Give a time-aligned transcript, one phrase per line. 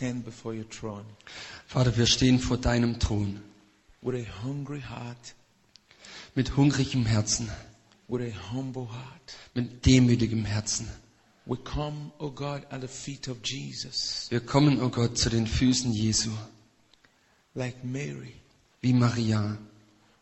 [0.00, 1.04] stand before your throne
[1.66, 3.42] Vater, wir stehen vor deinem Thron
[4.00, 5.34] with a hungry heart,
[6.34, 7.50] mit hungrigem Herzen,
[8.08, 9.36] with a humble heart.
[9.54, 10.88] mit demütigem Herzen.
[11.44, 15.28] We come, O God, at the feet of Jesus, Wir kommen, o oh Gott, zu
[15.28, 16.30] den Füßen Jesu,
[17.54, 18.32] like Mary.
[18.80, 19.58] wie Maria.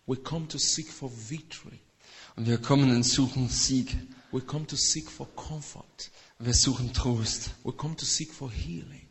[0.06, 1.78] We come to seek for victory.
[2.34, 3.96] Und wir kommen und suchen Sieg.
[4.32, 6.10] We come to seek for comfort.
[6.40, 7.50] Wir suchen Trost.
[7.62, 9.07] We come to seek for healing.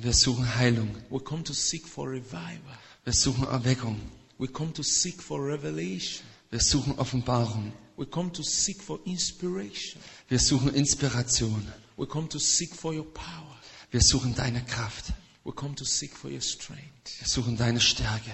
[0.00, 0.94] Wir suchen Heilung.
[1.10, 2.78] We come to seek for revival.
[3.04, 4.00] Wir suchen Erweckung.
[4.38, 6.24] We come to seek for revelation.
[6.50, 7.72] Wir suchen Offenbarung.
[7.96, 10.00] We come to seek for inspiration.
[10.28, 11.66] Wir suchen Inspiration.
[11.96, 13.58] We come to seek for your power.
[13.90, 15.12] Wir suchen deine Kraft.
[15.42, 17.18] We come to seek for your strength.
[17.18, 18.30] Wir suchen deine Stärke.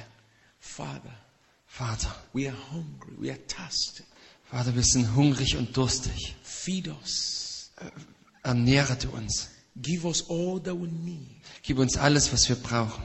[0.61, 1.17] Father,
[1.67, 3.15] Vater, we are hungry.
[3.17, 4.05] We are thirsty.
[4.51, 6.37] Vater, wir sind hungrig und durstig.
[6.43, 7.71] Feed us.
[8.43, 9.49] Ernähre du uns.
[9.81, 11.34] Give us all that we need
[11.67, 13.03] Gib uns alles, was wir brauchen.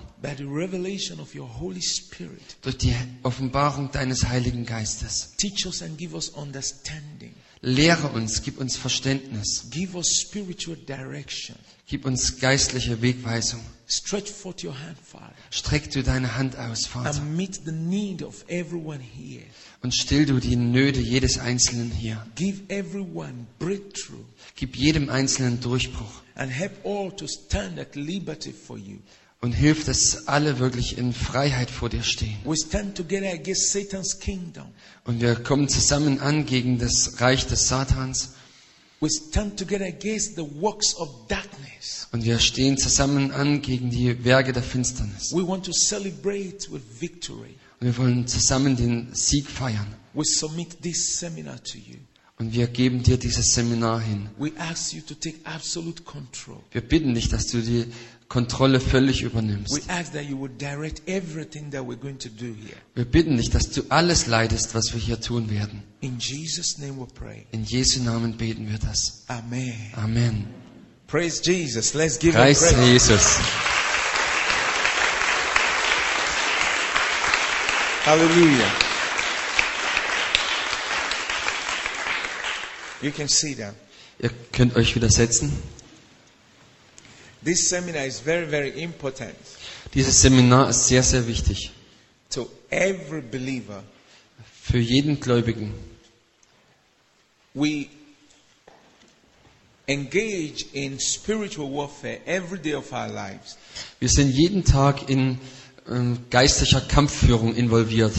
[1.81, 2.41] Spirit.
[2.61, 2.93] Durch die
[3.23, 5.33] Offenbarung deines Heiligen Geistes.
[5.37, 7.33] Teach us and give us understanding.
[7.61, 9.69] Lehre uns, gib uns Verständnis.
[9.69, 11.55] Give us spiritual direction.
[11.87, 13.61] Gib uns geistliche Wegweisung.
[13.87, 17.09] Stretch forth your hand, Father, Streck du deine Hand aus, Vater.
[17.09, 19.43] and meet the need of everyone here.
[19.81, 22.23] Und still du die Nöte jedes Einzelnen hier.
[22.35, 24.23] Give everyone breakthrough
[24.55, 26.21] Gib jedem Einzelnen Durchbruch.
[26.39, 28.99] And help all to stand at liberty for you.
[29.41, 32.37] Und hilf, dass alle wirklich in Freiheit vor dir stehen.
[32.43, 34.65] We stand together against Satan's kingdom.
[35.05, 38.33] Und wir kommen zusammen an gegen das Reich des Satans.
[38.99, 42.07] We stand together against the works of darkness.
[42.11, 45.31] Und wir stehen zusammen an gegen die Werke der Finsternis.
[45.33, 47.55] We want to celebrate with victory.
[47.79, 49.87] Und wir wollen zusammen den Sieg feiern.
[50.13, 51.95] We submit this seminar to you.
[52.41, 54.29] Und wir geben dir dieses Seminar hin.
[54.37, 56.61] We ask you to take absolute control.
[56.71, 57.85] Wir bitten dich, dass du die
[58.29, 59.89] Kontrolle völlig We übernimmst.
[59.89, 62.77] ask that you would direct everything that we're going to do here.
[62.95, 65.83] Wir bitten dich, dass du alles leidest, was wir hier tun werden.
[65.99, 69.25] In Jesu Namen beten wir das.
[69.27, 69.73] Amen.
[69.97, 70.47] Amen.
[71.07, 71.93] Praise Jesus.
[71.93, 72.85] Let's give Preis praise.
[72.89, 73.37] Jesus.
[78.05, 78.88] Hallelujah.
[83.01, 83.73] You can see that.
[84.19, 85.51] Ihr könnt euch wieder setzen.
[87.43, 89.35] This seminar is very, very important
[89.93, 91.71] Dieses Seminar ist sehr, sehr wichtig.
[92.29, 93.83] to every believer.
[94.61, 95.73] Für jeden Gläubigen.
[97.55, 97.87] We
[99.87, 103.57] engage in spiritual warfare every day of our lives.
[103.99, 105.39] Wir sind jeden Tag in
[105.89, 108.13] ähm, geistlicher Kampfführung involviert.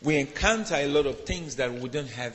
[0.00, 2.32] We encounter a lot of things that we don't have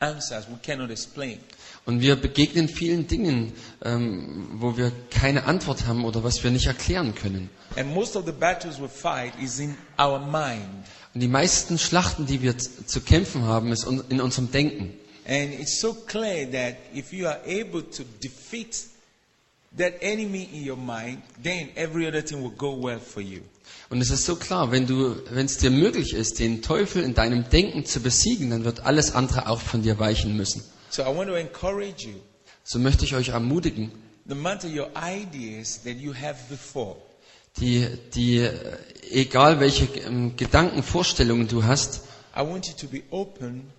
[0.00, 1.40] answers, we cannot explain.
[1.84, 3.52] Und wir begegnen vielen Dingen,
[3.84, 7.50] ähm, wo wir keine Antwort haben oder was wir nicht erklären können.
[7.76, 10.86] And most of the battles we fight is in our mind.
[11.14, 14.94] Und die meisten Schlachten, die wir zu kämpfen haben, ist in unserem Denken.
[15.26, 18.84] And it's so clear that if you are able to defeat
[19.76, 23.40] that enemy in your mind, then every other thing will go well for you.
[23.90, 27.14] Und es ist so klar, wenn du, wenn es dir möglich ist, den Teufel in
[27.14, 30.62] deinem Denken zu besiegen, dann wird alles andere auch von dir weichen müssen.
[30.90, 32.14] So I want to encourage you,
[32.64, 33.92] So möchte ich euch ermutigen,
[34.26, 36.96] no matter your ideas that you have before,
[37.58, 38.52] die, die, äh,
[39.10, 42.02] egal welche ähm, Gedanken, Vorstellungen du hast,
[42.36, 43.70] I want you to be open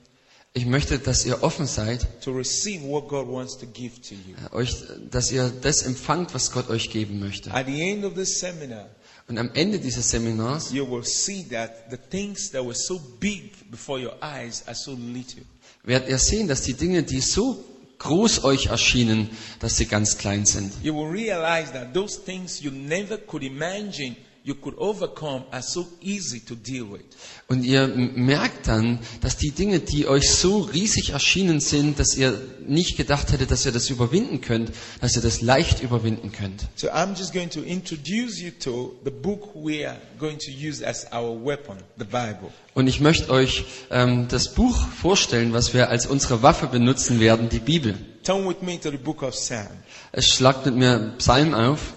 [0.53, 4.36] ich möchte, dass ihr offen seid, to receive what God wants to give to you.
[4.52, 4.75] äh, euch,
[5.12, 7.52] dass ihr das empfangt, was Gott euch geben möchte.
[7.53, 8.90] At the end of this seminar,
[9.30, 13.52] Und am Ende dieses Seminars you will see that the things that were so big
[13.70, 15.44] before your eyes are so little.
[15.84, 17.64] werdet ihr sehen, dass die Dinge, die so
[18.00, 19.30] groß euch erschienen,
[19.60, 20.74] dass sie ganz klein sind.
[20.82, 25.88] You will realize that those things you never could imagine you could overcome are so
[26.02, 27.02] easy to deal with.
[27.48, 32.40] Und ihr merkt dann, dass die Dinge, die euch so riesig erschienen sind, dass ihr
[32.66, 36.68] nicht gedacht hättet, dass ihr das überwinden könnt, dass ihr das leicht überwinden könnt.
[36.76, 40.86] So I'm just going to introduce you to the book we are going to use
[40.86, 42.52] as our weapon, the Bible.
[42.74, 47.50] Und ich möchte euch ähm, das Buch vorstellen, was wir als unsere Waffe benutzen werden,
[47.50, 47.96] die Bibel.
[48.24, 49.68] Turn with me to the book of Psalm.
[50.12, 51.94] Es schlagt mit mir Psalm auf,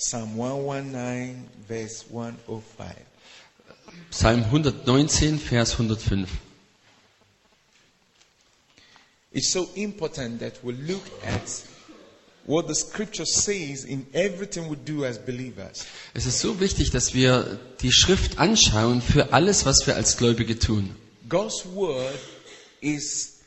[0.00, 2.94] Psalm 119, verse 105.
[4.10, 6.40] Psalm 119, Vers 105.
[9.32, 11.64] It's so important that we look at
[12.46, 15.84] what the scripture says in everything we do as believers.
[16.14, 20.60] Es ist so wichtig, dass wir die Schrift anschauen für alles, was wir als Gläubige
[20.60, 20.94] tun.
[21.28, 22.20] God's word
[22.80, 23.40] is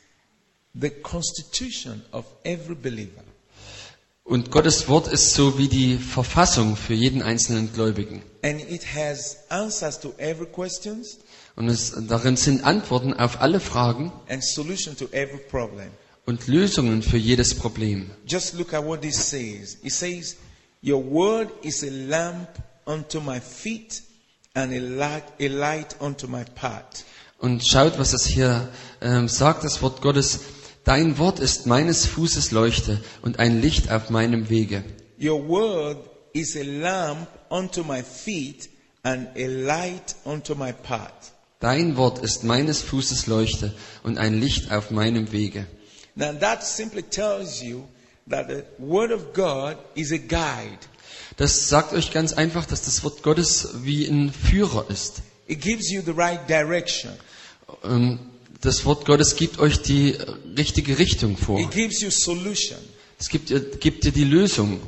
[0.78, 3.24] the constitution of every believer.
[4.24, 8.22] Und Gottes Wort ist so wie die Verfassung für jeden einzelnen Gläubigen.
[8.42, 11.18] And it has answers to every questions
[11.56, 15.88] Und es, darin sind Antworten auf alle Fragen and solution to every problem.
[16.24, 18.10] und Lösungen für jedes Problem.
[18.26, 19.76] Just look at what this says.
[19.82, 20.36] It says,
[20.82, 22.48] Your word is a lamp
[22.86, 24.02] unto my feet
[24.54, 27.04] and a light, a light unto my path.
[27.38, 28.68] Und schaut, was es hier
[29.00, 30.40] ähm, sagt, das Wort Gottes.
[30.84, 34.84] Dein Wort ist meines Fußes Leuchte und ein Licht auf meinem Wege.
[35.20, 35.98] Your word
[36.32, 38.68] is a lamp unto my feet
[39.04, 41.32] and a light unto my path.
[41.60, 45.66] Dein Wort ist meines Fußes Leuchte und ein Licht auf meinem Wege.
[46.16, 47.84] Now that simply tells you
[48.28, 50.78] that the word of God is a guide.
[51.36, 55.22] Das sagt euch ganz einfach, dass das Wort Gottes wie ein Führer ist.
[55.46, 57.12] It gives you the right direction.
[57.84, 58.18] Ähm,
[58.62, 60.16] Das Wort Gottes gibt euch die
[60.56, 61.58] richtige Richtung vor.
[61.58, 62.78] It gives you solution.
[63.18, 63.50] Es gibt,
[63.80, 64.80] gibt dir die Lösung.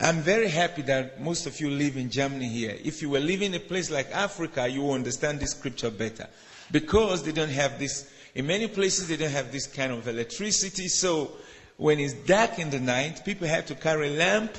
[0.00, 2.76] I'm very happy that most of you live in Germany here.
[2.82, 6.28] If you were living in a place like Africa, you will understand this scripture better.
[6.72, 10.88] Because they don't have this, in many places they don't have this kind of electricity.
[10.88, 11.30] So
[11.76, 14.52] when it's dark in the night, people have to carry a lamp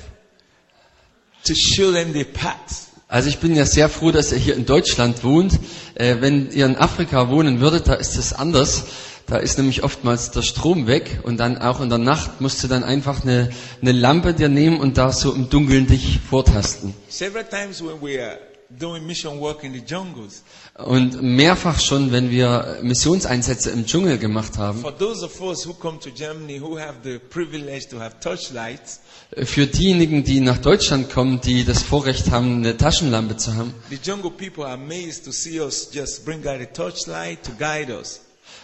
[1.42, 2.93] to show them the path.
[3.14, 5.60] Also ich bin ja sehr froh, dass ihr hier in Deutschland wohnt.
[5.94, 8.86] Äh, wenn ihr in Afrika wohnen würdet, da ist es anders.
[9.28, 12.66] Da ist nämlich oftmals der Strom weg und dann auch in der Nacht musst du
[12.66, 13.50] dann einfach eine,
[13.80, 16.92] eine Lampe dir nehmen und da so im Dunkeln dich vortasten.
[17.08, 18.36] Several times when we are
[18.68, 20.42] doing mission work in the jungles,
[20.76, 24.84] Und mehrfach schon, wenn wir Missionseinsätze im Dschungel gemacht haben,
[29.44, 33.98] für diejenigen, die nach Deutschland kommen, die das Vorrecht haben, eine Taschenlampe zu haben, the
[34.02, 38.20] jungle people are amazed to see us just bring out a torchlight to guide us.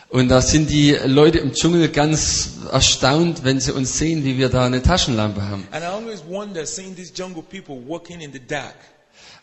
[0.08, 4.48] Und da sind die Leute im Dschungel ganz erstaunt, wenn sie uns sehen, wie wir
[4.48, 5.68] da eine Taschenlampe haben.
[5.70, 8.74] And I always wonder seeing these jungle people walking in the dark.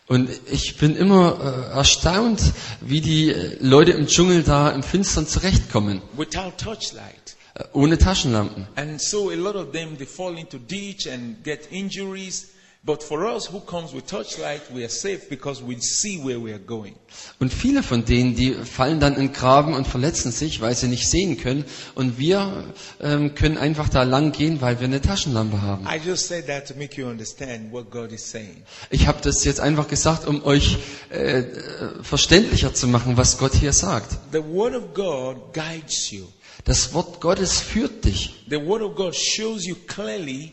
[0.08, 2.40] Und ich bin immer äh, erstaunt,
[2.80, 7.36] wie die äh, Leute im Dschungel da im Finstern zurechtkommen, without torchlight.
[7.54, 8.66] äh, ohne Taschenlampen.
[8.76, 12.48] And so a lot of them they fall into ditch and get injuries.
[12.84, 16.52] But for us who comes with torchlight, we are safe because we see where we
[16.52, 16.94] are going.
[17.40, 21.10] Und viele von denen, die fallen dann in Graben und verletzen sich, weil sie nicht
[21.10, 21.64] sehen können.
[21.96, 25.86] Und wir ähm, können einfach da lang gehen, weil wir eine Taschenlampe haben.
[25.86, 28.62] I just said that to make you understand what God is saying.
[28.90, 30.78] Ich habe das jetzt einfach gesagt, um euch
[31.10, 34.16] äh, äh, verständlicher zu machen, was Gott hier sagt.
[34.30, 36.26] The word of God guides you.
[36.64, 38.44] Das Wort Gottes führt dich.
[38.48, 40.52] The word of God shows you clearly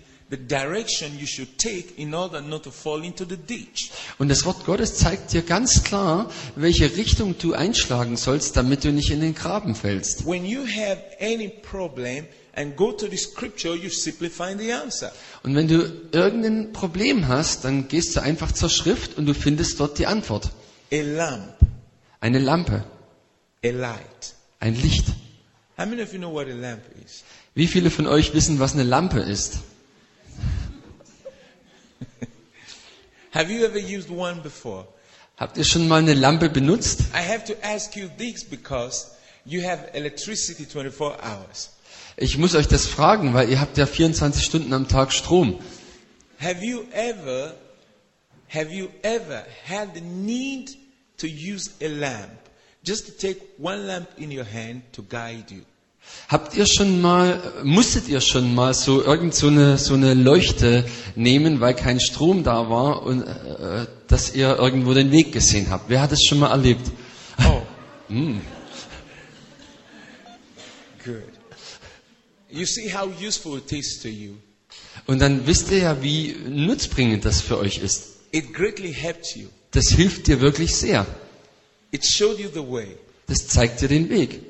[4.18, 8.92] Und das Wort Gottes zeigt dir ganz klar, welche Richtung du einschlagen sollst, damit du
[8.92, 10.26] nicht in den Graben fällst.
[10.26, 12.26] When you have any problem
[12.56, 15.12] and go to the scripture, you simply find the answer.
[15.44, 19.80] Und wenn du irgendein Problem hast, dann gehst du einfach zur Schrift und du findest
[19.80, 20.50] dort die Antwort.
[20.92, 21.56] A lamp,
[22.20, 22.84] Eine Lampe,
[23.64, 24.34] a light.
[24.60, 25.06] ein Licht.
[25.78, 27.24] How many of you know what a lamp is?
[27.54, 29.60] Wie viele von euch wissen, was eine Lampe ist?
[33.36, 34.88] Have you ever used one before?
[35.36, 37.02] Habt ihr schon mal eine Lampe benutzt?
[37.14, 39.08] I have to ask you this because
[39.44, 41.72] you have electricity 24 hours.
[42.16, 45.60] Ich muss euch das fragen, weil ihr habt ja 24 Stunden am Tag Strom.
[46.40, 47.56] Have you ever
[48.48, 50.70] have you ever had the need
[51.18, 52.40] to use a lamp
[52.86, 55.64] just to take one lamp in your hand to guide you?
[56.28, 60.84] Habt ihr schon mal, musstet ihr schon mal so irgend so eine, so eine Leuchte
[61.16, 65.88] nehmen, weil kein Strom da war und äh, dass ihr irgendwo den Weg gesehen habt?
[65.88, 66.90] Wer hat es schon mal erlebt?
[67.40, 67.62] Oh.
[71.04, 71.22] Good.
[72.50, 74.34] You see how useful it is to you.
[75.06, 78.16] Und dann wisst ihr ja, wie nutzbringend das für euch ist.
[78.32, 79.50] It greatly helped you.
[79.72, 81.06] Das hilft dir wirklich sehr.
[81.92, 82.98] It showed you the way.
[83.28, 84.42] Das zeigt dir den Weg.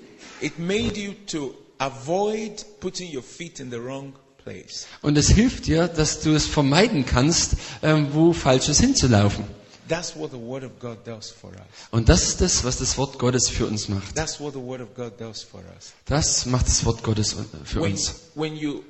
[0.45, 4.85] It made you to avoid putting your feet in the wrong place.
[5.01, 9.43] Und es hilft dir, dass du es vermeiden kannst, ähm, wo Falsches hinzulaufen.
[9.89, 11.89] That's what the Word of God does for us.
[11.89, 14.13] Und das ist das, was das Wort Gottes für uns macht.
[14.13, 15.93] That's what the Word of God does for us.
[16.05, 18.13] Das macht das Wort Gottes für When, uns.
[18.35, 18.83] when you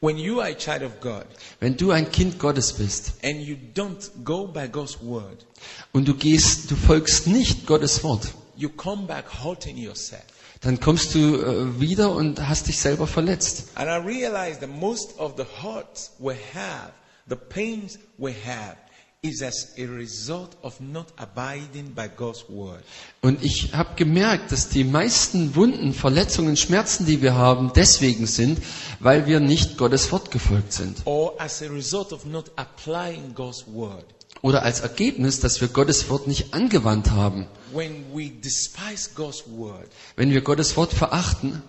[0.00, 1.24] when you are a child of God
[1.60, 5.46] Wenn du ein Kind Gottes bist and you don't go by God's word,
[5.92, 10.20] und du gehst, du folgst nicht Gottes Wort, you come back hurting yourself.
[10.60, 13.68] Dann kommst du äh, wieder und hast dich selber verletzt.
[13.74, 16.92] And I realize that most of the hurts we have,
[17.28, 18.76] the pains we have,
[19.22, 22.82] is as a result of not abiding by God's word.
[23.20, 28.60] Und ich habe gemerkt, dass die meisten Wunden, Verletzungen, Schmerzen, die wir haben, deswegen sind,
[28.98, 31.02] weil wir nicht Gottes Wort gefolgt sind.
[31.04, 34.04] Or as a result of not applying God's word.
[34.42, 37.46] Oder als Ergebnis, dass wir Gottes Wort nicht angewandt haben.
[37.72, 41.62] When we despise God's word Wenn wir Gottes Wort verachten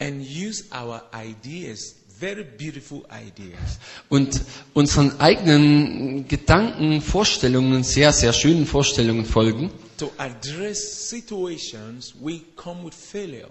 [0.00, 4.40] and use our ideas, very beautiful ideas, und
[4.74, 12.94] unseren eigenen Gedanken, Vorstellungen, sehr, sehr schönen Vorstellungen folgen, to address situations, we come with
[12.94, 13.48] failure.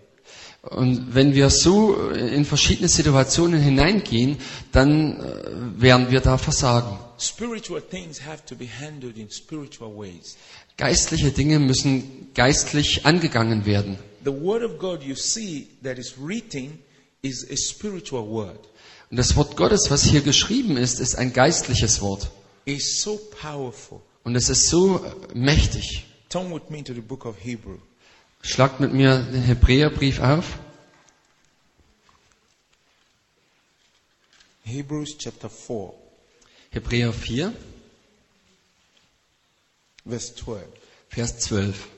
[0.64, 4.38] Und wenn wir so in verschiedene Situationen hineingehen,
[4.74, 6.98] dann äh, werden wir da versagen.
[10.78, 13.98] Geistliche Dinge müssen geistlich angegangen werden.
[14.24, 16.80] The word of God you see that is written
[17.22, 18.60] is a spiritual word.
[19.10, 22.30] Und das Wort Gottes, was hier geschrieben ist, ist ein geistliches Wort.
[24.24, 26.06] Und es ist so äh, mächtig.
[28.42, 30.60] Schlagt mit mir den Hebräerbrief auf.
[34.64, 35.94] Hebrews chapter 4,
[36.72, 37.54] Hebräer 4,
[40.08, 40.64] verse 12.
[41.12, 41.90] Vers 12.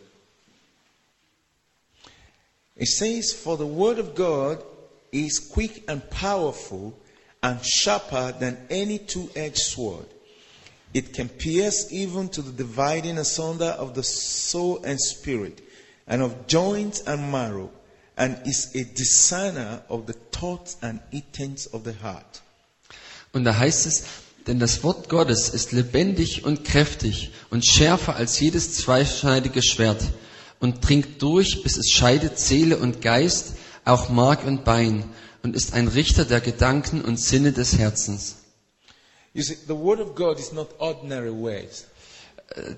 [2.78, 4.63] It says, For the word of God
[5.12, 6.98] is quick and powerful
[7.42, 10.06] and sharper than any two edged sword.
[10.94, 15.62] It can pierce even to the dividing asunder of the soul and spirit,
[16.08, 17.70] and of joints and marrow,
[18.18, 22.42] and is a discerner of the thoughts and intents of the heart.
[23.34, 24.04] Und da heißt es,
[24.48, 30.03] denn das Wort Gottes ist lebendig und kräftig und schärfer als jedes zweischneidige Schwert
[30.60, 33.53] und dringt durch, bis es scheidet Seele und Geist,
[33.86, 35.03] auch Mark und Bein
[35.43, 38.36] und ist ein Richter der Gedanken und Sinne des Herzens.
[39.36, 39.58] See.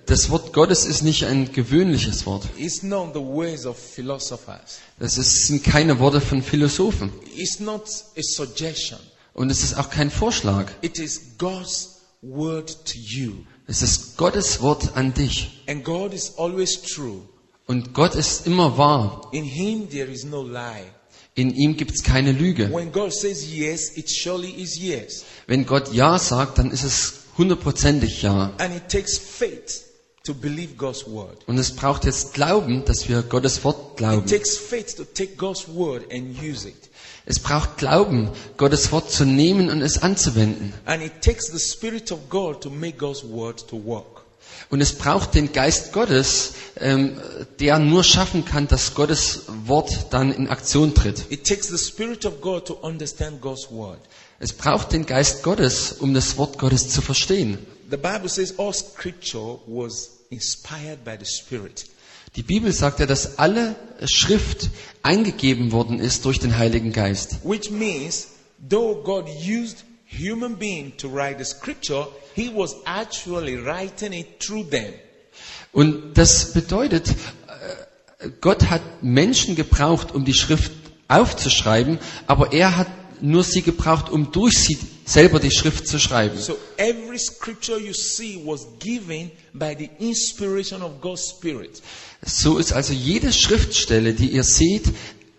[0.06, 2.44] Das Wort Gottes ist nicht ein gewöhnliches Wort.
[2.58, 4.80] It's not the words of philosophers.
[5.00, 7.12] Das sind keine Worte von Philosophen.
[7.36, 7.84] It's not
[8.18, 9.00] a suggestion.
[9.34, 10.72] Und es ist auch kein Vorschlag.
[10.82, 13.32] It is God's word to you.
[13.68, 15.64] Es ist Gottes Wort an dich.
[15.68, 17.22] And God is always true.
[17.68, 19.30] Und Gott ist immer wahr.
[19.32, 20.86] In Him there is no lie.
[21.36, 22.70] In ihm gibt es keine Lüge.
[22.72, 25.24] When God says yes, it surely is yes.
[25.48, 28.54] Wenn Gott Ja sagt, dann ist es hundertprozentig Ja.
[28.58, 29.91] And it takes faith
[30.24, 31.38] to believe God's word.
[31.48, 34.26] Und es braucht jetzt Glauben, dass wir Gottes Wort It glauben.
[34.28, 36.76] takes faith to take God's word and use it.
[37.26, 40.74] Es braucht Glauben, Gottes Wort zu nehmen und es anzuwenden.
[40.86, 44.22] And it takes the Spirit of God to make God's word to work.
[44.70, 47.18] Und es braucht den Geist Gottes, ähm,
[47.60, 51.26] der nur schaffen kann, dass Gottes Wort dann in Aktion tritt.
[51.30, 54.00] It takes the Spirit of God to understand God's word.
[54.40, 57.60] Es braucht den Geist Gottes, um das Wort Gottes zu verstehen.
[57.92, 61.86] The Bible says all scripture was inspired by the Spirit.
[62.38, 64.70] Die Bibel sagt ja, dass alle Schrift
[65.04, 67.40] eingegeben worden ist durch den Heiligen Geist.
[67.44, 68.28] Which means,
[68.70, 74.70] though God used human being to write the scripture, He was actually writing it through
[74.70, 74.94] them.
[75.74, 80.72] Und das bedeutet, äh, Gott hat Menschen gebraucht, um die Schrift
[81.10, 82.88] aufzuschreiben, aber er hat
[83.22, 86.38] nur sie gebraucht, um durch sie selber die Schrift zu schreiben.
[86.38, 91.82] So every scripture you see was given by the inspiration of God's Spirit.
[92.26, 94.86] So ist also jede Schriftstelle, die ihr seht,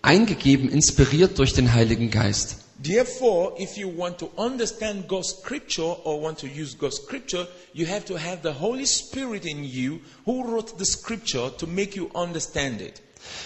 [0.02, 2.56] eingegeben, inspiriert durch den Heiligen Geist.
[2.82, 7.86] Therefore, if you want to understand God's scripture or want to use God's scripture, you
[7.86, 12.10] have to have the Holy Spirit in you who wrote the scripture to make you
[12.14, 13.00] understand it.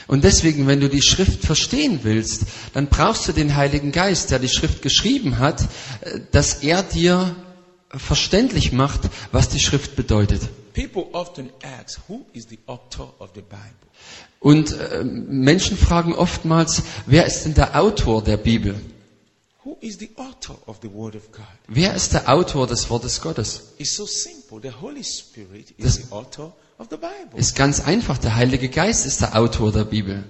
[0.06, 2.42] Und deswegen, wenn du die Schrift verstehen willst,
[2.74, 5.62] dann brauchst du den Heiligen Geist, der die Schrift geschrieben hat,
[6.02, 7.34] äh, dass er dir
[7.90, 9.00] verständlich macht,
[9.32, 10.42] was die Schrift bedeutet.
[11.62, 12.00] Ask?
[14.40, 18.78] Und äh, Menschen fragen oftmals, wer ist denn der Autor der Bibel?
[19.64, 21.44] Who is the author of the Word of God?
[21.66, 23.72] Wer ist der Autor des Wortes Gottes?
[23.78, 24.60] It's so simple.
[24.62, 26.52] The Holy Spirit is Das- the author.
[27.34, 30.24] Ist ganz einfach, der Heilige Geist ist der Autor der Bibel.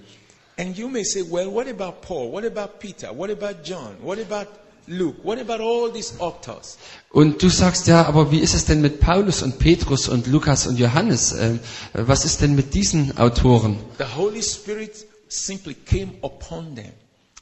[0.59, 2.33] And you may say, well, what about Paul?
[2.33, 3.09] What about Peter?
[3.17, 3.97] What about John?
[4.03, 4.49] What about
[4.87, 5.17] Luke?
[5.23, 6.79] What about all these authors?
[7.11, 10.67] Und du sagst ja, aber wie ist es denn mit Paulus und Petrus und Lukas
[10.67, 11.33] und Johannes?
[11.33, 11.59] Ähm,
[11.93, 13.79] was ist denn mit diesen Autoren?
[13.99, 14.93] The Holy Spirit
[15.29, 16.93] simply came upon them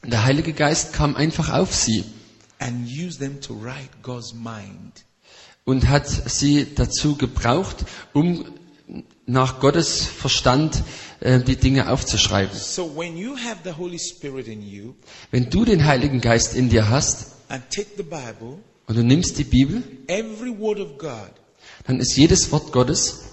[0.03, 2.03] Der Heilige Geist kam einfach auf sie
[2.59, 5.05] and used them to write God's mind.
[5.65, 8.45] und hat sie dazu gebraucht, um
[9.25, 10.83] nach Gottes Verstand
[11.19, 12.55] äh, die Dinge aufzuschreiben.
[12.57, 13.35] So you
[15.31, 17.31] Wenn du den Heiligen Geist in dir hast
[18.03, 21.31] Bible, und du nimmst die Bibel, God,
[21.87, 23.24] dann ist jedes Wort Gottes,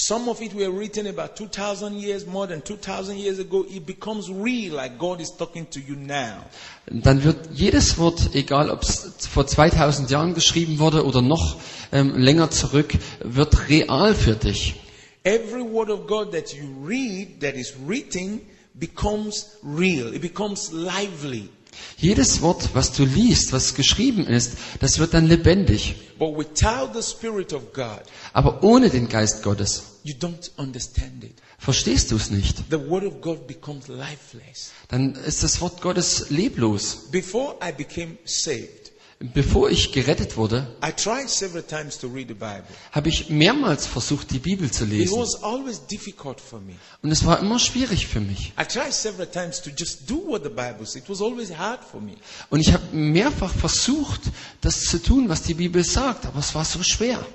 [0.00, 3.64] Some of it were written about 2000 years, more than 2000 years ago.
[3.68, 6.44] It becomes real like God is talking to you now.
[6.86, 11.56] dann wird jedes Wort, egal ob es vor 2000 Jahren geschrieben wurde oder noch
[11.92, 14.76] ähm, länger zurück, wird real für dich.
[15.24, 18.40] Every word of God that you read, that is written,
[18.74, 20.14] becomes real.
[20.14, 21.48] It becomes lively.
[21.96, 25.96] Jedes Wort, was du liest, was geschrieben ist, das wird dann lebendig.
[26.18, 31.34] But without the Spirit of God, Aber ohne den Geist Gottes you don't understand it.
[31.58, 32.56] verstehst du es nicht.
[32.70, 34.70] The Word of God becomes lifeless.
[34.88, 37.08] Dann ist das Wort Gottes leblos.
[37.10, 38.77] Before I became saved,
[39.20, 42.62] Bevor ich gerettet wurde, I tried several times to read the Bible.
[42.92, 45.18] habe ich mehrmals versucht, die Bibel zu It lesen.
[45.18, 46.74] was always difficult for me.
[47.02, 48.52] Und es war immer schwierig für mich.
[48.56, 51.02] I tried several times to just do what the Bible says.
[51.02, 52.12] It was always hard for me.
[52.48, 54.20] Und ich habe mehrfach versucht,
[54.60, 57.26] das zu tun, was die Bibel sagt, aber es war so schwer.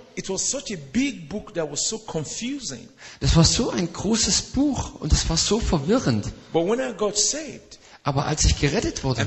[3.19, 6.31] Das war so ein großes Buch und es war so verwirrend.
[6.53, 7.72] But when I got saved
[8.05, 9.21] Aber als ich gerettet wurde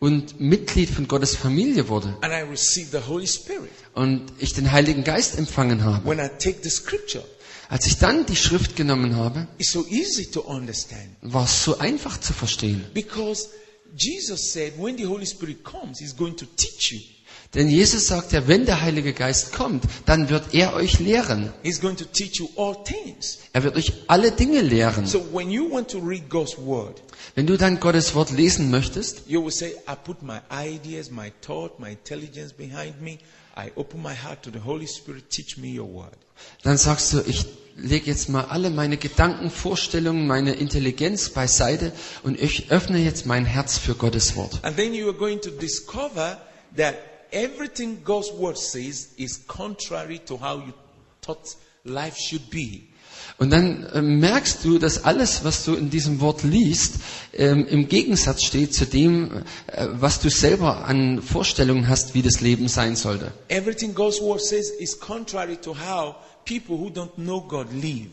[0.00, 2.14] und Mitglied von Gottes Familie wurde
[3.94, 7.24] und ich den Heiligen Geist empfangen habe, when I take the scripture,
[7.70, 11.16] als ich dann die Schrift genommen habe, it's so easy to understand.
[11.22, 12.84] war es so einfach zu verstehen.
[12.92, 13.48] Because
[13.96, 17.00] Jesus said, when the Holy Spirit comes, He's going to teach you.
[17.54, 21.52] Denn Jesus sagt ja, wenn der Heilige Geist kommt, dann wird er euch lehren.
[21.62, 23.40] He's going to teach you all things.
[23.52, 25.06] Er wird euch alle Dinge lehren.
[25.06, 27.02] So when you want to read God's word,
[27.34, 31.30] Wenn du dann Gottes Wort lesen möchtest, you will say, I put my ideas, my
[31.40, 33.18] thought, my intelligence behind me.
[33.54, 35.28] I open my heart to the Holy Spirit.
[35.28, 36.16] Teach me your word.
[36.62, 37.44] dann sagst du, ich
[37.76, 41.92] lege jetzt mal alle meine Gedanken, Vorstellungen, meine Intelligenz beiseite
[42.22, 44.58] und ich öffne jetzt mein Herz für Gottes Wort.
[44.62, 46.38] And then you are going to discover
[46.76, 46.94] that
[47.32, 50.72] everything God's word says is contrary to how you
[51.20, 52.82] thought life should be.
[53.38, 56.96] Und dann äh, merkst du, dass alles, was du in diesem Wort liest,
[57.32, 62.40] ähm, im Gegensatz steht zu dem, äh, was du selber an Vorstellungen hast, wie das
[62.40, 63.32] Leben sein sollte.
[63.48, 68.10] Everything God's word says is contrary to how people who don't know God live.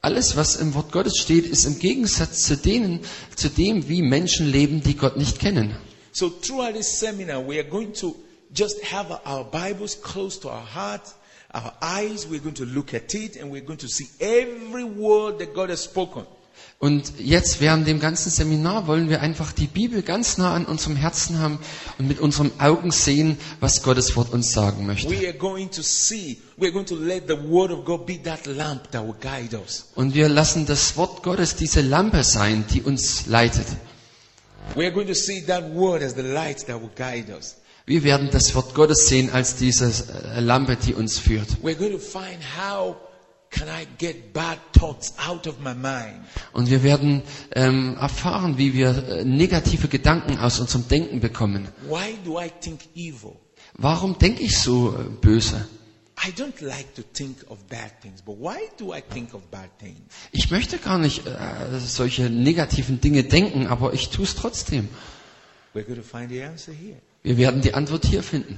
[0.00, 3.00] Alles, was im Wort Gottes steht, ist im Gegensatz zu denen,
[3.34, 5.76] zu dem, wie Menschen leben, die Gott nicht kennen.
[6.12, 8.14] So throughout this seminar, we are going to
[8.52, 11.14] just have our Bibles close to our hearts,
[11.52, 12.26] our eyes.
[12.26, 15.70] We're going to look at it and we're going to see every word that God
[15.70, 16.26] has spoken.
[16.78, 20.94] Und jetzt während dem ganzen Seminar wollen wir einfach die Bibel ganz nah an unserem
[20.94, 21.58] Herzen haben
[21.98, 25.08] und mit unseren Augen sehen, was Gottes Wort uns sagen möchte.
[25.08, 28.44] We are going to see, we're going to let the word of God be that
[28.46, 29.86] lamp that will guide us.
[29.94, 33.66] Und wir lassen das Wort Gottes diese Lampe sein, die uns leitet.
[34.74, 37.56] We are going to see that word as the light that will guide us.
[37.88, 39.86] Wir werden das Wort Gottes sehen als diese
[40.34, 41.48] äh, Lampe, die uns führt.
[41.62, 42.96] We're going to find how
[43.50, 46.24] can I get bad thoughts out of my mind?
[46.52, 47.22] Und wir werden
[47.54, 51.68] ähm, erfahren, wie wir äh, negative Gedanken aus unserem Denken bekommen.
[51.88, 53.36] Why do I think evil?
[53.74, 55.68] Warum denke ich so äh, böse?
[56.26, 59.68] I don't like to think of bad things, but why do I think of bad
[59.78, 60.00] things?
[60.32, 64.88] Ich möchte gar nicht äh, solche negativen Dinge denken, aber ich tue es trotzdem.
[65.72, 66.96] We're going to find the answer here.
[67.26, 68.56] Wir werden die Antwort hier finden.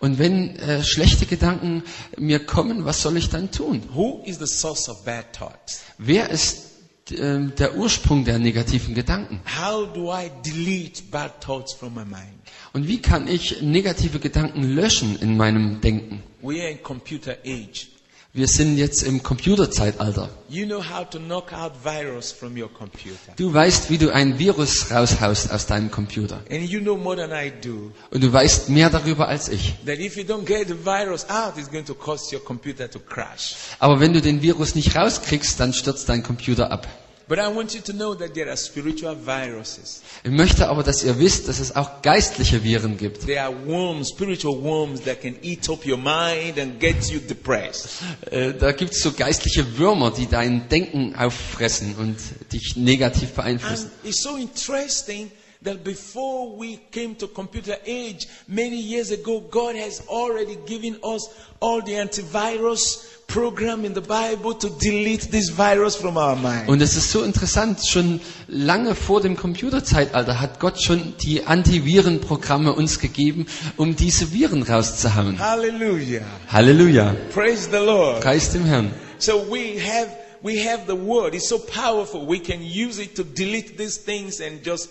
[0.00, 1.82] Und wenn äh, schlechte Gedanken
[2.16, 3.82] mir kommen, was soll ich dann tun?
[3.94, 5.82] Who is the source of bad thoughts?
[5.98, 6.62] Wer ist
[7.10, 9.42] äh, der Ursprung der negativen Gedanken?
[9.44, 12.40] How do I delete bad thoughts from my mind?
[12.72, 16.22] Und wie kann ich negative Gedanken löschen in meinem Denken?
[16.40, 17.88] We are in computer age.
[18.32, 20.28] Wir sind jetzt im Computerzeitalter.
[20.48, 23.16] You know how to knock out virus from your computer.
[23.36, 26.36] Du weißt, wie du ein Virus raushaust aus deinem Computer.
[26.48, 29.74] And you know more than I do Und du weißt mehr darüber als ich.
[29.84, 33.00] that if you don't get the virus out, it's going to cause your computer to
[33.00, 33.56] crash.
[33.80, 36.86] Aber wenn du den Virus nicht rauskriegst, dann stürzt dein Computer ab.
[37.30, 40.02] But I want you to know that there are spiritual viruses.
[40.24, 43.24] Ich möchte aber, dass ihr wisst, dass es auch geistliche Viren gibt.
[43.24, 48.02] There are worms, spiritual worms that can eat up your mind and get you depressed.
[48.32, 52.16] Äh, Da gibt es so geistliche Würmer, die dein Denken auffressen und
[52.52, 53.92] dich negativ And beeinflussen.
[54.02, 55.30] it's so interesting
[55.62, 61.30] that before we came to computer age, many years ago, God has already given us
[61.60, 66.68] all the antivirus program in the Bible to delete this virus from our mind.
[66.68, 72.72] Und es ist so interessant, schon lange vor dem Computerzeitalter hat Gott schon die Antivirenprogramme
[72.72, 75.38] uns gegeben, um diese Viren rauszuhauen.
[75.38, 76.22] Hallelujah.
[76.48, 77.14] Halleluja.
[77.32, 78.20] Praise the Lord.
[78.20, 78.90] Preis dem Herrn.
[79.18, 80.08] So we have
[80.42, 81.34] we have the word.
[81.34, 82.26] It's so powerful.
[82.26, 84.90] We can use it to delete these things and just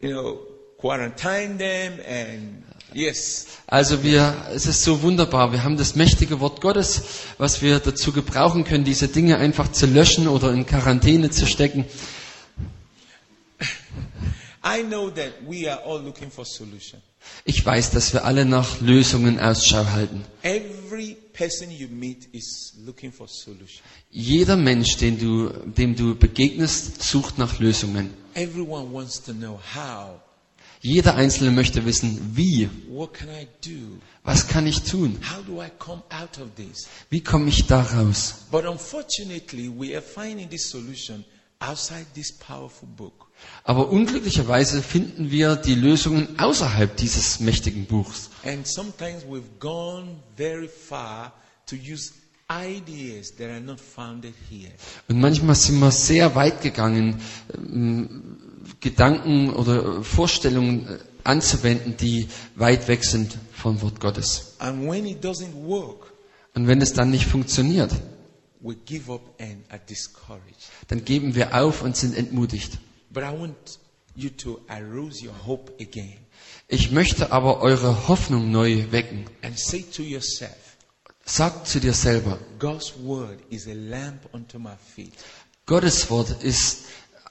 [0.00, 0.38] you know
[0.78, 3.46] quarantine them and yes.
[3.66, 5.52] Also wir, es ist so wunderbar.
[5.52, 7.02] Wir haben das mächtige Wort Gottes,
[7.38, 11.84] was wir dazu gebrauchen können, diese Dinge einfach zu löschen oder in Quarantäne zu stecken.
[14.62, 17.00] I know that we are all looking for solution.
[17.44, 20.24] Ich weiß, dass wir alle nach Lösungen Ausschau halten.
[20.42, 23.82] Every person you meet is looking for solution.
[24.10, 28.10] Jeder Mensch, den du, dem du begegnest, sucht nach Lösungen.
[28.34, 30.20] Everyone wants to know how.
[30.82, 32.70] Jeder Einzelne möchte wissen, wie,
[34.24, 36.86] was kann ich tun, How do I come out of this?
[37.10, 38.46] wie komme ich da raus.
[38.50, 41.24] But unfortunately, we are finding this solution
[41.60, 43.26] outside this powerful book.
[43.64, 48.30] Aber unglücklicherweise finden wir die Lösungen außerhalb dieses mächtigen Buchs.
[48.44, 51.32] And sometimes we've gone very far
[51.66, 52.12] to use
[52.50, 54.72] ideas that are not founded here.
[55.08, 57.20] Und manchmal sind wir sehr weit gegangen,
[57.54, 58.39] ähm,
[58.80, 64.54] Gedanken oder Vorstellungen äh, anzuwenden, die weit weg sind vom Wort Gottes.
[64.58, 66.12] And when it doesn't work,
[66.54, 67.92] Und wenn es dann nicht funktioniert,
[68.60, 70.68] we give up and are discouraged.
[70.88, 72.78] dann geben wir auf und sind entmutigt.
[73.10, 73.56] But I want
[74.14, 76.16] you to arouse your hope again
[76.68, 79.26] Ich möchte aber eure Hoffnung neu wecken.
[79.42, 80.56] and say to yourself,
[81.24, 85.12] Sag zu dir selber, God's word is a lamp unto my feet
[85.66, 86.86] Gottes Wort ist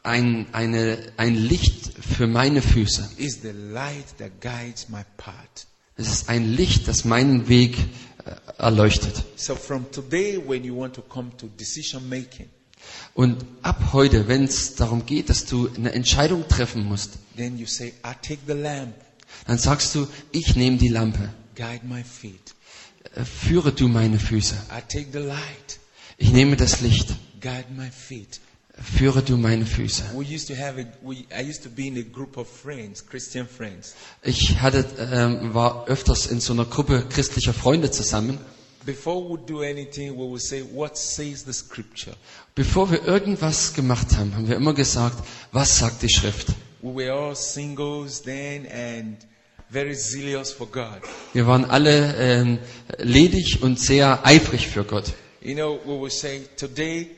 [0.09, 3.09] ein, eine, ein Licht für meine Füße.
[3.17, 5.67] is the light that guides my path.
[5.95, 7.77] Es ist ein Licht, das meinen Weg
[8.25, 9.23] äh, erleuchtet.
[9.35, 12.47] So from today, when you want to come to decision making,
[13.13, 17.65] Und ab heute, wenn es darum geht, dass du eine Entscheidung treffen musst, then you
[17.65, 18.95] say, I take the lamp,
[19.47, 22.55] dann sagst du, ich nehme die Lampe, guide my feet.
[23.15, 24.55] Äh, führe du meine Füße.
[24.71, 25.79] I take the light,
[26.17, 27.09] Ich nehme das Licht,
[27.41, 28.39] guide my feet.
[28.81, 30.03] Führe du meine Füße.
[34.23, 38.37] Ich hatte, ähm, war öfters in so einer Gruppe christlicher Freunde zusammen.
[38.85, 42.15] Before we do anything, we will say, what says the scripture?
[42.55, 46.47] Bevor wir irgendwas gemacht haben, haben wir immer gesagt, was sagt die Schrift?
[46.81, 47.13] Wir
[51.47, 52.57] waren alle ähm,
[52.97, 55.13] ledig und sehr eifrig für Gott.
[55.41, 57.09] You know, we will say, today,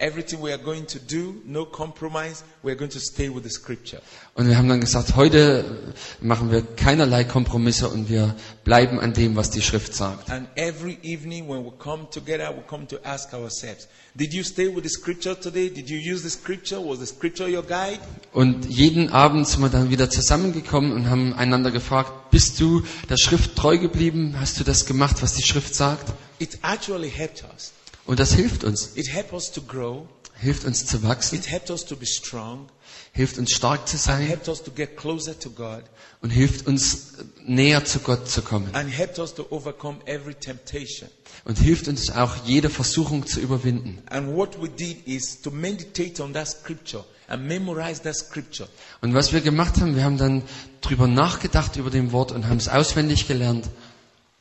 [0.00, 3.50] everything we are going to do, no compromise, we are going to stay with the
[3.50, 4.00] scripture.
[4.34, 8.34] Und wir haben dann gesagt, heute machen wir keinerlei Kompromisse und wir
[8.64, 10.30] bleiben an dem, was die Schrift sagt.
[10.30, 14.74] And every evening when we come together, we come to ask ourselves, did you stay
[14.74, 15.68] with the scripture today?
[15.68, 16.80] Did you use the scripture?
[16.82, 18.00] Was the scripture your guide?
[18.32, 23.18] Und jeden Abend sind wir dann wieder zusammengekommen und haben einander gefragt, bist du der
[23.18, 24.36] Schrift treu geblieben?
[24.40, 26.12] Hast du das gemacht, was die Schrift sagt?
[26.38, 27.72] It actually helped us.
[28.10, 28.96] Und das hilft uns.
[28.96, 30.08] It helped us to grow.
[30.34, 32.68] Hilft uns zu wachsen, It helped us to be strong.
[33.12, 35.84] hilft uns stark zu sein helped us to get closer to God.
[36.20, 38.74] und hilft uns näher zu Gott zu kommen.
[38.74, 41.08] And helped us to overcome every temptation.
[41.44, 44.02] Und hilft uns auch jede Versuchung zu überwinden.
[44.06, 48.68] And what we did is to meditate on that scripture and memorize that scripture.
[49.02, 50.42] Und was wir gemacht haben, wir haben dann
[50.80, 53.70] drüber nachgedacht über dem Wort und haben es auswendig gelernt.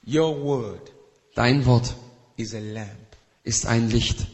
[0.07, 0.91] Your word
[1.35, 1.93] Dein Wort
[2.35, 3.08] is a lamp
[3.43, 4.27] ist ein Licht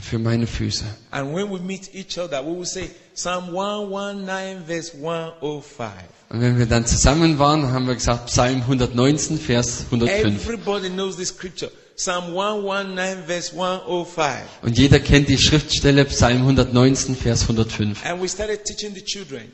[0.00, 0.84] für meine Füße.
[1.10, 5.90] And when we meet each other, we will say Psalm 119, verse 105.
[6.28, 10.44] Und wenn wir dann zusammen waren, haben wir gesagt Psalm 119, Vers 105.
[10.44, 11.72] Everybody knows this scripture.
[11.96, 14.62] Psalm 119, verse 105.
[14.62, 18.04] Und jeder kennt die Schriftstelle Psalm 119, Vers 105.
[18.06, 19.52] And we started teaching the children.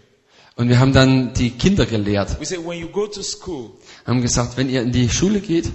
[0.58, 3.72] Und wir haben dann die Kinder gelehrt, We said, when you go to school,
[4.06, 5.66] haben gesagt, wenn ihr in die Schule geht,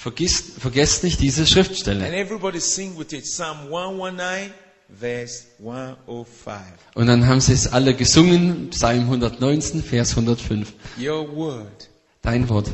[0.00, 2.06] vergisst, vergesst nicht diese And Schriftstelle.
[2.16, 3.24] everybody sing with it.
[3.24, 4.50] Psalm 119,
[4.98, 6.62] verse 105.
[6.94, 10.72] Und dann haben sie es alle gesungen, Psalm 119, Vers 105.
[10.98, 11.90] Your word
[12.22, 12.70] Dein Wort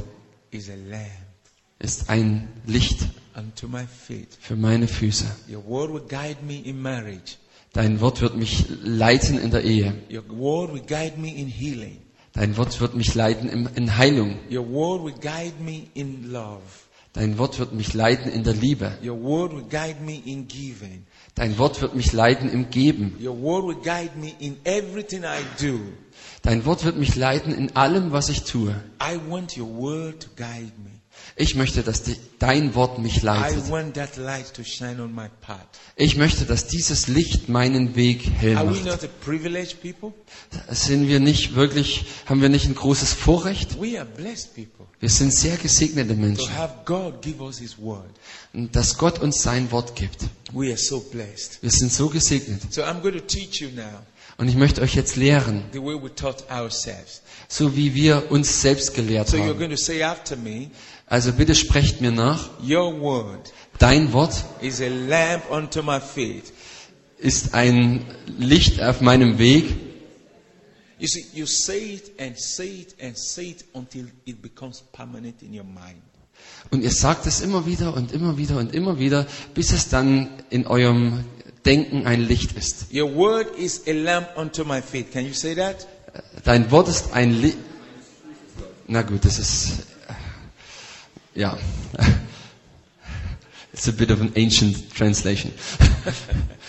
[0.50, 1.10] is a lamp
[1.78, 3.00] ist ein Licht
[3.34, 4.28] unto my feet.
[4.40, 5.26] für meine Füße.
[5.48, 7.36] Your word will guide me in marriage.
[7.72, 9.94] Dein Wort wird mich leiten in der Ehe.
[10.10, 11.98] Your word will guide me in healing.
[12.32, 14.38] Dein Wort wird mich leiten in, in Heilung.
[14.50, 16.62] Your word will guide me in love.
[17.16, 18.92] Dein Wort wird mich leiten in der Liebe.
[21.34, 23.16] Dein Wort wird mich leiten im Geben.
[23.18, 25.80] Your word will guide me in everything I do.
[26.42, 28.74] Dein Wort wird mich leiten in allem, was ich tue.
[29.00, 30.95] I want your word to guide me.
[31.38, 33.68] Ich möchte, dass die, dein Wort mich I leitet.
[33.70, 35.66] want that light to shine on my path.
[35.94, 39.00] Ich möchte, dass dieses Licht meinen Weg hell macht.
[40.70, 43.78] Sind wir nicht wirklich, haben wir nicht ein großes Vorrecht?
[43.78, 46.50] We are blessed people Wir sind sehr gesegnete Menschen.
[48.54, 50.22] Und dass Gott uns sein Wort gibt.
[50.52, 52.72] Wir sind so gesegnet.
[52.72, 54.00] So I'm going to teach you now
[54.38, 55.62] Und ich möchte euch jetzt lehren,
[57.48, 59.58] so wie wir uns selbst gelehrt So haben.
[60.42, 60.70] me,
[61.06, 62.50] Also bitte sprecht mir nach.
[62.62, 66.44] Your word Dein Wort is a lamp unto my feet.
[67.18, 68.04] ist ein
[68.38, 69.74] Licht auf meinem Weg.
[70.98, 75.42] You see, you say it and say it and say it until it becomes permanent
[75.42, 76.02] in your mind.
[76.70, 80.28] Und ihr sagt es immer wieder und immer wieder und immer wieder, bis es dann
[80.50, 81.24] in eurem
[81.66, 82.86] Denken ein Licht ist.
[82.92, 85.12] Your word is a lamp unto my feet.
[85.12, 85.86] Can you say that?
[86.44, 87.58] Dein Wort ist ein Licht.
[88.86, 89.82] Na gut, das ist
[91.34, 91.58] ja.
[93.72, 95.52] It's a bit of an ancient translation.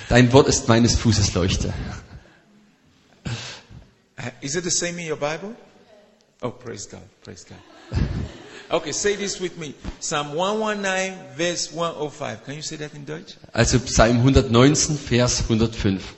[0.09, 1.73] Dein Wort ist meines Fußes Leuchte.
[4.17, 5.55] Uh, Is it the same in your Bible?
[6.41, 7.03] Oh, praise God.
[7.23, 7.57] Praise God.
[8.69, 9.73] Okay, say this with me.
[9.99, 12.43] Psalm 119, verse 105.
[12.43, 13.35] Can you say that in Deutsch?
[13.53, 16.15] Also Psalm 119, Vers 105.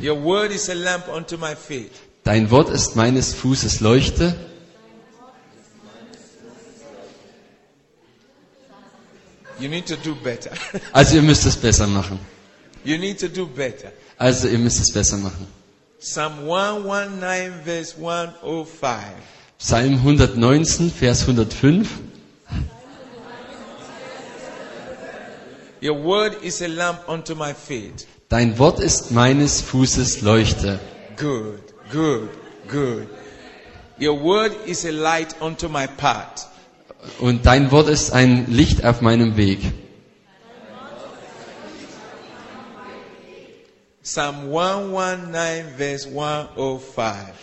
[0.00, 1.92] Your word is a lamp unto my feet.
[2.24, 4.34] Dein Wort ist meines Fußes Leuchte.
[9.58, 10.50] You need to do better.
[10.92, 12.18] Also ihr müsst es besser machen.
[12.84, 13.92] you need to do better.
[14.18, 15.46] Also ihr müsst es besser machen.
[15.98, 19.14] Psalm 119, verse 105.
[19.58, 22.02] Psalm 119, Vers 105.
[25.80, 28.06] Your word is a lamp unto my feet.
[28.28, 30.80] Dein Wort ist meines Fußes Leuchte.
[31.16, 32.28] Good, good,
[32.68, 33.08] good.
[33.98, 36.46] Your word is a light unto my path.
[37.20, 39.60] Und dein Wort ist ein Licht auf meinem Weg.
[44.06, 47.34] Psalm 119, verse 105.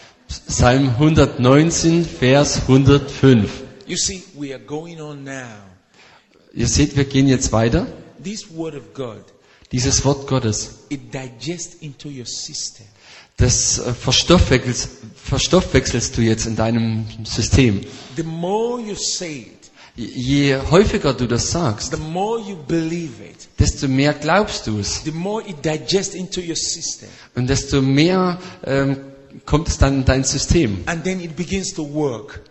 [0.48, 3.64] Psalm 119, Vers 105.
[3.86, 5.58] You see, we are going on now.
[6.54, 7.86] Ihr seht, wir gehen jetzt weiter.
[8.24, 9.26] This word of God,
[9.74, 12.86] Dieses Wort Gottes, it digests into your system.
[13.36, 17.82] das äh, verstoffwechselst, verstoffwechselst du jetzt in deinem System.
[18.16, 19.63] The more you say it,
[19.96, 25.04] Je häufiger du das sagst, the more you believe it, desto mehr glaubst du es.
[25.04, 27.10] the more it digests into your system.
[27.36, 28.98] Und desto mehr ähm,
[29.46, 30.80] kommt es dann in dein System.
[30.88, 32.42] And then it begins to work.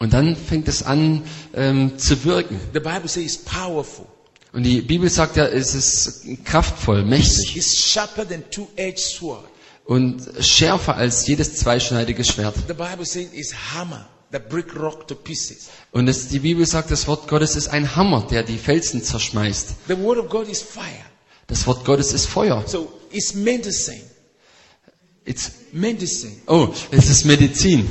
[0.00, 1.22] Und dann fängt es an
[1.54, 2.58] ähm, zu wirken.
[2.72, 4.06] The Bible says it's powerful.
[4.52, 9.44] Und die Bibel sagt ja, es ist kraftvoll, mächtig It's sharper than two-edged sword.
[9.84, 12.56] und schärfer als jedes zweischneidige Schwert.
[12.66, 15.68] The Bible says it's hammer that break rock to pieces.
[15.92, 19.74] Und es, die Bibel sagt, das Wort Gottes ist ein Hammer, der die Felsen zerschmeißt.
[19.88, 20.84] The word of God is fire.
[21.46, 22.62] Das Wort Gottes ist Feuer.
[22.66, 24.02] So it's medicine.
[25.24, 26.36] It's, Medicine.
[26.46, 27.86] oh, es ist Medizin.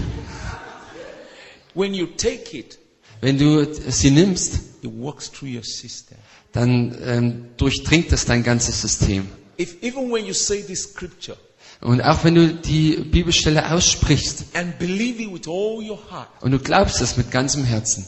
[1.73, 2.79] When you take it,
[3.21, 6.17] Wenn du sie nimmst, it works through your system.
[6.51, 9.27] dann ähm, durchdringt es dein ganzes System.
[9.59, 11.37] If even when you say this scripture
[11.81, 16.51] Und auch wenn du die Bibelstelle aussprichst and believe it with all your heart, und
[16.51, 18.05] du glaubst es mit ganzem Herzen,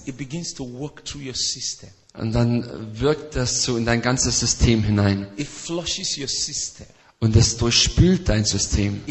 [2.13, 5.27] und dann wirkt das so in dein ganzes System hinein.
[5.37, 6.87] It flushes your system.
[7.21, 9.01] Und es durchspült dein System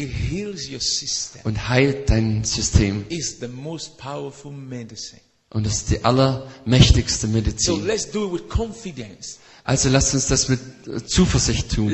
[1.43, 3.05] und heilt dein System.
[3.09, 5.21] It's the most powerful medicine.
[5.51, 7.85] Und das ist die allermächtigste So Medizin.
[7.85, 9.37] let's do it with confidence.
[9.63, 10.59] Also lasst uns das mit
[11.07, 11.91] Zuversicht tun.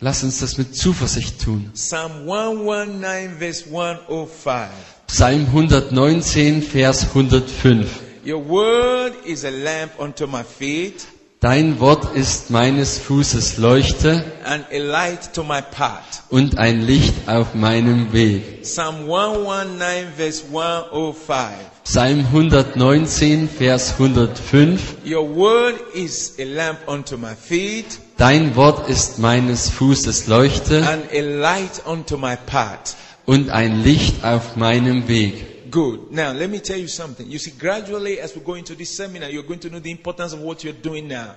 [0.00, 1.70] Lasst uns das mit Zuversicht tun.
[1.72, 4.68] Psalm 119 verse 105.
[5.06, 7.86] Psalm 119, Vers 105.
[8.26, 11.06] Your word is a lamp unto my feet
[11.40, 16.22] Dein Wort ist meines Fußes Leuchte and a light to my path.
[16.30, 18.62] und ein Licht auf meinem Weg.
[18.62, 21.48] Psalm 119 verse 105.
[21.84, 24.96] Psalm 119, Vers 105.
[25.04, 31.04] Your word is a lamp unto my feet Dein Wort ist meines Fußes Leuchte and
[31.12, 32.96] a light unto my path.
[33.26, 35.44] und ein Licht auf meinem Weg.
[35.76, 36.10] Good.
[36.10, 37.28] Now, let me tell you something.
[37.30, 40.32] You see, gradually, as we go into this seminar, you're going to know the importance
[40.32, 41.34] of what you're doing now.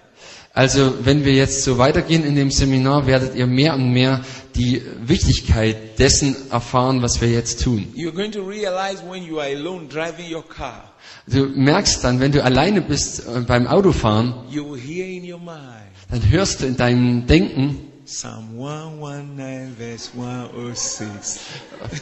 [0.56, 4.22] Also, wenn wir jetzt so weitergehen in dem Seminar, werdet ihr mehr und mehr
[4.56, 7.92] die Wichtigkeit dessen erfahren, was wir jetzt tun.
[7.94, 10.86] You're going to realize when you are alone driving your car,
[11.28, 15.40] Du merkst dann, wenn du alleine bist äh, beim Autofahren, you will hear in your
[15.40, 21.40] mind dann hörst du in deinem Denken Psalm 119, verse 106.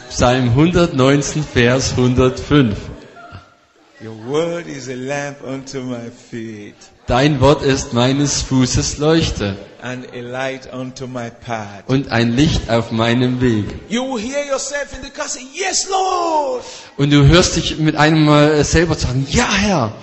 [0.09, 2.77] Psalm 119, Vers 105.
[4.01, 6.75] Your word is a lamp unto my feet
[7.07, 11.83] Dein Wort ist meines Fußes Leuchte and a light unto my path.
[11.87, 13.65] und ein Licht auf meinem Weg.
[13.89, 16.63] You will hear yourself in the car say, Yes, Lord.
[16.95, 19.93] Und du hörst dich mit einem Mal selber sagen, ja Herr.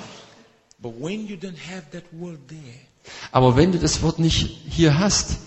[0.83, 2.61] But when you don't have that word there,
[3.33, 5.38] Aber wenn du das Wort nicht hier hast,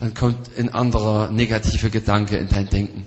[0.00, 3.06] dann kommt ein anderer negativer Gedanke in dein Denken.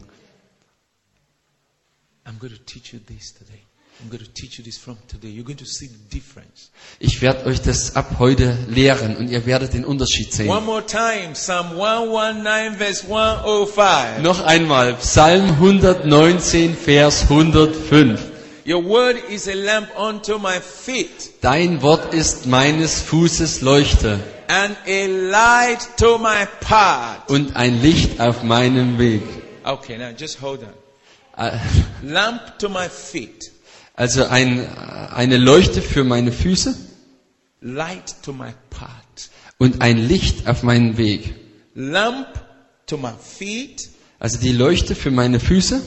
[2.26, 3.62] I'm going to teach you this today.
[4.02, 5.30] I'm going to teach you this from today.
[5.30, 6.70] You're going to see the difference.
[7.00, 10.50] Ich werde euch das ab heute lehren und ihr werdet den Unterschied sehen.
[10.50, 14.22] One more time, Psalm 119, verse 105.
[14.22, 18.35] Noch einmal, Psalm 119, Vers 105.
[18.68, 24.76] Your word is a lamp unto my feet Dein Wort ist meines Fußes Leuchte and
[24.88, 27.30] a light to my path.
[27.30, 29.22] und ein Licht auf meinem Weg.
[29.64, 30.74] Okay, now just hold on.
[31.38, 31.58] Äh,
[32.04, 33.52] Lamp to my feet,
[33.96, 34.68] Also ein,
[35.14, 36.76] eine Leuchte für meine Füße
[37.62, 39.30] light to my path.
[39.60, 41.36] und ein Licht auf meinen Weg.
[41.76, 42.28] Lamp
[42.88, 45.82] to my feet, Also die Leuchte für meine Füße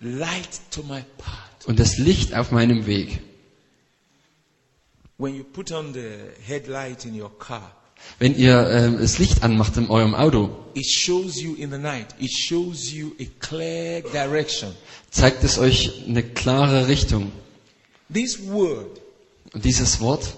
[0.00, 1.51] light to my path.
[1.66, 3.20] Und das Licht auf meinem Weg.
[5.18, 6.08] When you put on the
[6.46, 7.70] headlight in your car,
[8.18, 12.08] Wenn ihr äh, das Licht anmacht in eurem Auto, it shows you in the night,
[12.18, 14.72] it shows you a clear direction.
[15.10, 17.30] zeigt es euch eine klare Richtung.
[18.12, 19.00] This word
[19.52, 20.34] Und dieses Wort,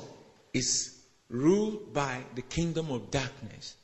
[0.53, 0.93] is
[1.31, 3.77] ruled by the kingdom of darkness,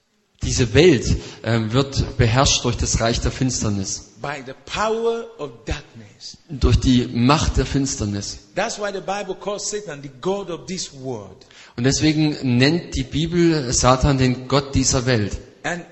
[0.43, 1.07] diese Welt
[1.43, 4.13] äh, wird beherrscht durch das Reich der Finsternis,
[6.49, 8.39] durch die Macht der Finsternis.
[11.77, 15.39] Und deswegen nennt die Bibel Satan den Gott dieser Welt.
[15.63, 15.85] And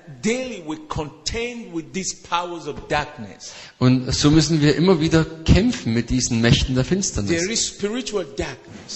[3.79, 7.43] Und so müssen wir immer wieder kämpfen mit diesen Mächten der Finsternis.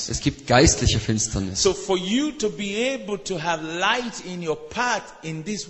[0.10, 1.62] Es gibt geistliche Finsternis.
[1.62, 5.68] So for you to be able to have light in your path in this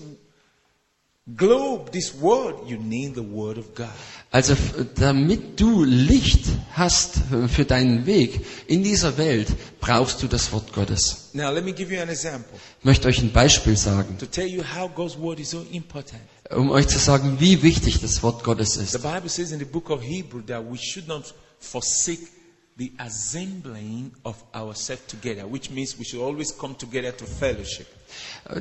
[1.36, 3.90] globe, this world, you need the word of God.
[4.34, 4.56] Also
[4.96, 7.20] damit du Licht hast
[7.50, 9.48] für deinen Weg in dieser Welt,
[9.80, 11.30] brauchst du das Wort Gottes.
[11.34, 14.48] Now let me give you an example Ich möchte euch ein Beispiel sagen, to tell
[14.48, 16.20] you how God's word is so important.
[16.50, 18.94] um euch zu sagen, wie wichtig das Wort Gottes ist.
[19.28, 22.28] Says in the book of Hebrew that we should not forsake
[22.76, 27.86] the assembling of ourselves together, which means we should always come together to fellowship.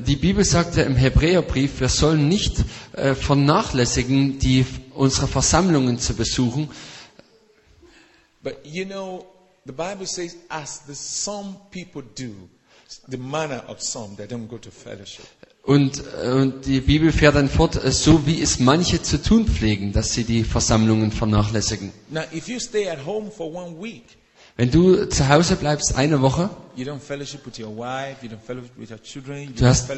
[0.07, 2.63] Die Bibel sagt ja im Hebräerbrief, wir sollen nicht
[2.93, 6.69] äh, vernachlässigen, die, unsere Versammlungen zu besuchen.
[8.41, 9.25] But you know,
[9.65, 12.33] the Bible says, as the some people do,
[13.09, 15.25] the manner of some, they don't go to fellowship.
[15.63, 19.47] Und, äh, und die Bibel fährt dann fort, äh, so wie es manche zu tun
[19.47, 21.91] pflegen, dass sie die Versammlungen vernachlässigen.
[22.09, 24.03] Now, if you stay at home for one week,
[24.55, 26.85] Wenn du zu Hause bleibst eine Woche, Du
[29.65, 29.89] hast-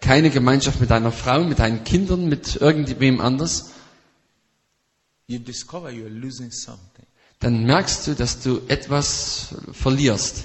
[0.00, 3.70] keine Gemeinschaft mit deiner Frau, mit deinen Kindern, mit irgendwem anders,
[7.40, 10.44] dann merkst du, dass du etwas verlierst.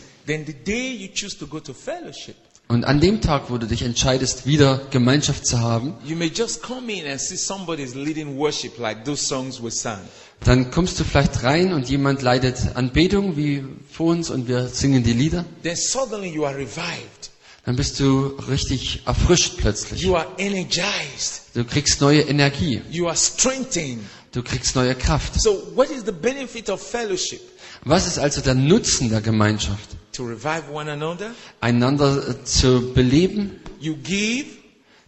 [2.72, 6.62] Und an dem Tag, wo du dich entscheidest, wieder Gemeinschaft zu haben, you may just
[6.62, 10.00] come in and see somebody's leading worship like those songs we sang.
[10.41, 15.04] Dann kommst du vielleicht rein und jemand leitet Anbetung wie vor uns und wir singen
[15.04, 15.45] die Lieder.
[15.63, 17.32] Then suddenly you are revived.
[17.65, 20.02] Dann bist du richtig erfrischt plötzlich.
[20.02, 21.41] You are energized.
[21.54, 22.82] Du kriegst neue Energie.
[22.89, 23.99] You are strengthened.
[24.32, 25.41] Du kriegst neue Kraft.
[25.41, 27.41] So what is the benefit of fellowship?
[27.84, 29.89] Was ist also der Nutzen der Gemeinschaft?
[30.13, 31.32] To revive one another.
[31.62, 33.60] Einander äh, zu beleben.
[33.80, 34.45] You give,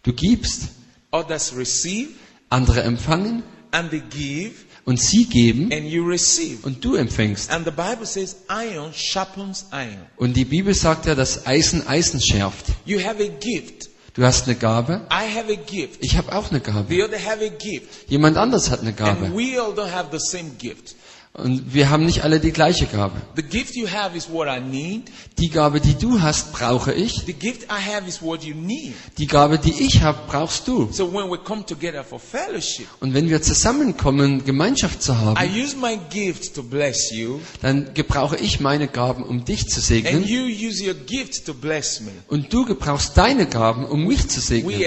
[0.03, 0.69] Du gibst,
[1.11, 2.09] others receive,
[2.49, 5.69] andere empfangen and they give, und sie geben
[6.63, 7.51] und du empfängst.
[7.51, 10.05] And the Bible says iron sharpens iron.
[10.17, 12.65] Und die Bibel sagt ja, dass Eisen Eisen schärft.
[12.85, 13.89] You have a gift.
[14.13, 16.03] Du hast eine Gabe, I have a gift.
[16.03, 16.93] ich habe auch eine Gabe.
[16.93, 18.09] The other have a gift.
[18.09, 19.31] Jemand anders hat eine Gabe.
[21.33, 23.21] Und wir haben nicht alle die gleiche Gabe.
[23.37, 25.03] The gift you have is what I need.
[25.37, 27.23] Die Gabe, die du hast, brauche ich.
[27.25, 28.93] The gift I have is what you need.
[29.17, 30.89] Die Gabe, die ich habe, brauchst du.
[30.91, 35.55] So when we come together for fellowship, Und wenn wir zusammenkommen, Gemeinschaft zu I haben,
[35.55, 40.25] use my gift to bless you, dann gebrauche ich meine Gaben, um dich zu segnen.
[40.27, 42.11] you use your gift to bless me.
[42.27, 44.81] Und du gebrauchst deine Gaben, um mich zu segnen.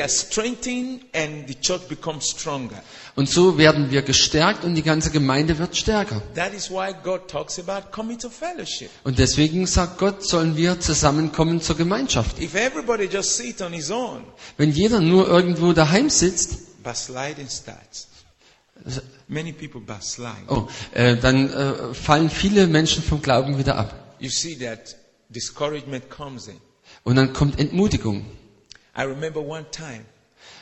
[3.17, 6.21] Und so werden wir gestärkt und die ganze Gemeinde wird stärker.
[9.05, 12.41] Und deswegen sagt Gott, sollen wir zusammenkommen zur Gemeinschaft.
[12.41, 14.25] If everybody just sit on his own,
[14.57, 16.59] Wenn jeder nur irgendwo daheim sitzt,
[20.49, 24.17] oh, äh, dann äh, fallen viele Menschen vom Glauben wieder ab.
[24.19, 24.97] You see that
[25.29, 26.57] discouragement comes in.
[27.05, 28.25] Und dann kommt Entmutigung.
[28.97, 30.05] I remember one time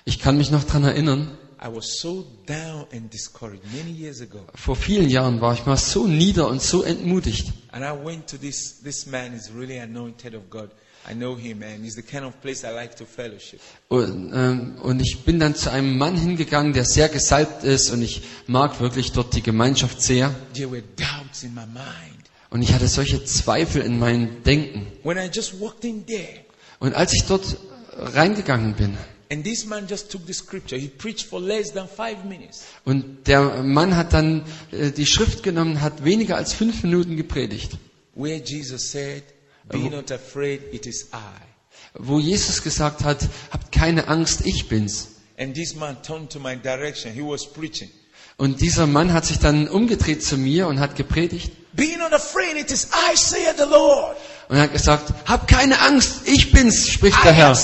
[0.04, 4.40] Ich kann mich noch dran erinnern, I was so down and discouraged many years ago.
[4.54, 7.52] Vor vielen Jahren war ich mal so nieder und so entmutigt.
[7.70, 10.70] And I went to this, this man is really anointed of God.
[11.08, 13.60] I know him and he's the kind of place I like to fellowship.
[13.88, 18.02] Und, ähm, und ich bin dann zu einem Mann hingegangen, der sehr gesalbt ist und
[18.02, 20.34] ich mag wirklich dort die Gemeinschaft sehr.
[20.54, 22.22] There were doubts in my mind.
[22.50, 24.86] Und ich hatte solche Zweifel in meinem Denken.
[25.04, 26.40] When I just walked in there
[26.80, 27.56] Und als ich dort
[27.96, 28.96] reingegangen bin
[29.32, 32.64] and this man just took the scripture, he preached for less than five minutes.
[32.84, 37.78] und der Mann hat dann äh, die Schrift genommen, hat weniger als fünf Minuten gepredigt,
[38.14, 39.22] Where Jesus said,
[39.70, 41.96] Be not afraid, it is I.
[41.98, 45.08] wo Jesus gesagt hat, habt keine Angst, ich bin's.
[45.38, 47.12] And this man turned to my direction.
[47.12, 47.90] He was preaching.
[48.36, 52.56] Und dieser Mann hat sich dann umgedreht zu mir und hat gepredigt Be not afraid,
[52.56, 54.16] it is I, saith the Lord.
[54.48, 57.58] Und hat gesagt, hab keine Angst, ich bin's, spricht der Herr.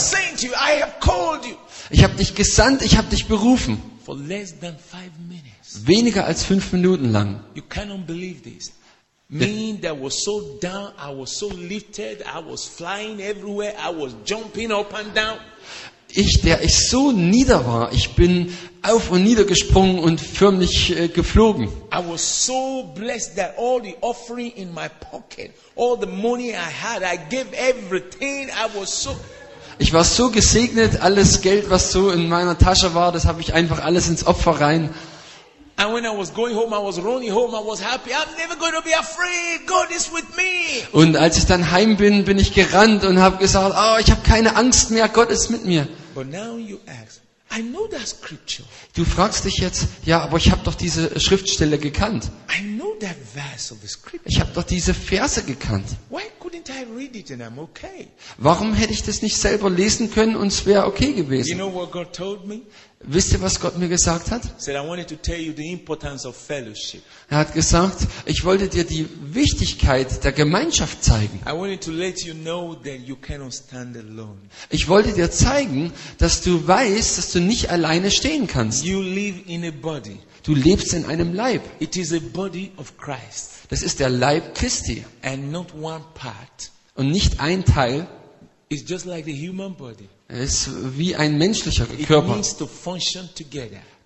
[1.90, 3.82] Ich habe dich gesandt, ich habe dich berufen.
[5.84, 7.44] Weniger als fünf Minuten lang.
[7.54, 8.72] You cannot believe this.
[9.30, 14.14] Me that was so down, I was so lifted, I was flying everywhere, I was
[14.24, 15.36] jumping up and down.
[16.10, 21.08] Ich, der ich so nieder war, ich bin auf und nieder gesprungen und förmlich äh,
[21.08, 21.68] geflogen.
[21.92, 26.54] I was so blessed that all the offering in my pocket, all the money I
[26.54, 28.48] had, I gave everything.
[28.48, 29.16] I was so.
[29.80, 33.52] Ich war so gesegnet, alles Geld, was so in meiner Tasche war, das habe ich
[33.54, 34.90] einfach alles ins Opfer rein.
[35.80, 38.10] And when I was going home, I was running home, I was happy.
[38.12, 39.64] I'm never going to be afraid.
[39.64, 40.82] God is with me.
[40.92, 44.22] Und als ich dann heim bin, bin ich gerannt und habe gesagt, oh, ich habe
[44.22, 45.86] keine Angst mehr, Gott ist mit mir.
[46.16, 47.20] But now you ask,
[47.56, 48.64] I know that scripture.
[48.94, 52.28] Du fragst dich jetzt, ja, aber ich habe doch diese Schriftstelle gekannt.
[52.50, 54.28] I know that verse of the scripture.
[54.28, 55.86] Ich habe doch diese Verse gekannt.
[56.10, 58.08] Why couldn't I read it and I'm okay?
[58.36, 61.56] Warum hätte ich das nicht selber lesen können und es wäre okay You gewesen?
[61.56, 62.62] know what God told me?
[63.00, 64.42] Wisst ihr, was Gott mir gesagt hat?
[64.66, 64.82] Er
[67.38, 71.40] hat gesagt, ich wollte dir die Wichtigkeit der Gemeinschaft zeigen.
[71.46, 74.38] I wanted to let you know that you cannot stand alone.
[74.68, 78.84] Ich wollte dir zeigen, dass du weißt, dass du nicht alleine stehen kannst.
[78.84, 80.18] You live in a body.
[80.42, 81.62] Du lebst in einem Leib.
[81.78, 86.72] It is a body of Christ Das ist der Leib Christi and not one part.
[86.94, 88.08] und nicht ein Teil.
[88.70, 90.08] It's just like the human body.
[90.30, 90.68] Er ist
[90.98, 92.38] wie ein menschlicher It Körper.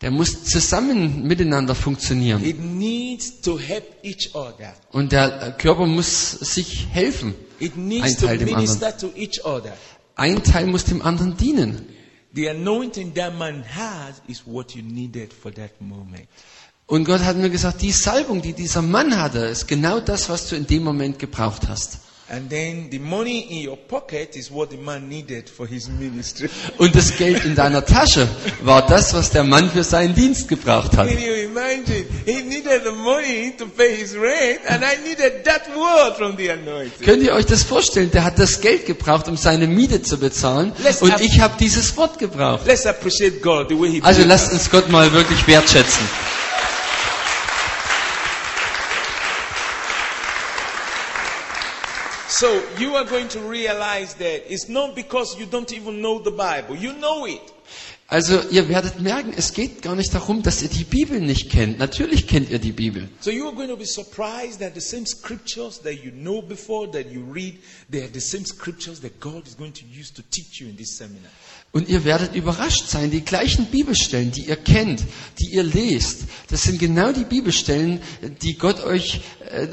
[0.01, 2.41] Der muss zusammen miteinander funktionieren.
[4.93, 7.35] Und der Körper muss sich helfen.
[7.59, 9.77] It Ein Teil dem minister to each other.
[10.15, 11.87] Ein Teil muss dem anderen dienen.
[12.35, 16.29] The anointing that man has is what you needed for that moment.
[16.87, 20.49] Und Gott hat mir gesagt, die Salbung, die dieser Mann hatte, ist genau das, was
[20.49, 21.99] du in dem Moment gebraucht hast.
[22.33, 26.49] And then the money in your pocket is what the man needed for his ministry.
[26.79, 28.27] Und das Geld in deiner Tasche
[28.63, 31.09] war das, was der Mann für seinen Dienst gebraucht hat.
[31.09, 32.07] Can you imagine?
[32.25, 36.49] He needed the money to pay his rent, and I needed that word from the
[36.53, 37.05] anointing.
[37.05, 38.11] Könnt ihr euch das vorstellen?
[38.13, 40.73] Der hat das Geld gebraucht, um seine Miete zu bezahlen.
[40.83, 42.67] Let's Und ich habe dieses Wort gebraucht.
[42.67, 46.09] Let's appreciate God the way He Also lasst uns Gott mal wirklich wertschätzen.
[52.43, 56.33] So you are going to realize that it's not because you don't even know the
[56.33, 56.75] Bible.
[56.75, 57.41] You know it.
[58.09, 61.79] Also ihr werdet merken, es geht gar nicht darum, dass ihr die Bibel nicht kennt.
[61.79, 63.09] Natürlich kennt ihr die Bibel.
[63.21, 66.91] So you are going to be surprised that the same scriptures that you know before,
[66.91, 70.23] that you read, they are the same scriptures that God is going to use to
[70.23, 71.31] teach you in this seminar.
[71.73, 75.05] Und ihr werdet überrascht sein, die gleichen Bibelstellen, die ihr kennt,
[75.41, 78.01] die ihr lest, das sind genau die Bibelstellen,
[78.43, 79.67] die Gott euch, äh,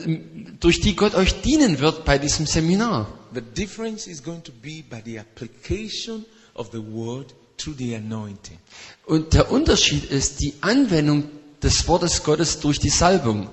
[0.61, 3.13] durch die Gott euch dienen wird bei diesem Seminar.
[3.33, 6.25] The difference is going to be by the application
[6.55, 8.57] of the word through the anointing.
[9.05, 11.25] Und der Unterschied ist die Anwendung
[11.61, 13.49] des Wortes Gottes durch die Salbung.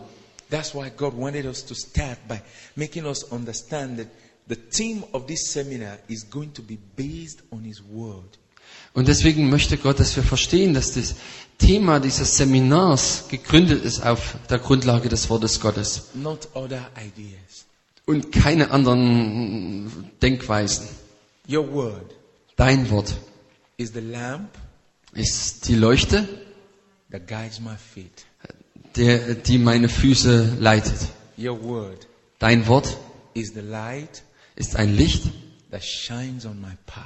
[0.50, 2.40] That's why God wanted us to start by
[2.76, 4.06] making us understand that
[4.48, 8.38] the theme of this seminar is going to be based on His Word.
[8.94, 11.14] Und deswegen möchte Gott, dass wir verstehen, dass das
[11.58, 17.66] Thema dieses Seminars gegründet ist auf der Grundlage des Wortes Gottes not other ideas.
[18.06, 20.86] und keine anderen Denkweisen.
[21.48, 22.14] Your word
[22.56, 23.14] Dein Wort
[23.76, 24.48] is the lamp
[25.12, 26.26] ist die Leuchte,
[27.10, 28.24] that guides my feet.
[28.96, 30.96] der, die meine Füße leitet.
[31.38, 32.06] Your word
[32.38, 32.96] Dein Wort
[33.34, 34.22] is the light
[34.56, 35.24] ist ein Licht,
[35.70, 37.04] that shines on my path.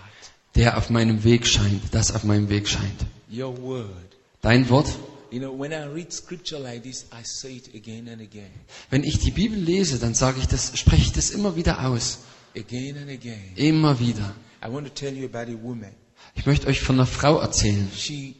[0.55, 3.07] der auf meinem Weg scheint, das auf meinem Weg scheint.
[3.31, 4.17] Your word.
[4.43, 4.89] Dein Wort,
[5.33, 8.51] You know, when I read scripture like this, I say it again and again,
[8.91, 12.19] wenn ich die Bibel lese, dann sage ich das, spreche ich das immer wieder aus.
[12.57, 13.53] again and again.
[13.55, 14.35] Immer wieder.
[14.65, 15.93] I want to tell you about a woman.
[16.35, 17.89] Ich möchte euch von einer Frau erzählen.
[17.97, 18.35] She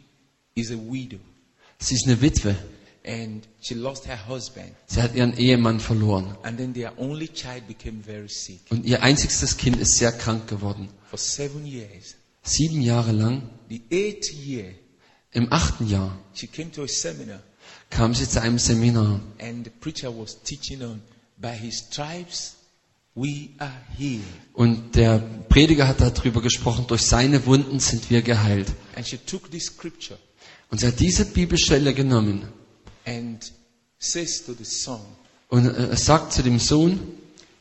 [0.57, 1.19] is a widow
[1.79, 2.57] Sie ist eine Witwe.
[3.05, 4.73] And she lost her husband.
[4.87, 6.37] Sie hat ihren Ehemann verloren.
[6.43, 10.47] And then their only child became very sick Und ihr einzigstes Kind ist sehr krank
[10.49, 10.89] geworden.
[11.09, 12.17] for seven years.
[12.43, 14.75] Sieben Jahre lang, The eighth year,
[15.33, 17.41] im achten Jahr, she came to a seminar
[17.91, 19.21] kam sie zu einem Seminar.
[19.39, 21.01] and the preacher was teaching on
[21.39, 22.57] by his stripes
[23.15, 24.23] we are healed.
[24.55, 28.69] Und der Prediger hat darüber gesprochen, durch seine Wunden sind wir geheilt.
[28.97, 30.19] And she took this scripture
[30.71, 32.49] Und sie hat diese Bibelstelle genommen
[33.07, 33.39] and
[33.99, 35.01] says to the son,
[35.49, 36.99] und äh, sagt zu dem Sohn,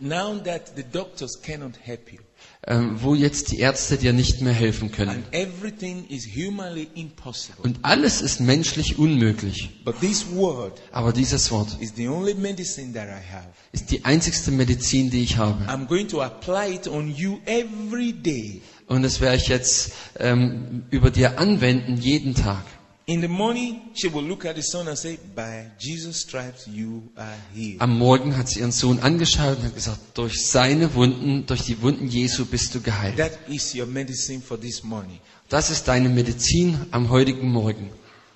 [0.02, 2.20] Now that the doctors cannot help you
[2.68, 5.10] ähm, wo jetzt die Ärzte dir nicht mehr helfen können.
[5.10, 9.70] and everything is humanly impossible, Und alles ist menschlich unmöglich.
[9.86, 13.48] but this word Aber dieses Wort is the only medicine that I have.
[13.72, 15.64] ist die einzigste Medizin, die ich habe.
[15.66, 18.62] I'm going to apply it on you every day.
[18.88, 22.64] Und das werde ich jetzt ähm, über dir anwenden, jeden Tag.
[23.10, 27.02] In the morning, she will look at the son and say, By Jesus' stripes you
[27.18, 27.82] are healed.
[27.82, 31.82] Am Morgen hat sie ihren Sohn angeschaut und hat gesagt, durch seine Wunden, durch die
[31.82, 33.18] Wunden Jesu bist du geheilt.
[33.18, 35.20] That is your medicine for this morning.
[35.50, 37.90] Das ist deine Medizin am heutigen Morgen.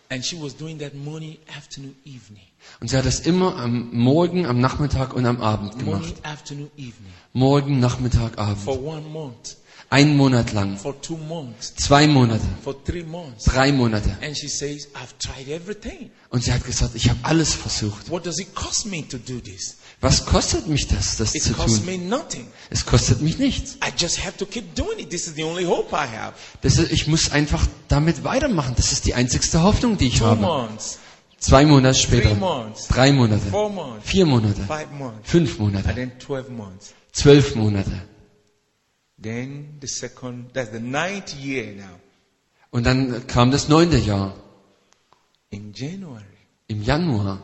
[0.09, 2.47] And she was doing that morning, afternoon, evening.
[2.81, 6.25] Und sie hat das immer am Morgen, am Nachmittag und am Abend Morning, gemacht.
[6.25, 7.13] afternoon, evening.
[7.33, 8.65] Morgen, Nachmittag, Abend.
[9.93, 12.41] Ein Monat lang, for two months, zwei Monate,
[13.45, 14.17] drei Monate.
[14.23, 16.09] And she says, I've tried everything.
[16.31, 18.09] Und sie hat gesagt, ich habe alles versucht.
[18.09, 19.77] What does it cost me to do this?
[20.01, 21.85] Was kostet mich das, das It zu tun?
[21.85, 22.47] me nothing.
[22.71, 23.77] Es kostet mich nichts.
[23.85, 25.11] I just have to keep doing it.
[25.11, 26.33] This is the only hope I have.
[26.63, 28.73] Das ist, ich muss einfach damit weitermachen.
[28.75, 30.69] Das ist die einzigste Hoffnung, die ich habe.
[31.37, 32.35] Zwei Monate später,
[32.89, 33.45] drei Monate,
[34.01, 34.61] vier Monate,
[35.21, 36.93] fünf Monate, then 12 months.
[37.11, 38.01] zwölf Monate.
[39.23, 41.99] Then the second, that's the ninth year now.
[42.71, 44.35] Und dann kam das neunte Jahr,
[45.49, 46.23] In January,
[46.67, 47.41] im Januar.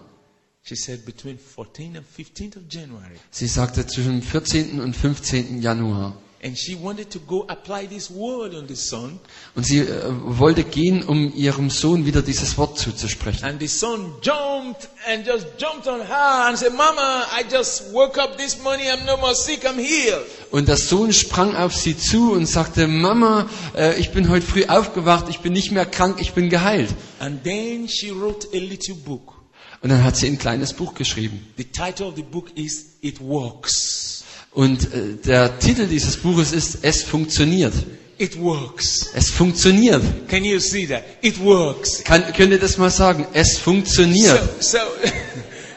[0.64, 3.16] she said between 14th and 15th of January.
[3.32, 4.82] Sie sagte zwischen dem 14.
[4.82, 5.62] und 15.
[5.62, 6.16] Januar.
[6.42, 9.20] And she wanted to go apply this word on the son.
[9.56, 13.44] Und sie äh, wollte gehen, um ihrem Sohn wieder dieses Wort zuzusprechen.
[13.44, 18.18] And the son jumped and just jumped on her and said, Mama, I just woke
[18.18, 18.88] up this morning.
[18.88, 19.66] I'm no more sick.
[19.66, 20.26] I'm healed.
[20.52, 24.64] Und der Sohn sprang auf sie zu und sagte, Mama, äh, ich bin heute früh
[24.64, 26.96] aufgewacht, ich bin nicht mehr krank, ich bin geheilt.
[27.20, 29.34] And then she wrote a little book.
[29.82, 31.46] Und dann hat sie ein kleines Buch geschrieben.
[31.58, 34.09] The title of the book is It Works.
[34.52, 37.74] Und äh, der Titel dieses Buches ist Es funktioniert.
[38.18, 39.12] It works.
[39.14, 40.02] Es funktioniert.
[40.28, 41.04] Can you see that?
[41.22, 42.04] It works.
[42.04, 43.26] Kann, könnt ihr das mal sagen?
[43.34, 44.42] Es funktioniert.
[44.62, 44.78] So,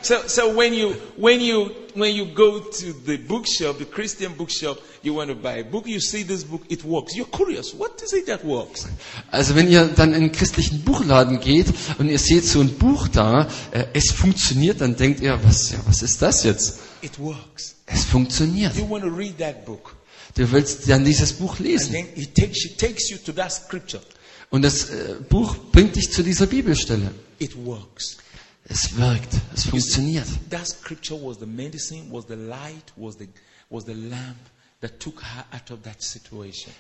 [0.03, 4.33] so, so, so when you, when you, when you go to the bookshop, the Christian
[4.37, 7.15] bookshop, you want to buy a book, you see this book, it works.
[7.15, 7.73] You're curious.
[7.75, 8.89] What is it that works?
[9.31, 11.67] Also wenn ihr dann in einen christlichen Buchladen geht
[11.99, 15.79] und ihr seht so ein Buch da, äh, es funktioniert, dann denkt ihr, was, ja,
[15.87, 16.81] was ist das jetzt?
[17.03, 17.77] It works.
[17.93, 18.75] Es funktioniert.
[18.77, 19.95] You want to read that book.
[20.35, 21.93] Du willst dann dieses Buch And lesen.
[21.93, 24.03] then it takes, she takes you to that scripture.
[24.51, 27.11] Und das äh, Buch bringt dich zu dieser Bibelstelle.
[27.39, 28.17] It works.
[28.65, 29.35] Es wirkt.
[29.55, 30.27] Es funktioniert.
[30.51, 33.29] That scripture was the medicine, was the light, was the,
[33.71, 34.37] was the lamp
[34.81, 36.73] that took her out of that situation.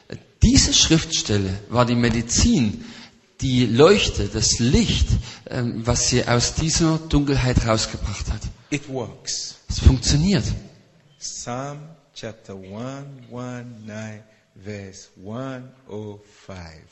[0.43, 2.85] Diese Schriftstelle war die Medizin,
[3.41, 5.09] die Leuchte, das Licht,
[5.51, 8.43] ähm, was sie aus dieser Dunkelheit rausgebracht hat.
[8.71, 9.57] It works.
[9.69, 10.45] Es funktioniert.
[11.23, 11.79] Psalm
[12.15, 14.23] chapter 119,
[14.57, 16.83] verse 105.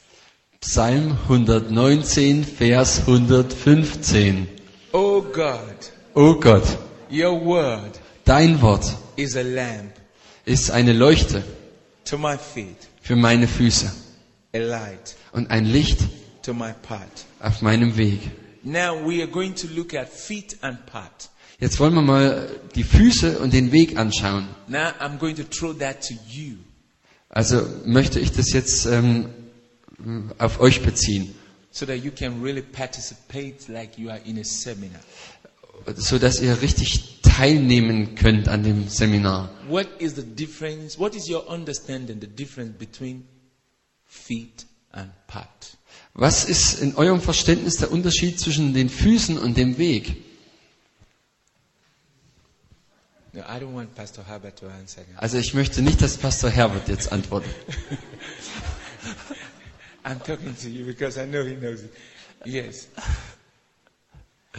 [0.60, 4.46] Psalm 119, Vers 115.
[4.94, 5.74] Oh God,
[6.14, 6.62] Oh Gott,
[7.10, 8.84] your word dein Wort
[9.16, 9.94] is a lamp
[10.46, 11.42] ist eine Leuchte
[12.04, 13.90] to my feet, für meine Füße
[14.54, 15.98] a light und ein Licht
[16.42, 17.24] to my path.
[17.40, 18.30] auf meinem Weg.
[18.62, 21.29] Now we are going to look at feet and path.
[21.60, 24.48] Jetzt wollen wir mal die Füße und den Weg anschauen.
[24.66, 26.54] Now I'm going to throw that to you.
[27.28, 29.26] Also möchte ich das jetzt ähm,
[30.38, 31.34] auf euch beziehen,
[31.70, 35.00] so that you can really participate like you are in a seminar.
[35.96, 39.50] so dass ihr richtig teilnehmen könnt an dem Seminar.
[39.68, 40.98] What is the difference?
[40.98, 43.24] What is your understanding the difference between
[44.06, 45.76] feet and path?
[46.14, 50.16] Was ist in eurem Verständnis der Unterschied zwischen den Füßen und dem Weg?
[53.32, 55.02] No, I don't want Pastor Herbert to answer.
[55.16, 57.54] Also ich möchte nicht, dass Pastor Herbert jetzt antwortet.
[60.04, 61.92] I'm talking to you because I know he knows it.
[62.44, 62.88] Yes.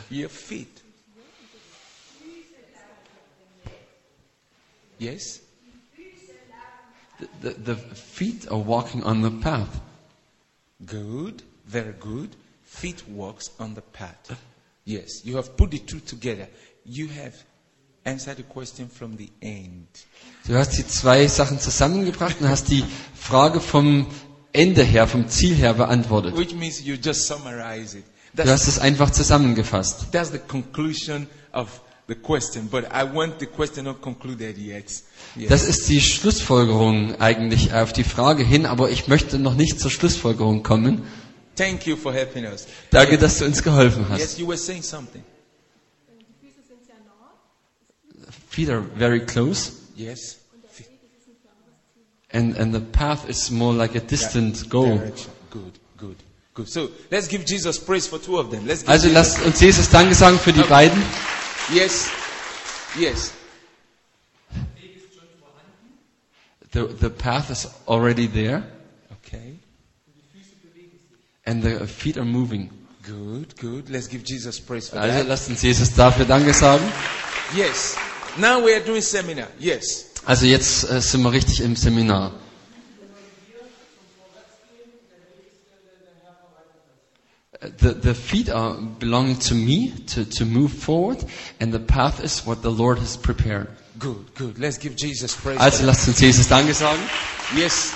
[0.10, 0.82] Your feet.
[5.00, 5.42] Yes?
[7.42, 9.82] The, the feet are walking on the path.
[10.86, 11.44] Good.
[11.66, 12.36] Very good.
[12.72, 14.40] feet walks on the path.
[14.86, 16.48] Yes, you have put the two together.
[16.86, 17.36] You have
[20.48, 22.84] Du hast die zwei Sachen zusammengebracht und hast die
[23.16, 24.08] Frage vom
[24.54, 26.36] Ende her, vom Ziel her beantwortet.
[26.36, 28.04] Which means you just summarize it.
[28.34, 30.12] Du That's, hast es einfach zusammengefasst.
[30.12, 32.70] that's the conclusion of the question.
[32.70, 34.86] But I want the question not concluded yet.
[35.36, 35.50] Yes.
[35.50, 39.92] Das ist die Schlussfolgerung eigentlich auf die Frage hin, aber ich möchte noch nicht zur
[39.92, 41.04] Schlussfolgerung kommen.
[41.56, 42.66] Thank you for helping us.
[42.90, 44.20] Danke, dass du uns geholfen hast.
[44.20, 45.24] Yes, you were saying something.
[48.52, 50.38] Feet are very close Yes.
[52.32, 54.98] and, and the path is more like a distant goal.
[54.98, 55.32] Direction.
[55.50, 56.16] Good, good,
[56.54, 56.68] good.
[56.68, 58.68] So let's give Jesus praise for two of them.
[58.68, 61.02] Let's give Also Jesus- lasst uns Jesus Danke sagen für die beiden.
[61.74, 62.10] Yes.
[63.00, 63.32] Yes.
[66.72, 68.64] The, the path is already there
[69.24, 69.56] Okay.
[71.46, 72.70] and the feet are moving.
[73.04, 73.90] Good, good.
[73.90, 75.28] Let's give Jesus praise for Also that.
[75.28, 76.84] lasst uns Jesus dafür Danke sagen.
[77.56, 77.96] Yes.
[78.38, 79.48] Now we are doing seminar.
[79.60, 80.06] Yes.
[80.26, 82.32] Also jetzt äh, sind wir richtig im Seminar.
[87.80, 91.24] The, the feet are belonging to me to, to move forward
[91.60, 93.68] and the path is what the Lord has prepared.
[94.00, 94.58] Good, good.
[94.58, 95.60] Let's give Jesus praise.
[95.60, 97.00] Also lasst uns Jesus Danke sagen.
[97.56, 97.94] Yes.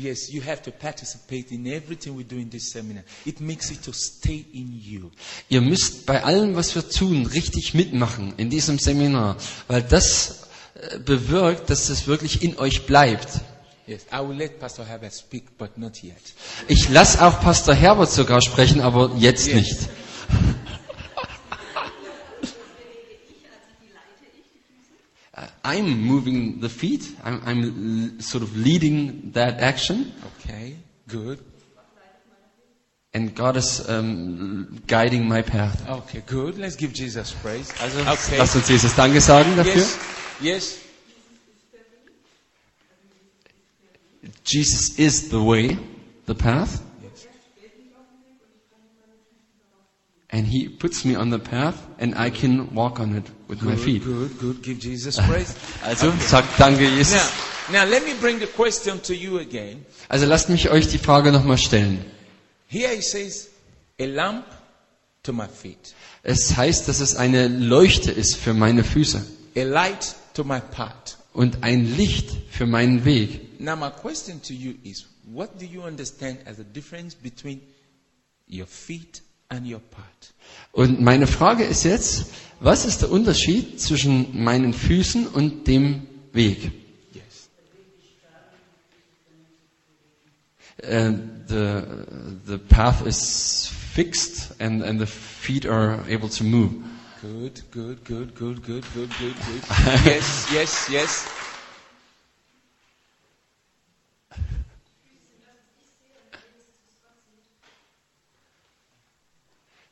[0.00, 3.02] Yes, you have to participate in everything we do in this seminar.
[3.26, 5.10] It makes it to stay in you.
[5.48, 9.36] Ihr müsst bei allem, was wir tun, richtig mitmachen in diesem Seminar,
[9.66, 13.40] weil das äh, bewirkt, dass es wirklich in euch bleibt.
[13.88, 16.14] Yes, I will let Pastor Herbert speak, but not yet.
[16.68, 19.54] Ich lasse auch Pastor Herbert sogar sprechen, aber jetzt Yes.
[19.56, 19.88] nicht.
[25.68, 27.04] I'm moving the feet.
[27.22, 30.76] I'm, I'm sort of leading that action, Okay,
[31.08, 31.38] good.
[33.12, 35.86] and God is um, guiding my path.
[35.88, 36.56] Okay, good.
[36.58, 37.68] Let's give Jesus praise.
[37.82, 38.38] Also okay.
[38.38, 39.74] lasst uns Jesus Danke sagen dafür.
[39.76, 39.98] Yes,
[40.40, 40.78] yes.
[44.44, 45.76] Jesus is the way,
[46.26, 47.26] the path, Yes.
[50.30, 53.72] and He puts me on the path, and I can walk on it with my
[53.74, 54.04] Good, feet.
[54.04, 54.62] good, good.
[54.62, 55.54] Give Jesus praise.
[55.84, 57.14] Also sagt Danke, Jesus.
[57.72, 59.84] Now, now let me bring the question to you again.
[60.08, 62.04] Also lasst mich euch die Frage nochmal stellen.
[62.66, 63.48] Here he says,
[63.98, 64.44] a lamp
[65.22, 69.24] to my feet, Es heißt, dass es eine Leuchte ist für meine Füße
[69.56, 71.16] a light to my path.
[71.32, 73.58] und ein Licht für meinen Weg.
[73.60, 77.60] Now my question to you is, what do you understand as the difference between
[78.48, 80.34] your feet and your path?
[80.72, 82.26] Und meine Frage ist jetzt,
[82.60, 86.72] was ist der Unterschied zwischen meinen Füßen und dem Weg?
[87.12, 87.48] Yes.
[90.82, 91.12] Uh,
[91.48, 91.82] the,
[92.46, 96.72] the path is fixed and, and the feet are able to move.
[97.20, 99.62] Good, good, good, good, good, good, good, good.
[100.04, 101.26] yes, yes, yes.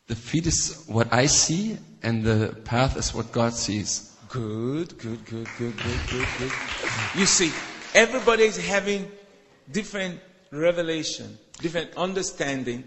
[0.07, 4.12] The feet is what I see and the path is what God sees.
[4.28, 6.52] Good, good, good, good, good, good, good.
[7.16, 7.50] You see,
[7.94, 9.11] everybody is having
[9.70, 10.20] different
[10.52, 12.84] revelation, different understanding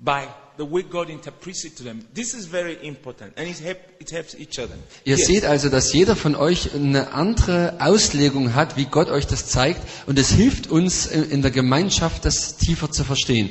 [0.00, 2.06] by the way God interprets it to them.
[2.14, 4.74] This is very important, and it, help, it helps each other.
[5.04, 5.26] Ihr Yes.
[5.26, 9.80] seht also, dass jeder von euch eine andere Auslegung hat, wie Gott euch das zeigt.
[10.06, 13.50] Und es hilft uns in in der Gemeinschaft, das tiefer zu verstehen.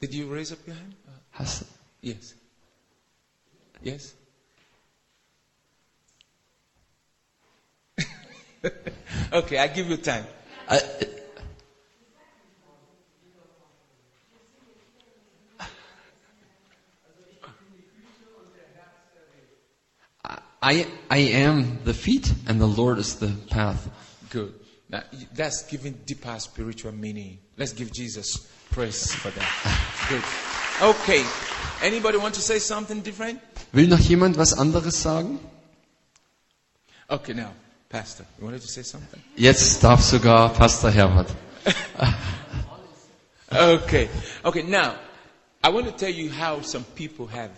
[0.00, 0.94] Did you raise up your hand?
[1.32, 1.64] Hast,
[2.02, 2.35] yes.
[3.86, 4.14] Yes.
[9.32, 10.26] okay, I give you time.
[10.68, 10.80] äh,
[20.60, 23.88] I, I am the feet and the Lord is the path.
[24.30, 24.52] Good.
[24.88, 27.38] Now that's giving deeper spiritual meaning.
[27.56, 30.08] Let's give Jesus praise for that.
[30.08, 30.24] Good.
[30.82, 31.24] Okay.
[31.82, 33.40] Anybody want to say something different?
[33.72, 35.38] Will noch jemand was anderes sagen?
[37.08, 37.50] Okay, now,
[37.88, 39.20] Pastor, you wanted to say something?
[39.36, 41.28] Jetzt darf sogar Pastor Herbert.
[43.48, 44.08] Okay.
[44.42, 44.94] Okay, now,
[45.62, 47.50] I want to tell you how some people have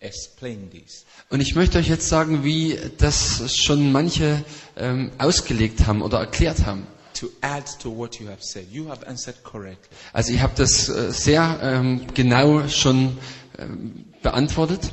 [0.00, 1.04] explained this.
[1.30, 4.44] Und ich möchte euch jetzt sagen, wie das schon manche
[4.76, 6.86] ähm, ausgelegt haben oder erklärt haben.
[7.20, 9.88] To add to what you have said, you have answered correctly.
[10.12, 13.16] Also ihr habt das äh, sehr ähm, genau schon
[13.58, 14.92] ähm, beantwortet.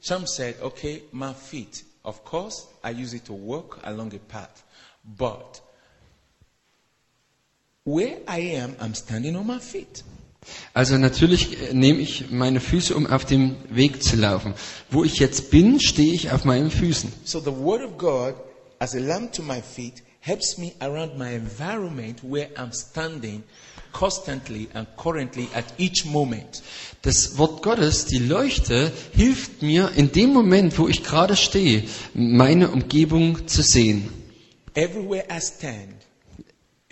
[0.00, 4.64] Some said, okay, my feet, of course, I use it to walk along a path.
[5.04, 5.60] But
[7.84, 10.02] where I am, I'm standing on my feet.
[10.72, 14.54] Also natürlich äh, nehme ich meine Füße, um auf dem Weg zu laufen.
[14.90, 17.12] Wo ich jetzt bin, stehe ich auf meinen Füßen.
[17.24, 18.34] So the word of God,
[18.78, 23.42] as a lamp to my feet, helps me around my environment where I'm standing
[23.92, 26.62] constantly and currently at each moment.
[27.02, 32.70] Das Wort Gottes, die Leuchte, hilft mir in dem Moment, wo ich gerade stehe, meine
[32.70, 34.08] Umgebung zu sehen.
[34.74, 35.94] Everywhere I stand,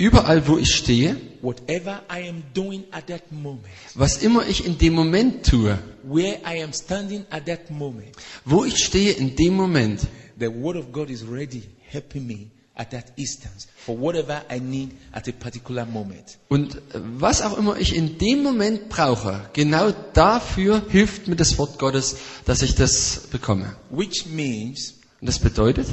[0.00, 3.64] Überall, wo ich stehe, whatever I am doing at that moment,
[3.96, 8.14] was immer ich in dem Moment tue, where I am standing at that moment,
[8.44, 10.06] wo ich stehe in dem Moment,
[10.38, 12.48] the word of God is ready helping me
[12.78, 16.38] at that instance for whatever I need at a particular moment.
[16.48, 21.78] Und was auch immer ich in dem Moment brauche, genau dafür hilft mir das Wort
[21.78, 22.16] Gottes,
[22.46, 23.76] dass ich das bekomme.
[23.90, 25.88] Which means Und das bedeutet,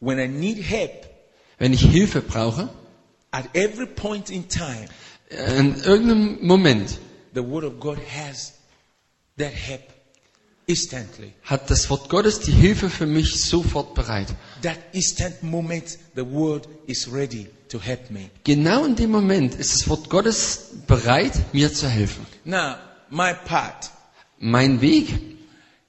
[0.00, 1.06] when I need help
[1.58, 2.68] wenn ich Hilfe brauche,
[3.32, 4.86] at every point in time,
[5.30, 6.98] äh, in irgendeinem Moment
[7.34, 8.52] the word of God has
[9.36, 9.82] that help
[10.68, 11.32] instantly.
[11.42, 14.28] hat das Wort Gottes die Hilfe für mich sofort bereit.
[14.62, 18.30] That instant moment, the word is ready to help me.
[18.44, 22.24] Genau in dem Moment ist das Wort Gottes bereit, mir zu helfen.
[22.44, 22.76] Now,
[23.10, 23.90] my part,
[24.40, 25.08] Mein Weg,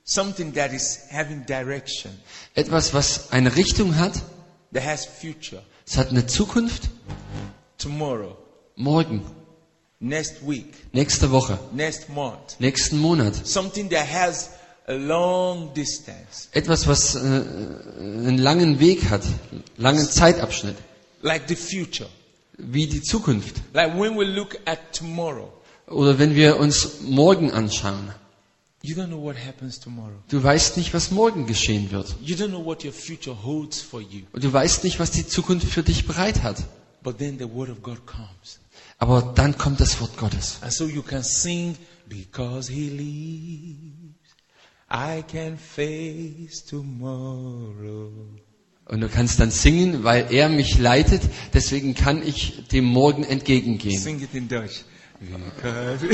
[0.06, 2.12] something that is having direction,
[2.56, 4.14] etwas, was eine Richtung hat,
[4.74, 6.90] that has future, es hat eine Zukunft,
[7.78, 8.36] tomorrow,
[8.76, 9.22] morgen,
[10.00, 13.36] next week, nächste Woche, next month, nächsten Monat.
[13.46, 14.50] something that has
[16.52, 19.22] Etwas, was äh, einen langen Weg hat,
[19.78, 20.76] langen Zeitabschnitt,
[21.22, 22.10] like the future.
[22.58, 23.62] wie die Zukunft.
[23.74, 25.54] Like when we look at tomorrow,
[25.88, 28.14] Oder wenn wir uns morgen anschauen.
[28.82, 30.16] you don't know what happens tomorrow.
[30.30, 32.16] Du weißt nicht, was morgen geschehen wird.
[32.24, 34.22] You don't know what your future holds for you.
[34.32, 36.58] Und du weißt nicht, was die Zukunft für dich bereit hat.
[37.04, 38.60] But then the word of God comes.
[38.98, 40.58] Aber dann kommt das Wort Gottes.
[40.62, 41.78] And so you can sing,
[42.08, 43.99] because he lives,
[44.92, 48.12] I can face tomorrow.
[48.86, 51.22] Und du kannst dann singen, weil er mich leitet,
[51.54, 54.00] deswegen kann ich dem Morgen entgegengehen.
[54.00, 54.48] Sing it in.
[54.48, 54.84] Because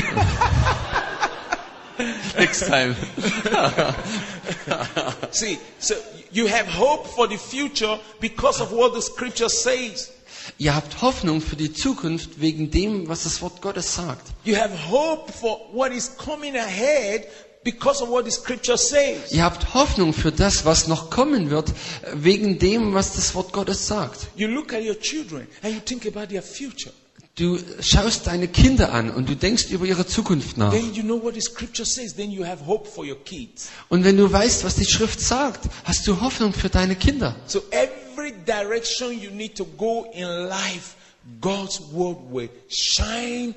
[2.38, 2.96] Next time.
[5.32, 5.96] See, so
[6.32, 10.12] you have hope for the future because of what the scripture says.
[10.58, 14.28] Ihr habt Hoffnung für die Zukunft wegen dem, was das Wort Gottes sagt.
[14.44, 17.26] You have hope for what is coming ahead
[17.66, 19.32] because of what the scripture says.
[19.32, 21.74] Ihr habt Hoffnung für das, was noch kommen wird,
[22.14, 24.28] wegen dem, was das Wort Gottes sagt.
[24.38, 26.94] You look at your children and you think about their future.
[27.36, 30.72] Du schaust deine Kinder an und du denkst über ihre Zukunft nach.
[30.72, 32.16] Then you know what the scripture says.
[32.16, 33.68] Then you have hope for your kids.
[33.90, 37.36] Und wenn du weißt, was die Schrift sagt, hast du Hoffnung für deine Kinder.
[37.48, 40.96] So every direction you need to go in life,
[41.42, 43.54] God's word will shine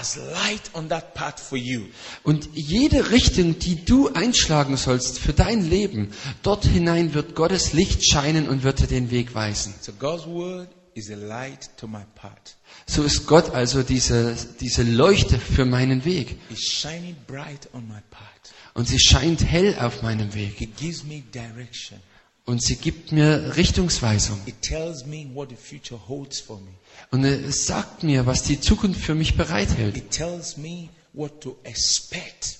[0.00, 1.86] as light on that path for you.
[2.22, 6.12] Und jede Richtung, die du einschlagen sollst für dein Leben,
[6.42, 9.74] dort hinein wird Gottes Licht scheinen und wird dir den Weg weisen.
[9.80, 12.56] So God's word is a light to my path.
[12.86, 16.38] So ist Gott also diese, diese Leuchte für meinen Weg.
[16.50, 18.54] It's shining bright on my path.
[18.74, 20.60] Und sie scheint hell auf meinem Weg.
[20.60, 22.00] It gives me direction.
[22.44, 24.40] Und sie gibt mir Richtungsweisung.
[24.46, 26.72] It tells me what the future holds for me.
[27.12, 29.96] Und es sagt mir, was die Zukunft für mich bereithält.
[29.98, 32.58] It tells me what to expect.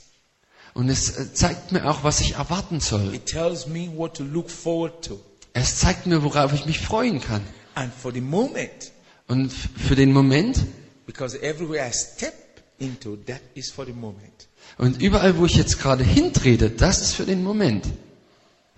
[0.74, 3.14] Und es äh, zeigt mir auch, was ich erwarten soll.
[3.14, 5.18] It tells me what to look forward to.
[5.54, 7.40] Es zeigt mir, worauf ich mich freuen kann.
[7.74, 8.92] And for the moment,
[9.26, 10.58] Und für den Moment
[11.06, 12.34] because everywhere I step
[12.78, 14.48] into, that is for the moment.
[14.76, 17.86] und überall, wo ich jetzt gerade hintrete, das ist für den Moment.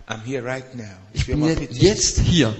[0.07, 0.85] I'm here right now.
[1.11, 2.55] Ich bin jetzt hier.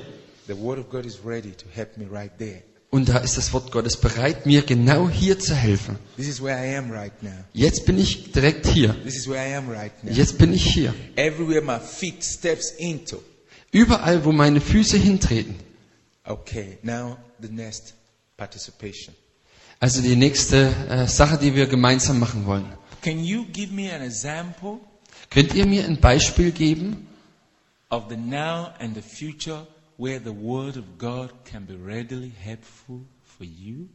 [0.48, 2.62] The word of God is ready to help me right there.
[2.96, 5.98] Und da ist das Wort Gottes bereit, mir genau hier zu helfen.
[6.16, 7.44] This is where I am right now.
[7.52, 8.96] Jetzt bin ich direkt hier.
[9.04, 10.14] This is where I am right now.
[10.14, 10.94] Jetzt bin ich hier.
[11.18, 13.22] Everywhere my feet steps into.
[13.74, 15.56] Überall, wo meine Füße hintreten.
[16.24, 17.96] Okay, now the next
[18.38, 19.14] participation.
[19.82, 22.72] Also die nächste äh, Sache, die wir gemeinsam machen wollen.
[23.02, 24.80] Can you give me an example
[25.32, 27.08] Könnt ihr mir ein Beispiel geben
[27.90, 29.68] of the now and the future
[29.98, 33.88] where the word of God can be readily helpful for you?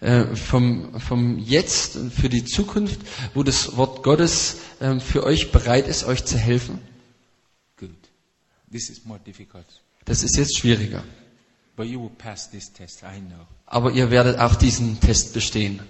[0.00, 3.00] äh, vom, vom Jetzt für die Zukunft,
[3.34, 6.78] wo das Wort Gottes ähm, für euch bereit ist, euch zu helfen?
[7.76, 7.90] Good.
[8.70, 9.66] This is more difficult.
[10.04, 11.02] Das ist jetzt schwieriger.
[11.76, 13.46] But you will pass this test, I know.
[13.66, 15.80] Aber ihr werdet auch diesen Test bestehen.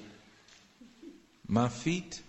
[1.47, 2.23] My feet,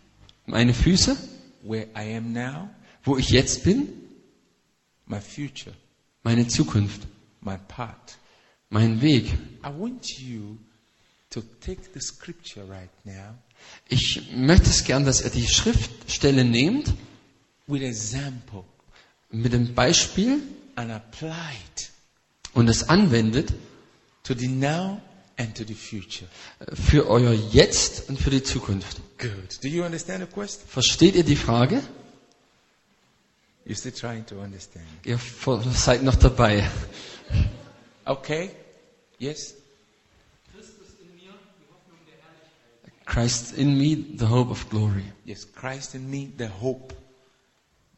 [0.45, 1.15] Meine Füße,
[1.63, 2.69] where I am now,
[3.03, 3.87] wo ich jetzt bin,
[5.07, 5.73] my future,
[6.23, 7.07] meine Zukunft,
[7.45, 8.17] my path.
[8.69, 9.33] mein Weg.
[9.63, 10.57] I want you
[11.29, 13.35] to take the scripture right now
[13.89, 16.93] Ich möchte es gern, dass er die Schriftstelle nehmt
[17.67, 18.63] with example
[19.31, 20.41] mit dem Beispiel
[20.75, 21.31] and apply
[21.73, 21.91] it
[22.53, 23.53] und es anwendet
[24.23, 25.01] to the now
[25.37, 26.27] and to the future.
[26.73, 29.01] für euer Jetzt und für die Zukunft.
[29.17, 29.63] Good.
[29.63, 30.63] Do you understand the question?
[30.67, 31.81] Versteht ihr die Frage?
[33.65, 34.85] You're still trying to understand.
[35.03, 35.19] Ihr
[35.73, 36.69] seid noch dabei.
[38.07, 38.51] Okay?
[39.19, 39.53] Yes?
[43.05, 45.03] Christ in me, the hope of glory.
[45.25, 46.91] Yes, Christ in me, the hope.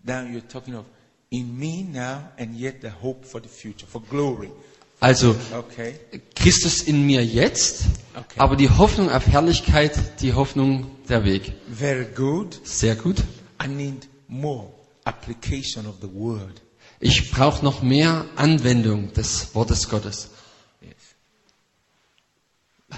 [0.03, 0.85] Now you're talking of
[1.31, 4.51] in me now and yet the hope for the future, for glory.
[5.01, 5.95] Also Okay?
[6.35, 7.85] Christus in mir jetzt,
[8.15, 8.39] Okay.
[8.39, 11.53] aber die Hoffnung auf Herrlichkeit, die Hoffnung der Weg.
[11.69, 12.59] Very good.
[12.65, 13.23] Sehr gut.
[13.63, 14.71] I need more
[15.05, 16.61] application of the word.
[16.99, 20.29] Ich brauche noch mehr Anwendung des Wortes Gottes.
[20.81, 20.95] Yes.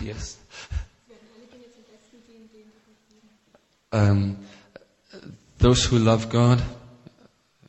[0.02, 0.38] Yes.
[3.92, 4.38] Um,
[5.58, 6.60] du those who love God,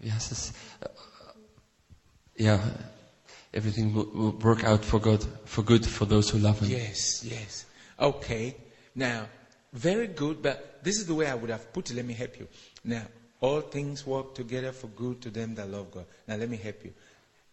[0.01, 0.53] wie heißt es?
[2.37, 2.61] Ja,
[3.53, 6.71] everything will, will work out for God, for good for those who love Him.
[6.71, 7.67] Yes, yes.
[7.99, 8.55] Okay.
[8.95, 9.27] Now,
[9.73, 11.97] very good, but this is the way I would have put it.
[11.97, 12.49] Let me help you.
[12.85, 13.07] Now,
[13.41, 16.05] all things work together for good to them that love God.
[16.29, 16.93] Now, let me help you.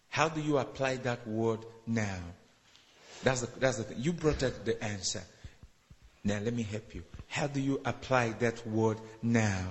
[0.09, 2.19] How do you apply that word now?
[3.23, 3.97] That's the, that's the thing.
[3.99, 5.21] You brought out the answer.
[6.23, 7.03] Now, let me help you.
[7.27, 9.67] How do you apply that word now?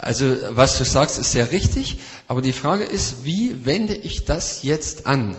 [0.00, 1.98] Also, was du sagst, ist sehr richtig,
[2.28, 5.36] aber die Frage ist, wie wende ich das jetzt an?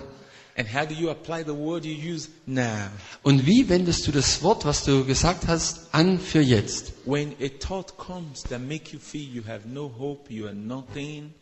[3.24, 6.94] Und wie wendest du das Wort, was du gesagt hast, an für jetzt?
[7.06, 11.34] When a thought comes that make you feel you have no hope, you are nothing,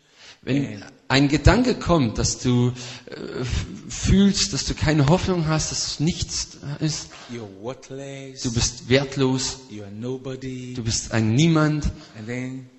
[0.42, 2.72] Wenn ein Gedanke kommt, dass du
[3.08, 3.44] äh,
[3.90, 9.58] fühlst, dass du keine Hoffnung hast, dass es nichts ist, you're worthless, du bist wertlos,
[9.70, 11.86] du bist ein Niemand,
[12.18, 12.70] and then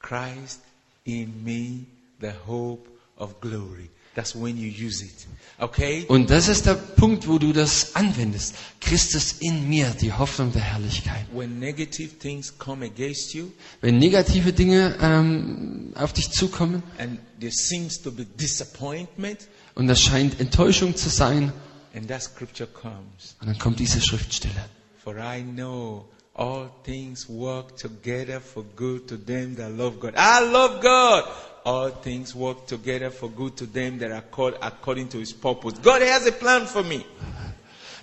[0.00, 0.60] Christ
[1.04, 1.86] in me,
[2.20, 3.90] the hope of glory.
[4.14, 5.26] That's when you use it.
[5.58, 6.04] Okay?
[6.08, 8.54] Und das ist der Punkt, wo du das anwendest.
[8.80, 11.26] Christus in mir, die Hoffnung der Herrlichkeit.
[11.32, 13.50] When negative things come against you
[13.80, 20.02] Wenn negative Dinge ähm, auf dich zukommen and there seems to be disappointment, und das
[20.02, 21.52] scheint Enttäuschung zu sein,
[21.94, 23.36] and that scripture comes.
[23.40, 24.68] und dann kommt diese Schriftstelle.
[25.02, 30.14] For I know all things work together for good to them that love God.
[30.16, 31.24] I love God.
[31.64, 35.74] All things work together for good to them that are called according to his purpose.
[35.82, 37.04] God has a plan for me.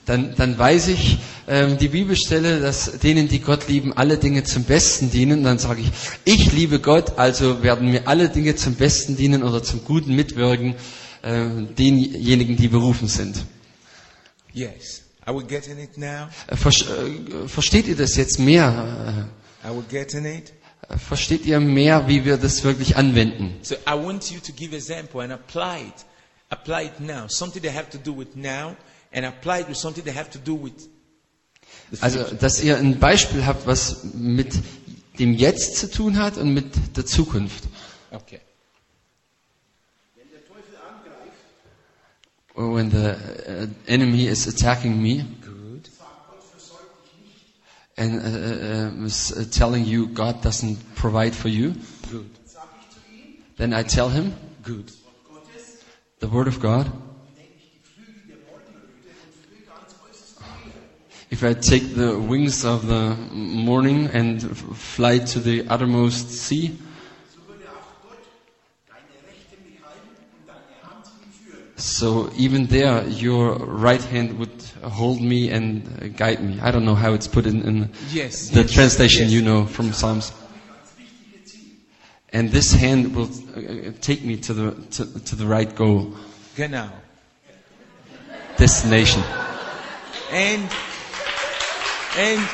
[0.05, 4.63] Dann, dann weiß ich ähm, die Bibelstelle, dass denen, die Gott lieben, alle Dinge zum
[4.63, 5.43] Besten dienen.
[5.43, 5.91] Dann sage ich,
[6.23, 10.75] ich liebe Gott, also werden mir alle Dinge zum Besten dienen oder zum Guten mitwirken,
[11.21, 11.45] äh,
[11.77, 13.43] denjenigen, die berufen sind.
[14.53, 15.03] Yes.
[15.25, 16.27] Are we getting it now?
[16.47, 19.27] Äh, vers- äh, versteht ihr das jetzt mehr?
[19.63, 20.53] Are we getting it?
[20.97, 23.59] Versteht ihr mehr, wie wir das wirklich anwenden?
[23.61, 26.05] So I want you to give example and apply it.
[26.49, 27.27] Apply it now.
[27.27, 28.75] Something they have to do with now
[29.13, 30.73] and apply it with something they have to do with
[32.01, 34.53] Also, dass ihr ein Beispiel habt, was mit
[35.19, 37.63] dem Jetzt zu tun hat und mit der Zukunft.
[38.11, 38.39] Okay.
[42.55, 43.15] When the
[43.47, 45.25] uh, enemy is attacking me.
[47.99, 51.75] And uh, uh, uh, telling you God doesn't provide for you,
[52.09, 52.29] Good.
[53.57, 54.33] then I tell him
[54.63, 54.91] Good.
[56.19, 56.91] the word of God.
[61.29, 64.41] If I take the wings of the morning and
[64.75, 66.75] fly to the uttermost sea,
[71.79, 76.59] so even there your right hand would hold me and uh, guide me.
[76.61, 78.49] I don't know how it's put in, in Yes.
[78.49, 79.31] the yes, translation yes.
[79.31, 80.31] you know from Psalms.
[82.31, 86.13] And this hand will uh, take me to the to, to the right goal,
[86.55, 86.89] Genau.
[88.57, 89.23] destination.
[90.31, 90.69] And
[92.17, 92.47] and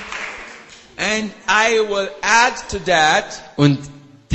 [0.97, 3.79] and I will add to that Und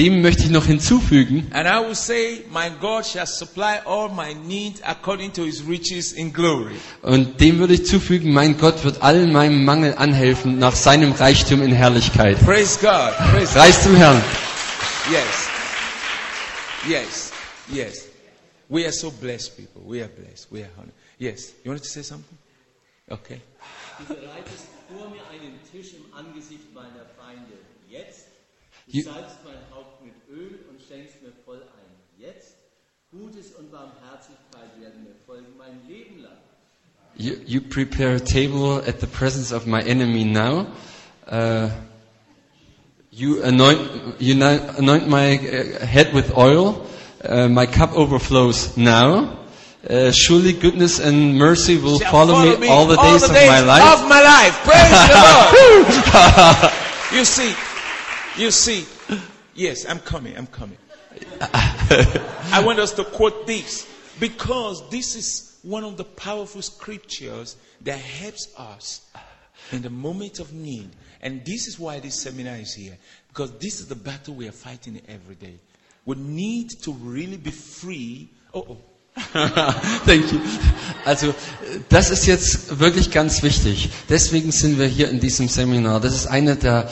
[0.01, 4.33] dem möchte ich noch hinzufügen, and I will say my God shall supply all my
[4.35, 6.77] needs according to his riches in glory.
[7.03, 11.61] und dem würde ich zufügen, mein Gott wird all meinem Mangel anhelfen nach seinem Reichtum
[11.63, 12.39] in Herrlichkeit.
[12.41, 13.15] Praise God.
[13.31, 14.23] Praise Preis zum Herrn.
[15.11, 15.49] Yes.
[16.89, 17.33] Yes.
[17.71, 18.07] Yes.
[18.71, 19.83] We are so blessed people.
[19.85, 20.47] We are blessed.
[20.51, 20.95] We are honored.
[21.19, 21.53] Yes.
[21.63, 22.39] You wanted to say something?
[23.11, 23.41] Okay.
[23.99, 27.53] Du bereitest vor mir einen Tisch im Angesicht meiner Feinde.
[27.91, 28.31] Jetzt.
[28.93, 29.90] Du salbst mein Haupt
[30.31, 31.91] Öl und schenkst mir voll ein.
[32.17, 32.55] Jetzt.
[33.11, 36.39] Gutes und Barmherzigkeit werden mir folgen mein Leben lang.
[37.17, 40.69] You, you prepare a table at the presence of my enemy now.
[41.27, 41.71] Uh,
[43.11, 43.81] you anoint,
[44.21, 46.87] you anoint my uh, head with oil.
[47.25, 49.37] Uh, my cup overflows now.
[49.89, 53.83] Uh, surely goodness and mercy will Shall follow, me, all the days of my life.
[53.83, 54.55] Of my life.
[54.63, 57.19] Praise the Lord.
[57.19, 57.55] you see,
[58.37, 58.87] you see.
[59.61, 60.35] Yes, I'm coming.
[60.39, 60.79] I'm coming.
[61.43, 63.87] I want us to quote this
[64.19, 69.03] because this is one of the powerful scriptures that helps us
[69.71, 70.89] in the moment of need.
[71.21, 72.97] And this is why this seminar is here
[73.29, 75.59] because this is the battle we are fighting every day.
[76.07, 78.31] We need to really be free.
[78.55, 78.77] Oh, oh.
[80.07, 80.41] Thank you.
[81.05, 81.35] Also,
[81.91, 83.91] das ist jetzt wirklich ganz wichtig.
[84.09, 86.01] Deswegen sind wir hier in diesem Seminar.
[86.01, 86.91] Das ist eine der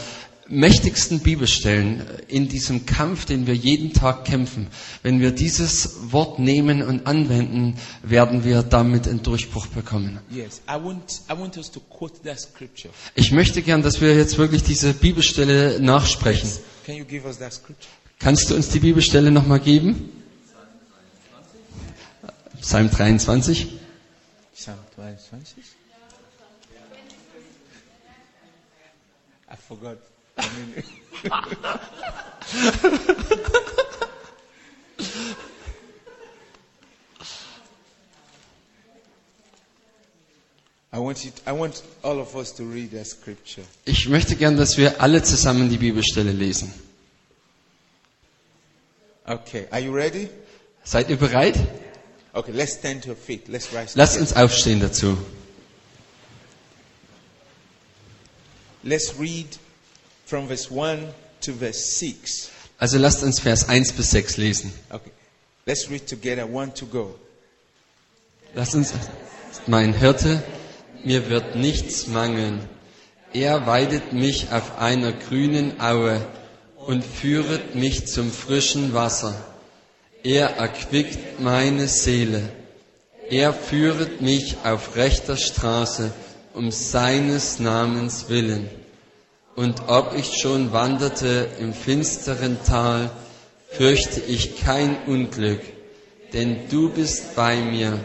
[0.49, 4.69] mächtigsten Bibelstellen in diesem Kampf, den wir jeden Tag kämpfen.
[5.03, 10.19] Wenn wir dieses Wort nehmen und anwenden, werden wir damit einen Durchbruch bekommen.
[10.31, 12.93] Yes, I want, I want us to quote that scripture.
[13.15, 16.51] Ich möchte gern, dass wir jetzt wirklich diese Bibelstelle nachsprechen.
[16.87, 17.91] Can you give us that scripture?
[18.19, 20.11] Kannst du uns die Bibelstelle nochmal geben?
[22.61, 23.69] Psalm 23.
[24.55, 25.65] Psalm 22.
[29.51, 29.99] I forgot.
[30.39, 30.85] I mean,
[40.93, 41.33] I want you.
[41.47, 43.63] I want all of us to read that scripture.
[43.85, 46.73] Ich möchte gern, dass wir alle zusammen die Bibelstelle lesen.
[49.27, 50.29] Okay, are you ready?
[50.85, 51.57] Seid ihr bereit?
[52.33, 53.47] Okay, let's stand to our feet.
[53.49, 53.97] Let's rise.
[53.97, 54.21] Lasst together.
[54.21, 55.19] uns aufstehen dazu.
[58.83, 59.59] Let's read
[60.29, 62.51] from verse 1 to verse 6.
[62.79, 64.73] Also lasst uns Vers 1 bis 6 lesen.
[64.91, 65.11] Okay,
[65.65, 66.47] let's read together.
[66.47, 67.15] One to go.
[68.55, 68.93] Lasst uns,
[69.67, 70.43] mein Hirte,
[71.03, 72.61] mir wird nichts mangeln.
[73.33, 76.21] Er weidet mich auf einer grünen Aue
[76.77, 79.35] und führet mich zum frischen Wasser.
[80.23, 82.49] Er erquickt meine Seele.
[83.31, 86.13] Er führet mich auf rechter Straße
[86.55, 88.69] um seines Namens willen.
[89.59, 93.11] Und ob ich schon wanderte im finsteren Tal,
[93.73, 95.63] fürchte ich kein Unglück,
[96.33, 97.99] denn du bist bei mir.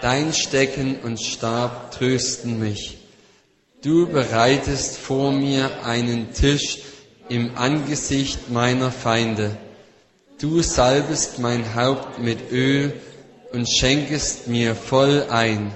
[0.00, 2.98] Dein Stecken und Stab trösten mich.
[3.84, 6.80] Du bereitest vor mir einen Tisch
[7.28, 9.56] im Angesicht meiner Feinde.
[10.40, 12.92] Du salbest mein Haupt mit Öl
[13.52, 15.70] und schenkest mir voll ein.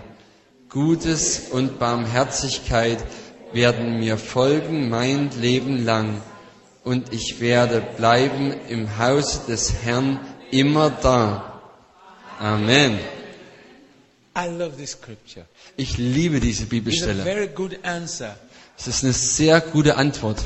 [0.69, 2.99] Gutes und Barmherzigkeit
[3.53, 6.21] werden mir folgen mein Leben lang,
[6.85, 10.21] und ich werde bleiben im Hause des Herrn
[10.53, 11.61] immer da.
[12.39, 13.01] Amen.
[15.77, 17.25] Ich liebe diese Bibelstelle.
[18.79, 20.39] Es ist eine sehr gute Antwort.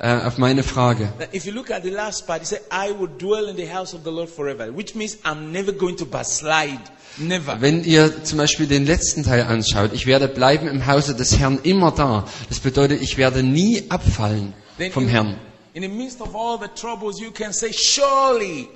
[0.00, 1.12] Äh, auf meine Frage.
[1.32, 3.94] If you look at the last part, it said, I will dwell in the house
[3.94, 6.80] of the Lord forever, which means I'm never going to backslide.
[7.16, 7.60] Never.
[7.60, 11.58] Wenn ihr zum Beispiel den letzten Teil anschaut, ich werde bleiben im Hause des Herrn
[11.64, 12.24] immer da.
[12.48, 15.36] Das bedeutet, ich werde nie abfallen Then vom in, Herrn.
[15.74, 18.68] in the midst of all the troubles, you can say, Surely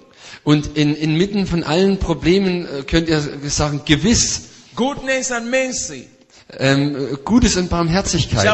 [0.45, 6.09] Und in, inmitten von allen Problemen äh, könnt ihr sagen, gewiss, goodness and mercy
[6.59, 8.44] ähm, Gutes und Barmherzigkeit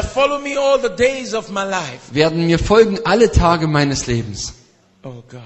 [2.11, 4.53] werden mir folgen alle Tage meines Lebens.
[5.03, 5.41] Oh God.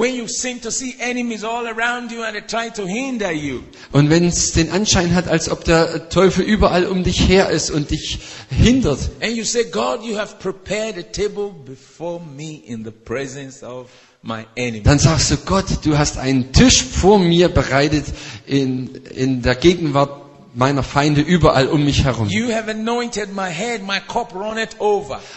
[0.00, 3.60] When you seem to see enemies all around you and they try to hinder you,
[3.92, 7.70] Und wenn es den Anschein hat, als ob der Teufel überall um dich her ist
[7.70, 8.18] und dich
[8.48, 13.62] hindert, and you say, God, you have prepared a table before me in the presence
[13.62, 13.88] of
[14.22, 14.82] my enemy.
[14.84, 18.06] dann sagst du, Gott, du hast einen Tisch vor mir bereitet
[18.46, 22.28] in, in der Gegenwart meiner Feinde überall um mich herum.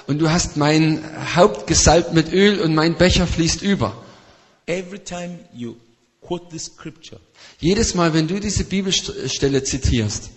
[0.08, 3.96] Und du hast mein Haupt gesalbt mit Öl und mein Becher fließt über.
[7.60, 10.30] Jedes Mal, wenn du diese Bibelstelle zitierst,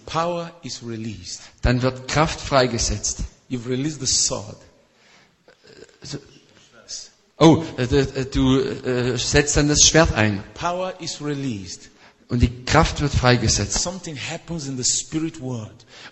[1.62, 3.18] dann wird Kraft freigesetzt.
[3.48, 4.56] You've released the sword.
[7.38, 11.90] Oh, äh, äh, du äh, setzt dann das Schwert ein Power is released.
[12.28, 13.86] Und die Kraft wird freigesetzt.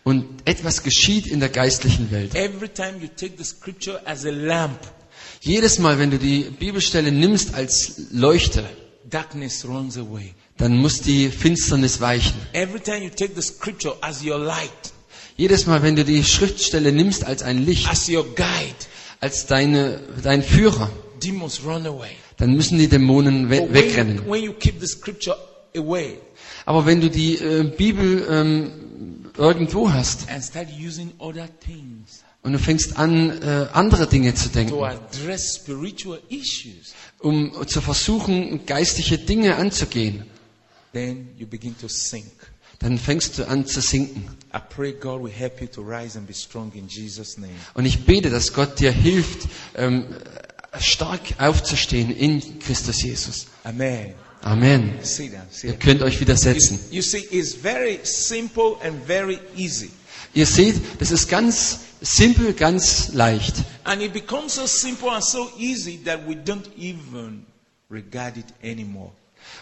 [0.04, 2.34] Und etwas geschieht in der geistlichen Welt.
[2.34, 4.78] Every time you take the scripture as a lamp,
[5.40, 8.64] Jedes Mal, wenn du die Bibelstelle nimmst als Leuchte,
[9.10, 12.34] dann muss die Finsternis weichen.
[12.52, 14.70] Every time you take the scripture as your light,
[15.36, 18.74] Jedes Mal, wenn du die Schriftstelle nimmst als ein Licht, guide,
[19.20, 20.90] als deine, dein Führer,
[22.38, 24.30] dann müssen die Dämonen we when, wegrennen.
[24.30, 25.36] when you the scripture
[25.76, 26.18] away,
[26.66, 32.52] Aber wenn du die äh, Bibel ähm, irgendwo hast and start using other things und
[32.52, 38.66] du fängst an, äh, andere Dinge zu to denken, address spiritual issues, um zu versuchen,
[38.66, 40.24] geistliche Dinge anzugehen,
[40.92, 42.32] then you begin to sink.
[42.78, 44.24] dann fängst du an zu sinken.
[44.24, 44.32] To.
[47.74, 50.04] Und ich bete, dass Gott dir hilft, ähm,
[50.78, 53.46] stark aufzustehen in Christus Jesus.
[53.64, 54.14] Amen.
[54.44, 54.92] Amen.
[55.62, 56.78] Ihr könnt euch wieder setzen.
[56.90, 59.90] you see, it's very simple and very easy.
[60.34, 63.54] Ihr seht, das ist ganz simpel, ganz leicht.
[63.84, 67.46] And it becomes so simple and so easy that we don't even
[67.90, 69.12] regard it anymore.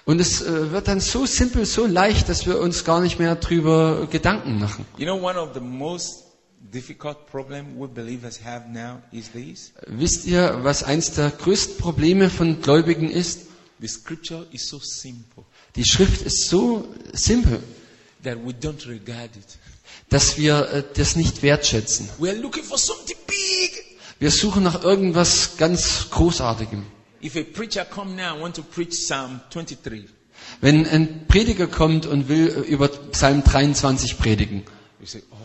[0.04, 3.36] Und es äh, wird dann so simpel, so leicht, dass wir uns gar nicht mehr
[3.36, 4.84] drüber Gedanken machen.
[4.98, 6.24] You know, one of the most
[6.72, 9.72] difficult problems we believers have now is this.
[9.86, 13.51] Wisst ihr, was eins der größten Probleme von Gläubigen ist?
[13.82, 17.60] The scripture is so simple Die Schrift ist so simpel,
[18.22, 19.58] that we don't regard it.
[20.08, 22.08] dass wir äh, das nicht wertschätzen.
[22.18, 23.84] We are looking for something big.
[24.20, 26.84] Wir suchen nach irgendwas ganz Großartigem.
[27.24, 30.08] If a preacher come now and want to preach Psalm 23,
[30.60, 34.62] Wenn ein Prediger kommt und will äh, über Psalm 23 predigen,
[35.00, 35.36] you say, "Oh,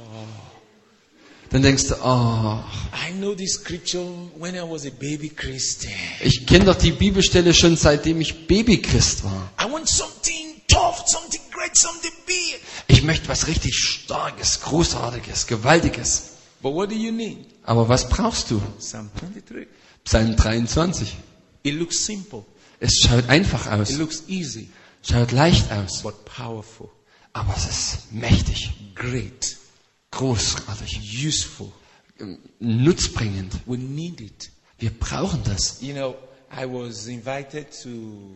[1.50, 2.60] dann denkst du, oh,
[2.94, 4.04] I know this scripture
[4.38, 5.94] when I was a baby Christian.
[6.22, 9.52] ich kenne doch die Bibelstelle schon seitdem ich Babychrist war.
[9.62, 16.32] I want something tough, something great, something big." Ich möchte was richtig Starkes, Großartiges, Gewaltiges.
[16.62, 17.46] But what do you need?
[17.64, 18.62] Aber was brauchst du?
[18.80, 19.68] Psalm 23.
[20.04, 21.16] Psalm 23.
[21.64, 22.46] It looks simple.
[22.80, 24.70] Es schaut einfach aus, It looks easy,
[25.02, 26.04] schaut leicht aus,
[27.34, 29.57] aber es ist mächtig, great,
[30.12, 31.72] großartig, useful.
[32.60, 33.54] nutzbringend.
[33.66, 34.52] We need it.
[34.80, 35.82] Wir brauchen das.
[35.82, 36.16] You know,
[36.52, 38.36] I was invited to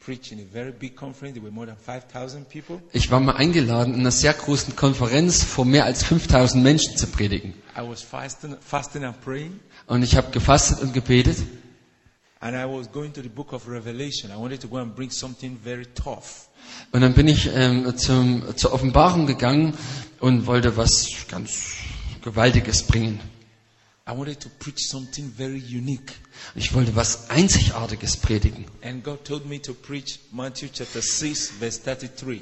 [0.00, 1.34] preach in a very big conference.
[1.34, 2.80] There were more than 5,000 people.
[2.92, 7.06] Ich war mal eingeladen, in einer sehr großen Konferenz vor mehr als 5000 Menschen zu
[7.08, 7.52] predigen.
[7.76, 11.36] I was fasting, fasting and praying, Und ich habe gefastet und gebetet.
[12.40, 14.30] and I was going to the book of Revelation.
[14.30, 16.47] I wanted to go and bring something very tough.
[16.92, 19.74] Und dann bin ich ähm, zum, zur Offenbarung gegangen
[20.20, 21.72] und wollte was ganz
[22.22, 23.20] Gewaltiges bringen.
[24.08, 26.14] I wanted to preach something very unique.
[26.54, 28.64] Ich wollte was Einzigartiges predigen.
[28.82, 32.40] And God told me to preach Matthew chapter 6, verse 33.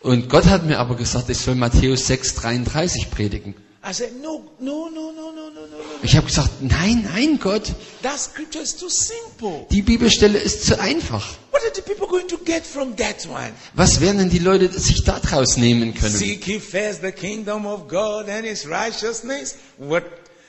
[0.00, 3.54] Und Gott hat mir aber gesagt, ich soll Matthäus 6, 33 predigen.
[3.86, 5.76] I said, No, no, no, no, no, no, no, no.
[6.02, 7.72] Ich habe gesagt, nein, nein, Gott,
[8.02, 9.66] That scripture is too simple.
[9.70, 11.36] die Bibelstelle ist zu einfach.
[11.50, 13.52] What are the people going to get from that one?
[13.74, 16.14] Was werden denn die Leute sich daraus nehmen können?
[16.14, 19.56] Seek ye first the kingdom of God and his righteousness.
[19.78, 20.04] What?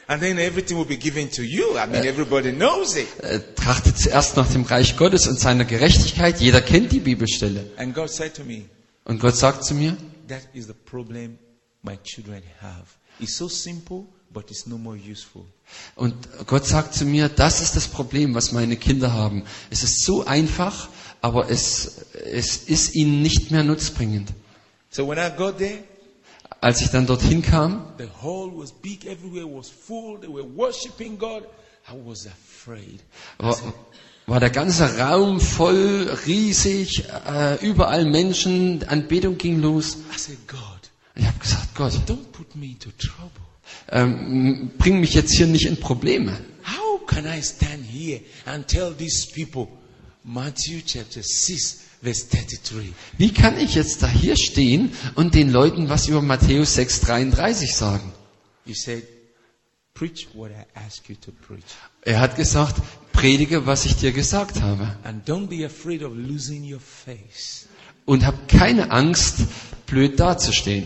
[0.08, 1.78] And then everything will be given to you.
[1.78, 3.08] I mean, everybody knows it.
[3.24, 6.40] Äh, Trachtet zuerst nach dem Reich Gottes und seiner Gerechtigkeit.
[6.40, 7.72] Jeder kennt die Bibelstelle.
[7.78, 8.66] And God said to me,
[9.04, 11.38] Und Gott sagt zu mir, that is the problem
[11.82, 12.86] my children have.
[13.20, 15.46] It's so simple, but it's no more useful.
[15.96, 16.14] und
[16.46, 19.44] Gott sagt zu mir, das ist das Problem, was meine Kinder haben.
[19.70, 20.90] Es ist so einfach,
[21.22, 24.32] aber es, es ist ihnen nicht mehr nutzbringend.
[24.92, 25.84] So when I got there,
[26.62, 30.20] Als ich dann dorthin kam, the hall was big, everywhere was full.
[30.20, 31.44] They were worshiping God.
[31.88, 33.00] I was afraid.
[33.38, 33.56] war,
[34.26, 39.98] war der ganze Raum voll, riesig, äh, überall Menschen, Anbetung ging los.
[40.12, 40.75] I said, God,
[41.16, 43.42] Ich habe gesagt, Gott, don't put me into trouble.
[43.90, 46.38] ähm, bring mich jetzt hier nicht in Probleme.
[46.66, 49.68] How can I stand here and tell these people
[50.24, 52.94] Matthew chapter 6 verse 33?
[53.18, 58.12] Wie kann ich jetzt da hier stehen und den Leuten was über Matthäus 6,33 sagen?
[58.66, 59.04] He said,
[59.94, 61.64] preach what I ask you to preach.
[62.02, 62.82] Er hat gesagt,
[63.14, 64.96] predige, was ich dir gesagt habe.
[65.04, 67.68] And don't be afraid of losing your face.
[68.06, 69.38] Und hab keine Angst,
[69.88, 70.86] blöd dazustehen.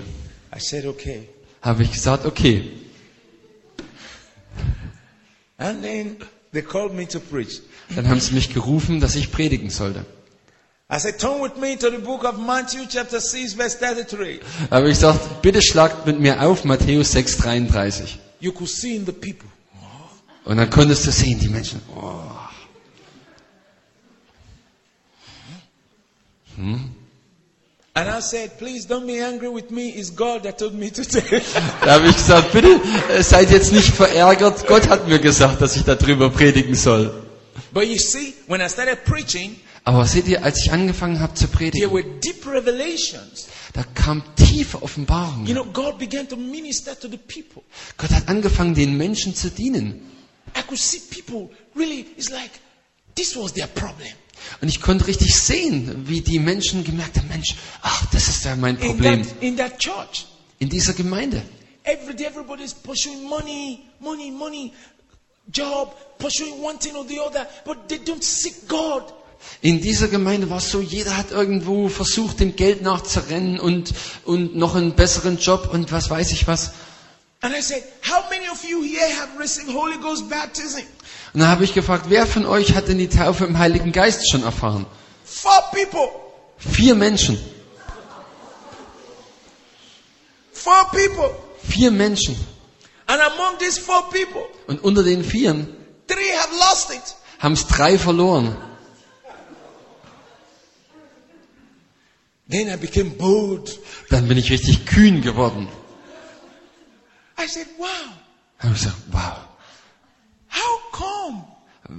[0.52, 1.30] I said, okay.
[1.62, 2.72] Habe ich gesagt, okay.
[5.58, 6.18] And then
[6.52, 7.62] they called me to preach.
[7.96, 10.06] Dann haben sie mich gerufen, dass ich predigen sollte.
[10.92, 14.42] I said, turn with me to the book of Matthew chapter 6 verse 33.
[14.72, 18.18] Habe ich gesagt, bitte schlagt mit mir auf Matthäus 6,33.
[18.40, 19.48] You could see in the people.
[20.46, 22.24] Und dann konntest du sehen, die Menschen, oh,
[27.96, 29.90] And I said, please don't be angry with me.
[29.90, 31.42] It's God that told me to tell you.
[31.84, 32.80] Da habe ich gesagt, bitte
[33.10, 34.68] äh, seid jetzt nicht verärgert.
[34.68, 37.12] Gott hat mir gesagt, dass ich darüber predigen soll.
[37.74, 41.48] But you see, when I started preaching, Aber seht ihr, als ich angefangen habe zu
[41.48, 43.48] there predigen, were deep revelations.
[43.74, 45.46] da kam tiefe Offenbarung.
[45.46, 47.64] You know, God began to minister to the people.
[47.98, 50.02] Gott hat angefangen, den Menschen zu dienen.
[50.56, 52.52] I could see people really, it's like
[53.16, 54.10] this was their problem.
[54.62, 58.56] Und ich konnte richtig sehen, wie die Menschen gemerkt haben, Mensch, ach, das ist ja
[58.56, 59.24] mein In Problem.
[59.24, 60.26] that, in that church,
[60.60, 61.42] In dieser Gemeinde.
[61.84, 64.74] every day everybody's pursuing money, money, money,
[65.52, 69.04] job, pursuing one thing or the other, but they don't seek God.
[69.62, 73.94] In dieser Gemeinde war es so, jeder hat irgendwo versucht, dem Geld nachzurennen und,
[74.26, 76.72] und noch einen besseren Job und was weiß ich was.
[77.42, 80.82] And I said, How many of you here have received Holy Ghost baptism?
[81.34, 84.30] Und dann habe ich gefragt, wer von euch hat denn die Taufe im Heiligen Geist
[84.32, 84.86] schon erfahren?
[85.24, 86.10] Four people.
[86.58, 87.38] Vier Menschen.
[90.52, 91.30] Four people.
[91.64, 92.36] Vier Menschen.
[93.08, 95.68] And among these four people, Und unter den Vieren
[96.08, 97.16] three have lost it.
[97.40, 98.56] haben es drei verloren.
[102.50, 103.80] Then I became bold.
[104.10, 105.68] Dann bin ich richtig kühn geworden.
[107.38, 107.88] I said, Wow,
[108.60, 109.38] habe ich gesagt, wow?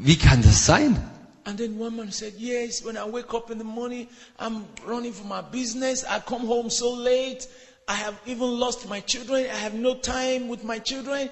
[0.04, 0.96] Wie kann das sein?
[1.44, 4.06] And then one man said, Yes, when I wake up in the morning,
[4.38, 6.04] I'm running for my business.
[6.04, 7.46] I come home so late.
[7.88, 9.44] I have even lost my children.
[9.46, 11.28] I have no time with my children.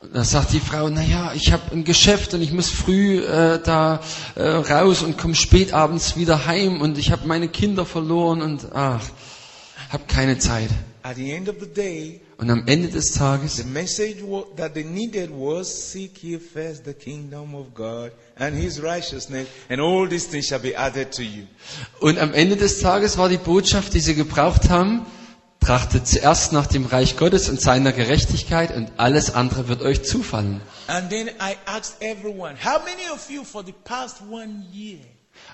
[0.00, 3.60] Und Da sagt die Frau, naja, ich habe ein Geschäft und ich muss früh äh,
[3.62, 4.00] da
[4.34, 8.72] äh, raus und komme spät abends wieder heim und ich habe meine Kinder verloren und
[8.72, 9.02] ach,
[9.92, 10.70] habe keine Zeit.
[11.02, 14.74] At the end of the day, Und am Ende des Tages the message wa- that
[14.74, 20.06] they needed was seek ye first the kingdom of God and his righteousness, and all
[20.08, 21.44] these things shall be added to you.
[22.00, 25.06] und am Ende des Tages war die Botschaft, die sie gebraucht haben,
[25.60, 30.60] trachtet zuerst nach dem Reich Gottes und seiner Gerechtigkeit und alles andere wird euch zufallen.
[32.00, 32.56] Everyone,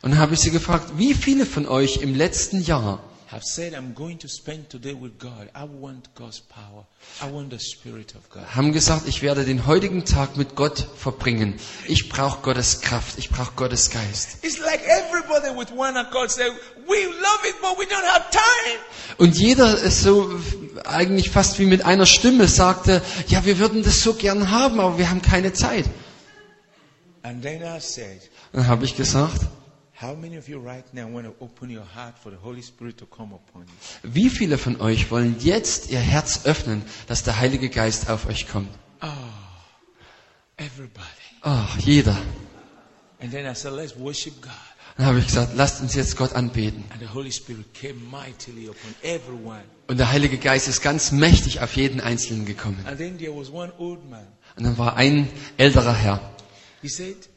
[0.02, 3.02] Und dann habe ich sie gefragt, wie viele von euch im letzten Jahr
[3.36, 5.50] have said, I'm going to spend today with God?
[5.54, 6.84] I want God's power.
[7.20, 8.44] I want the Spirit of God.
[8.54, 11.54] haben gesagt, ich werde den heutigen Tag mit Gott verbringen.
[11.86, 14.38] Ich brauche Gottes Kraft, ich brauche Gottes Geist.
[14.42, 16.50] It's like everybody with one accord said,
[16.88, 18.78] We love it, but we don't have time.
[19.18, 20.30] Und jeder ist so
[20.84, 24.96] eigentlich fast wie mit einer Stimme sagte, ja, wir würden das so gern haben, aber
[24.96, 25.84] wir haben keine Zeit.
[27.22, 28.22] And then I said,
[28.52, 29.42] Dann habe ich gesagt,
[29.98, 32.98] How many of you right now want to open your heart for the Holy Spirit
[32.98, 34.14] to come upon you?
[34.14, 38.46] wie viele von euch wollen jetzt ihr Herz öffnen, dass der Heilige Geist auf euch
[38.46, 38.68] kommt?
[40.58, 41.06] Everybody.
[41.42, 42.16] Ach, jeder.
[43.20, 44.52] And then I said, Let's worship God.
[44.96, 46.84] Dann habe ich gesagt, lasst uns jetzt Gott anbeten.
[46.90, 49.64] And the Holy Spirit came mightily upon everyone.
[49.88, 52.82] Und der Heilige Geist ist ganz mächtig auf jeden Einzelnen gekommen.
[52.86, 54.26] And then there was one old man.
[54.56, 55.28] Und dann war ein
[55.58, 56.32] älterer Herr
[56.80, 57.28] He said,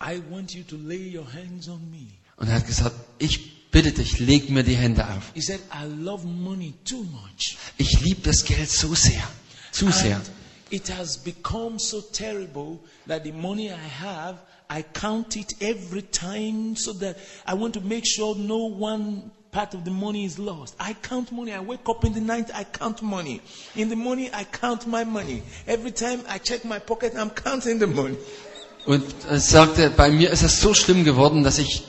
[0.00, 2.06] I want you to lay your hands on me.
[2.36, 5.32] und er hat gesagt, ich bitte dich, leg mir die Hände auf.
[5.34, 7.56] He said, I love money too much.
[7.78, 9.22] Ich liebe das Geld so sehr,
[9.72, 10.16] zu sehr.
[10.16, 10.30] And
[10.70, 14.38] it has become so terrible that the money I have,
[14.70, 19.74] I count it every time so that I want to make sure no one part
[19.74, 20.74] of the money is lost.
[20.78, 21.52] I count money.
[21.52, 23.40] I wake up in the night, I count money.
[23.74, 25.42] In the morning, I count my money.
[25.66, 28.16] Every time I check my pocket, I'm counting the money.
[28.88, 31.82] Und er sagte, bei mir ist es so schlimm geworden, dass ich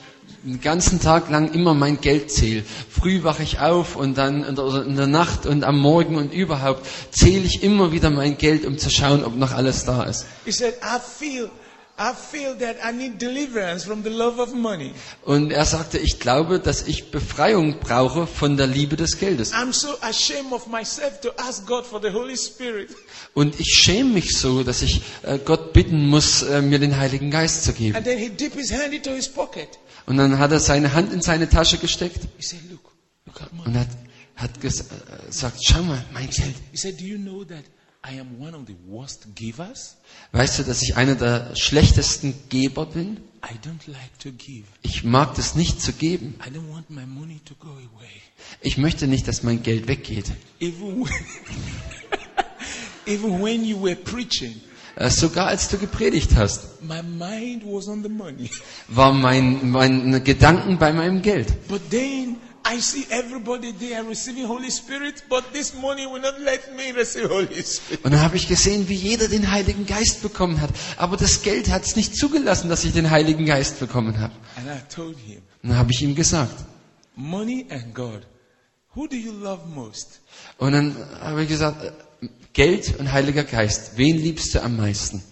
[0.44, 2.62] den ganzen Tag lang immer mein Geld zähle.
[2.90, 6.30] Früh wache ich auf und dann in der, in der Nacht und am Morgen und
[6.34, 10.26] überhaupt zähle ich immer wieder mein Geld, um zu schauen, ob noch alles da ist.
[10.44, 11.48] He said, I feel,
[12.02, 14.94] I feel that I need deliverance from the love of money.
[15.22, 19.52] Und er sagte, ich glaube, dass ich Befreiung brauche von der Liebe des Geldes.
[19.52, 22.88] I'm so ashamed of myself to ask God for the Holy Spirit.
[23.34, 27.30] Und ich schäme mich so, dass ich äh, Gott bitten muss, äh, mir den Heiligen
[27.30, 27.94] Geist zu geben.
[27.94, 29.68] And then he dipped his hand into his pocket.
[30.06, 32.20] Und dann hat er seine Hand in seine Tasche gesteckt
[33.66, 33.88] und hat,
[34.36, 36.54] hat äh, gesagt, schau mal, mein Geld.
[38.02, 39.96] I am one of the worst givers?
[40.32, 43.18] Weißt du, dass ich einer der schlechtesten Geber bin?
[43.44, 44.64] I don't like to give.
[44.82, 46.34] Ich mag das nicht zu geben.
[46.46, 48.08] I don't want my money to go away.
[48.62, 50.32] Ich möchte nicht, dass mein Geld weggeht.
[50.60, 51.12] Even when,
[53.06, 54.60] even when you were preaching,
[54.96, 58.50] Äh, Sogar als du gepredigt hast, my mind was on the money.
[58.88, 61.68] war mein, mein Gedanken bei meinem Geld.
[61.68, 62.36] But then
[62.66, 67.28] I see everybody there receiving Holy Spirit, but this money will not let me receive
[67.28, 68.04] Holy Spirit.
[68.04, 70.70] Und dann habe ich gesehen, wie jeder den Heiligen Geist bekommen hat.
[70.96, 74.34] Aber das Geld hat es nicht zugelassen, dass ich den Heiligen Geist bekommen habe.
[74.56, 76.54] And I told him, Und dann habe ich ihm gesagt.
[77.16, 78.26] Money and God,
[78.94, 80.20] who do you love most?
[80.58, 81.92] Und dann habe ich gesagt, äh,
[82.52, 85.22] Geld und Heiliger Geist, wen liebst du am meisten?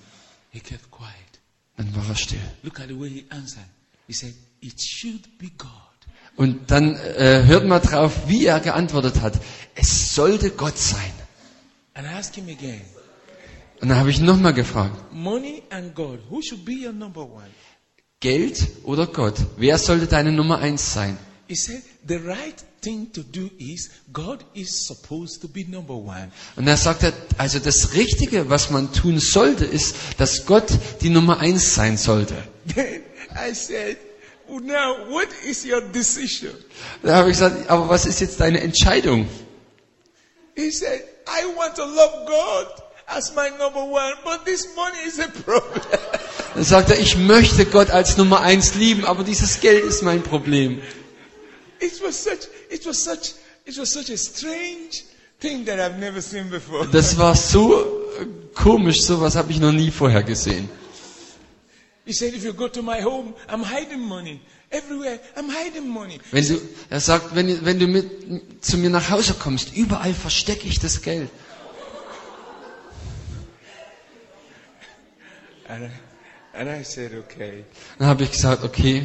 [0.50, 1.12] He kept quiet.
[1.76, 2.40] Dann war er still.
[2.62, 3.66] Look at the way he answered.
[4.06, 5.88] He said, It should be God.
[6.39, 9.35] Und dann äh, hört mal drauf, wie er geantwortet hat.
[9.74, 11.12] Es sollte Gott sein.
[11.94, 12.81] Again,
[13.81, 15.12] Und dann habe ich nochmal gefragt.
[15.12, 17.51] Money and God, who should be your number one?
[18.20, 19.35] Geld oder Gott?
[19.56, 21.19] Wer sollte deine Nummer eins sein?
[21.48, 26.31] He said, the right thing to do is God is supposed to be number one.
[26.55, 30.70] Und er sagte, also das Richtige, was man tun sollte, ist, dass Gott
[31.01, 32.36] die Nummer eins sein sollte.
[32.74, 33.02] Then
[33.35, 33.97] I said,
[34.48, 36.52] now what is your decision?
[37.02, 39.28] Da habe ich gesagt, aber was ist jetzt deine Entscheidung?
[40.54, 42.66] He said, I want to love God
[43.06, 45.82] as my number one, but this money is a problem.
[46.54, 50.22] Dann sagt er, ich möchte Gott als Nummer eins lieben, aber dieses Geld ist mein
[50.22, 50.80] Problem.
[51.80, 53.34] It was such, it was such,
[53.64, 55.04] it was such a strange
[55.40, 56.88] thing that I've never seen before.
[56.90, 57.78] Das war so
[58.20, 60.68] äh, komisch, sowas habe ich noch nie vorher gesehen.
[62.09, 64.40] He said, if you go to my home, I'm hiding money.
[64.72, 66.18] Everywhere, I'm hiding money.
[66.30, 66.59] Wenn du,
[66.89, 71.02] er sagt, wenn, wenn du mit, zu mir nach Hause kommst, überall verstecke ich das
[71.02, 71.28] Geld.
[75.68, 75.90] And I,
[76.59, 77.66] and I said, okay.
[77.98, 79.02] Dann habe ich gesagt, okay,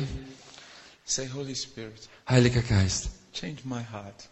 [1.04, 4.30] Say, Holy Spirit, Heiliger Geist, change my heart.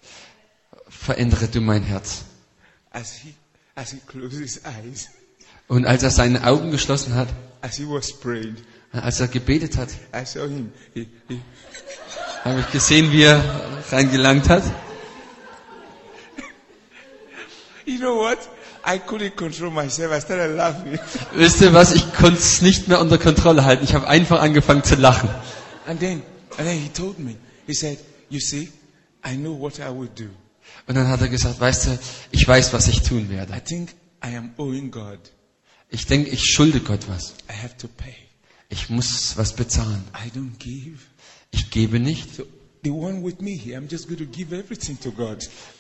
[0.88, 2.23] verändere du mein Herz.
[2.91, 3.34] As he,
[3.76, 5.10] as he closed his eyes,
[5.68, 7.27] Und als er seine Augen geschlossen hat,
[7.61, 8.57] as he was praying,
[8.91, 10.71] als er gebetet hat, I saw him.
[10.93, 11.41] He, he,
[12.43, 13.43] habe ich gesehen, wie er
[13.91, 14.63] reingelangt hat.
[17.85, 18.39] you know what?
[18.83, 20.11] I couldn't control myself.
[20.11, 20.97] I started laughing.
[21.35, 23.83] Wisst ihr was, ich konnte es nicht mehr unter Kontrolle halten.
[23.83, 25.29] Ich habe einfach angefangen zu lachen.
[25.85, 26.23] And then,
[26.57, 27.35] and then he told me,
[27.67, 28.69] he said, you see,
[29.23, 30.29] I know what I will do.
[30.88, 31.99] Und dann hat er gesagt, weißt du,
[32.31, 33.53] ich weiß, was ich tun werde.
[33.53, 33.91] I think
[34.23, 35.19] I am owing God.
[35.91, 37.35] Ich denke, ich schulde Gott was.
[37.49, 38.15] I have to pay.
[38.69, 40.03] Ich muss was bezahlen.
[40.15, 40.97] I don't give.
[41.51, 42.41] Ich gebe nicht.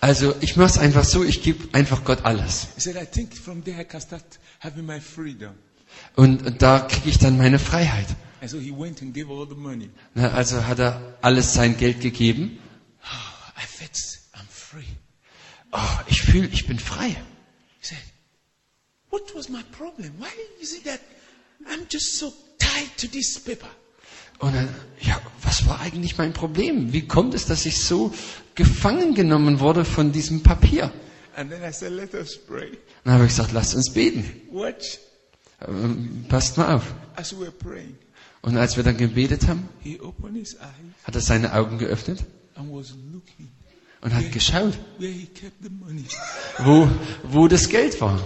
[0.01, 2.67] Also ich mache es einfach so, ich gebe einfach Gott alles.
[2.75, 4.23] He said, I think from there I can start
[4.59, 5.53] having my freedom.
[6.15, 8.07] Und, und da kriege ich dann meine Freiheit.
[8.41, 9.89] And so he went and gave all the money.
[10.13, 12.59] Na, also hat er alles sein Geld gegeben.
[14.71, 14.85] Free.
[15.73, 17.13] Oh, ich fühle, ich bin frei.
[19.11, 20.11] What was my problem?
[20.17, 20.29] Why
[20.61, 20.99] is it that
[21.67, 23.67] I'm just so tied to this paper?
[24.39, 24.69] Und dann,
[25.01, 26.93] ja, was war eigentlich mein Problem?
[26.93, 28.11] Wie kommt es, dass ich so
[28.55, 30.91] gefangen genommen wurde von diesem Papier?
[31.35, 32.77] And then I said, Let us pray.
[33.03, 34.23] Dann habe ich gesagt, lasst uns beten.
[34.51, 34.97] Watch.
[35.67, 36.83] Ähm, passt mal auf.
[37.15, 37.95] As we were praying,
[38.41, 40.63] Und als wir dann gebetet haben, he opened his eyes
[41.03, 42.23] hat er seine Augen geöffnet
[42.55, 43.51] and was looking
[44.01, 46.05] und hat geschaut, where he kept the money.
[46.59, 46.89] wo,
[47.23, 48.19] wo das Geld war.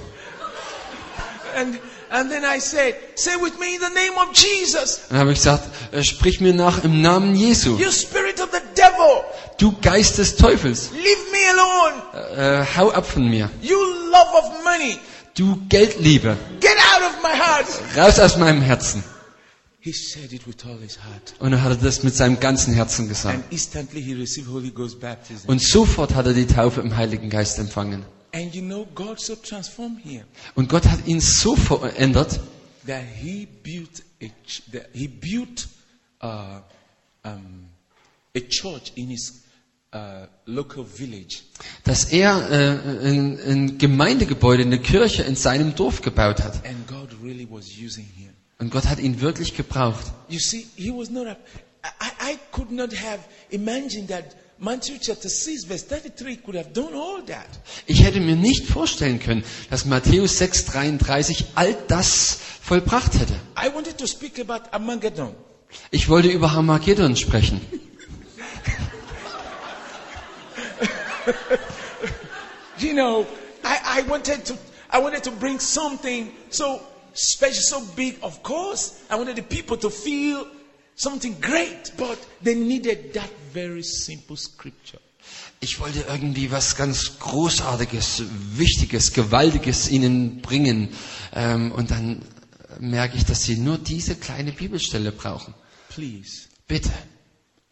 [1.55, 1.79] And,
[2.11, 5.37] and then I said, Say with me in the name of Jesus, Dann habe ich
[5.39, 5.63] gesagt,
[5.93, 7.77] äh, sprich mir nach im Namen Jesu.
[7.77, 9.23] you spirit of the devil,
[9.57, 11.39] Du Geist des Teufels, leave me
[12.29, 12.61] alone.
[12.61, 13.49] äh, hau ab von mir.
[13.61, 13.77] You
[14.11, 14.97] love of money,
[15.33, 17.65] Du Geldliebe, get out of my heart.
[17.95, 19.03] raus aus meinem Herzen.
[19.79, 21.35] He said it with all his heart.
[21.39, 23.35] Und er hat das mit seinem ganzen Herzen gesagt.
[23.35, 25.47] And instantly he received Holy Ghost baptism.
[25.47, 28.03] Und sofort hat er die Taufe im Heiligen Geist empfangen.
[28.35, 30.25] And you know, God so transformed him
[30.55, 32.41] Und Gott hat ihn so verändert,
[32.85, 34.25] that he built a,
[34.73, 35.69] that he built
[36.21, 36.59] uh,
[37.23, 37.69] um,
[38.35, 39.41] a church in his
[39.93, 41.43] uh, local village.
[41.85, 46.55] dass er äh, ein, ein Gemeindegebäude, eine Kirche in seinem Dorf gebaut hat.
[46.65, 48.31] And God really was using him.
[48.59, 50.11] Und Gott hat ihn wirklich gebraucht.
[50.27, 51.37] You see, he was not a.
[52.01, 56.93] I, I could not have imagined that Matthew chapter 6, verse 33 could have done
[56.93, 57.47] all that.
[57.87, 63.33] Ich hätte mir nicht vorstellen können, dass Matthäus 6,33 all das vollbracht hätte.
[63.57, 65.35] I wanted to speak about Armageddon.
[65.91, 67.59] Ich wollte über Harmageddon sprechen.
[72.77, 73.25] You know,
[73.63, 74.57] I, I wanted to
[74.91, 76.81] I wanted to bring something so
[77.13, 78.17] special, so big.
[78.21, 80.45] Of course, I wanted the people to feel
[80.95, 85.01] something great, but they needed that very simple scripture.
[85.59, 88.23] Ich wollte irgendwie was ganz Großartiges,
[88.53, 90.89] Wichtiges, Gewaltiges ihnen bringen.
[91.33, 92.21] Ähm, und dann
[92.79, 95.53] merke ich, dass sie nur diese kleine Bibelstelle brauchen.
[95.89, 96.91] Please, Bitte,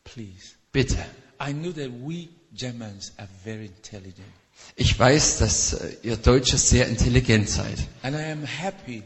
[0.03, 0.55] please.
[0.71, 0.97] bitte.
[1.39, 4.27] I know that we Germans are very intelligent,
[4.75, 7.77] Ich weiß, dass äh, ihr Deutsches sehr intelligent seid.
[8.03, 9.03] and I am happy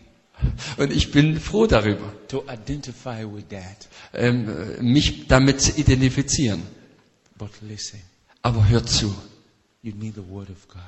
[0.78, 3.88] Und ich bin froh darüber, to identify with that.
[4.14, 6.62] ähm, äh, mich damit zu identifizieren.
[7.38, 8.00] But listen,
[8.42, 9.14] Aber hört zu,
[9.82, 10.82] you need the Word of God.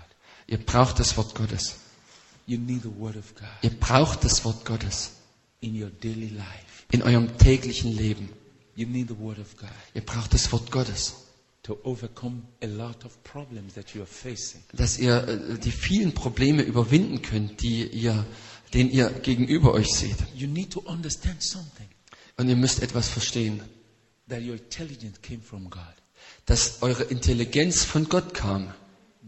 [0.48, 1.76] ihr braucht das Wort Gottes.
[2.48, 5.12] You need the Word of God Ihr braucht das Wort Gottes
[5.62, 6.86] in your daily life.
[6.92, 8.30] in eurem täglichen Leben.
[8.76, 11.14] You need the Word of God Ihr braucht das Wort Gottes,
[11.64, 14.62] to overcome a lot of problems that you are facing.
[14.74, 18.26] dass ihr äh, die vielen Probleme überwinden könnt, die ihr,
[18.74, 20.18] denen ihr gegenüber euch seht.
[20.36, 21.88] You need to understand something.
[22.38, 23.62] Und ihr müsst etwas verstehen,
[24.30, 25.82] that your intelligence came from God.
[26.46, 28.74] dass eure Intelligenz von Gott kam.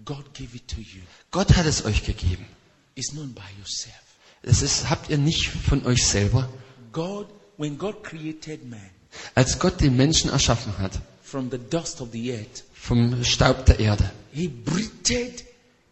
[0.06, 1.02] God gave it to you.
[1.32, 2.46] Gott hat es euch gegeben.
[2.96, 3.96] It's not by yourself.
[4.44, 6.50] Das ist, habt ihr nicht von euch selber.
[6.92, 7.28] God,
[7.58, 8.90] when God created man
[9.36, 13.80] Als Gott den Menschen erschaffen hat, from the dust of the earth, vom Staub der
[13.80, 15.46] Erde, He breathed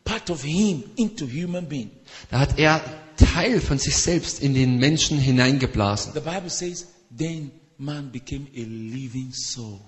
[0.04, 1.92] part of Him into human being.
[2.32, 2.82] da hat er
[3.20, 6.14] Teil von sich selbst in den Menschen hineingeblasen.
[6.14, 9.80] The Bible says, then man became a living soul.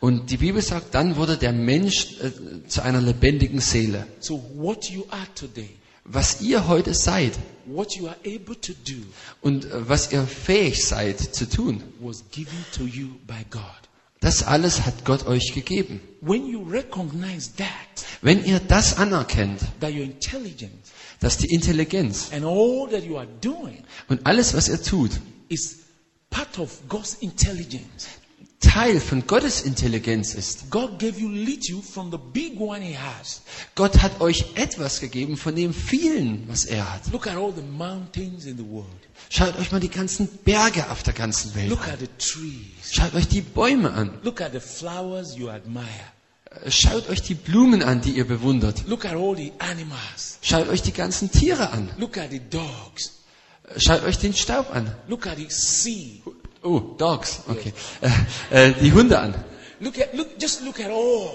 [0.00, 4.06] Und die Bibel sagt, dann wurde der Mensch äh, zu einer lebendigen Seele.
[4.20, 5.70] So what you are today,
[6.04, 7.32] Was ihr heute seid
[7.66, 9.02] what you are able to do,
[9.40, 13.62] und äh, was ihr fähig seid zu tun, was given to you by God.
[14.20, 16.00] das alles hat Gott euch gegeben.
[16.20, 17.66] When you recognize that,
[18.22, 20.08] Wenn ihr das anerkennt, that your
[21.24, 25.10] dass die Intelligenz and all that you are doing und alles, was ihr tut,
[25.48, 25.78] is
[26.30, 28.06] part of God's intelligence.
[28.60, 30.70] Teil von Gottes Intelligenz ist.
[30.70, 33.42] God gave you little from the big one He has.
[33.74, 37.02] Gott hat euch etwas gegeben von dem vielen, was er hat.
[37.12, 38.88] Look at all the mountains in the world.
[39.28, 41.94] Schaut euch mal die ganzen Berge auf der ganzen Welt Look an.
[41.94, 42.92] at the trees.
[42.92, 44.18] Schaut euch die Bäume an.
[44.22, 46.13] Look at the flowers you admire.
[46.68, 48.84] Schaut euch die Blumen an, die ihr bewundert.
[48.86, 50.38] Look at all the animals.
[50.40, 51.90] Schaut euch die ganzen Tiere an.
[51.98, 53.12] Look at the dogs.
[53.76, 54.90] Schaut euch den Staub an.
[55.08, 56.22] Look at the sea.
[56.62, 57.72] Oh, Dogs, okay.
[58.50, 59.34] Äh, äh, die Hunde an.
[59.80, 61.30] Look at look just look at all.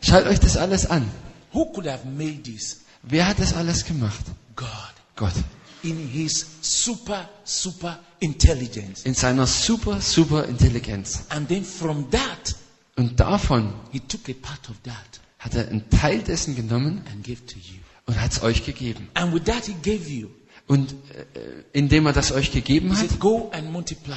[0.00, 1.08] Schaut euch das alles an.
[1.52, 2.80] Who could have made this?
[3.02, 4.24] Wer hat das alles gemacht?
[4.56, 4.66] God.
[5.14, 5.34] Gott.
[5.82, 9.04] In his super, super intelligence.
[9.04, 11.22] In seiner super, super Intelligenz.
[11.28, 12.56] And then from that,
[12.98, 17.24] Und davon he took a part of that hat er einen Teil dessen genommen and
[17.24, 17.78] gave to you.
[18.06, 19.08] und hat es euch gegeben.
[19.14, 20.28] And with that he gave you.
[20.66, 21.24] Und äh,
[21.72, 24.16] indem er das euch gegeben He hat, said, Go and multiply.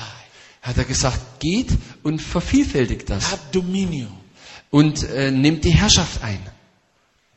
[0.63, 1.69] hat er gesagt, geht
[2.01, 3.31] und vervielfältigt das.
[3.31, 4.11] Have dominion.
[4.71, 6.39] Und äh, nehmt die Herrschaft ein.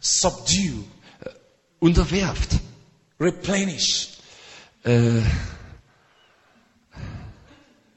[0.00, 0.84] Subdue.
[1.78, 2.52] Unterwerft.
[3.20, 4.08] Replenish.
[4.84, 5.20] Äh,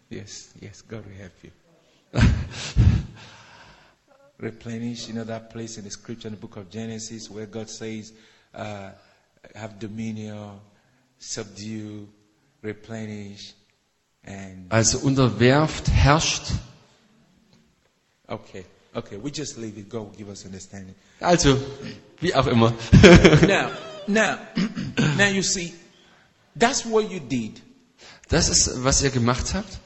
[0.09, 1.51] Yes, yes, God will help you.
[4.39, 7.69] Replenish, you know that place in the scripture in the book of Genesis where God
[7.69, 8.13] says,
[8.53, 8.91] uh,
[9.55, 10.59] have dominion,
[11.17, 12.07] subdue,
[12.61, 13.53] replenish,
[14.23, 16.53] and also unterwerft, herrscht.
[18.29, 18.65] okay,
[18.95, 19.89] okay, we just leave it.
[19.89, 20.93] God will give us understanding.
[21.21, 21.57] Also,
[22.19, 22.73] wie auch immer.
[23.47, 23.71] now,
[24.07, 24.39] now,
[25.17, 25.73] now you see,
[26.55, 27.61] that's what you did.
[28.29, 29.79] Das ist, was ihr gemacht habt.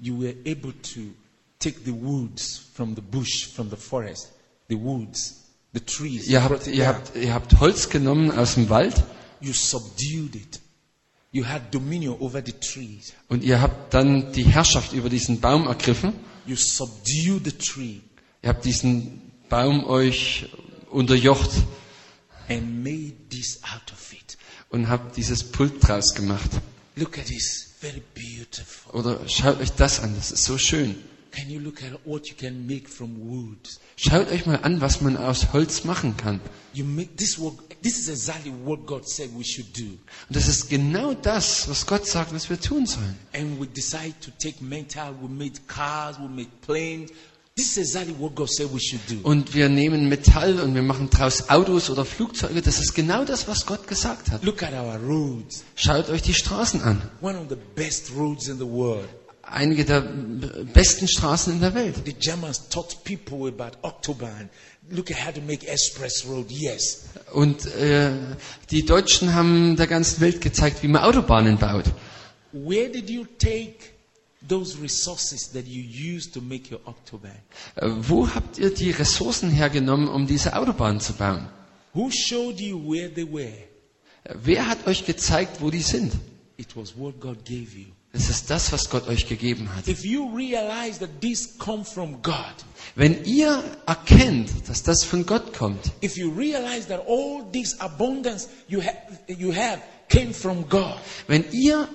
[0.00, 1.12] You were able to
[1.60, 4.32] take the woods from the bush, from the forest,
[4.68, 6.26] the woods, the trees.
[6.26, 9.04] Ihr habt, ihr, habt, ihr habt Holz genommen aus dem Wald
[9.40, 10.60] You subdued it.
[11.32, 13.12] You had dominion over the trees.
[13.28, 16.12] und ihr habt dann die Herrschaft über diesen Baum ergriffen.
[16.46, 18.00] You subdued the tree
[18.42, 20.48] Ihr habt diesen Baum euch
[20.90, 21.50] unterjocht
[22.48, 24.36] and made this out of it.
[24.70, 26.50] und habt dieses Pult draus gemacht.
[26.96, 27.68] Look at this.
[27.80, 29.00] Very beautiful.
[29.00, 30.96] Oder schaut euch das an, das ist so schön.
[31.30, 33.58] Can you look at what you can make from wood?
[33.96, 36.40] Schaut euch mal an, was man aus Holz machen kann.
[36.72, 37.80] You make this work.
[37.82, 39.82] This is exactly what God said we should do.
[40.28, 43.16] Und das ist genau das, was Gott sagt, was wir tun sollen.
[43.32, 45.14] And we decide to take mental.
[45.22, 46.18] We made cars.
[46.18, 47.10] We made planes.
[47.56, 49.18] This is exactly what God said we should do.
[49.22, 52.62] Und wir nehmen Metall und wir machen draus Autos oder Flugzeuge.
[52.62, 54.42] Das ist genau das, was Gott gesagt hat.
[54.44, 55.62] Look at our roads.
[55.74, 57.02] Schaut euch die Straßen an.
[59.52, 60.00] Einige der
[60.72, 61.96] besten Straßen in der Welt.
[62.04, 64.48] The Germans taught people about Autobahn.
[64.90, 66.50] Look at how to make express road.
[66.50, 67.06] Yes.
[67.32, 68.12] Und äh,
[68.70, 71.84] die Deutschen haben der ganzen Welt gezeigt, wie man Autobahnen baut.
[72.52, 73.76] Where did you take
[74.48, 77.32] those resources that you used to make your Autobahn?
[77.76, 81.48] Äh, wo habt ihr die Ressourcen hergenommen, um diese Autobahnen zu bauen?
[81.92, 83.52] Who showed you where they were?
[84.44, 86.12] Wer hat euch gezeigt, wo die sind?
[86.56, 87.86] It was what God gave you.
[88.12, 89.86] Das ist das, was Gott euch gegeben hat.
[89.86, 92.54] If you realize that this come from God,
[92.96, 98.48] Wenn ihr erkennt, dass das von Gott kommt, if you realize that all this abundance
[98.66, 98.96] you, ha-
[99.28, 100.96] you have came from God,
[101.28, 101.88] wenn ihr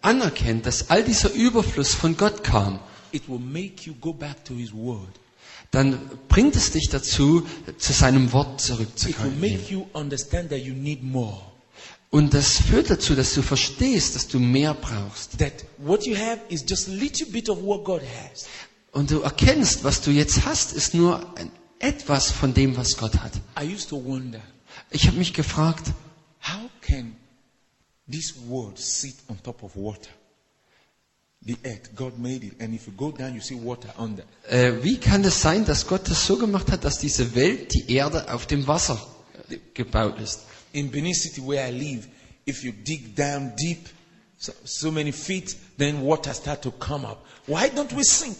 [0.00, 2.78] anerkennt, dass all dieser Überfluss von Gott kam,
[3.10, 5.08] it will make you go back to His Word.
[5.72, 5.98] dann
[6.28, 7.44] bringt es dich dazu,
[7.78, 9.40] zu seinem Wort It will zurückzukommen.
[9.40, 11.40] make you understand that you need more.
[12.10, 15.38] Und das führt dazu, dass du verstehst, dass du mehr brauchst.
[15.38, 18.46] That what you have is just a little bit of what God has.
[18.92, 23.14] Und du erkennst, was du jetzt hast, ist nur ein, etwas von dem, was Gott
[23.18, 23.32] hat.
[23.60, 24.40] I used to wonder,
[24.90, 25.88] Ich habe mich gefragt,
[26.42, 27.14] how can
[28.10, 30.08] this word sit on top of water?
[31.44, 31.94] the earth.
[31.94, 32.54] God made it.
[32.60, 34.24] And if you go down, you see water under.
[34.48, 37.92] Äh, wie kann es sein, dass Gott das so gemacht hat, dass diese Welt, die
[37.92, 39.00] Erde, auf dem Wasser
[39.48, 40.40] äh, gebaut ist?
[40.72, 42.06] In Benin City, where I live,
[42.46, 43.88] if you dig down deep,
[44.38, 47.24] so, so many feet, then water start to come up.
[47.46, 48.36] Why don't we sink?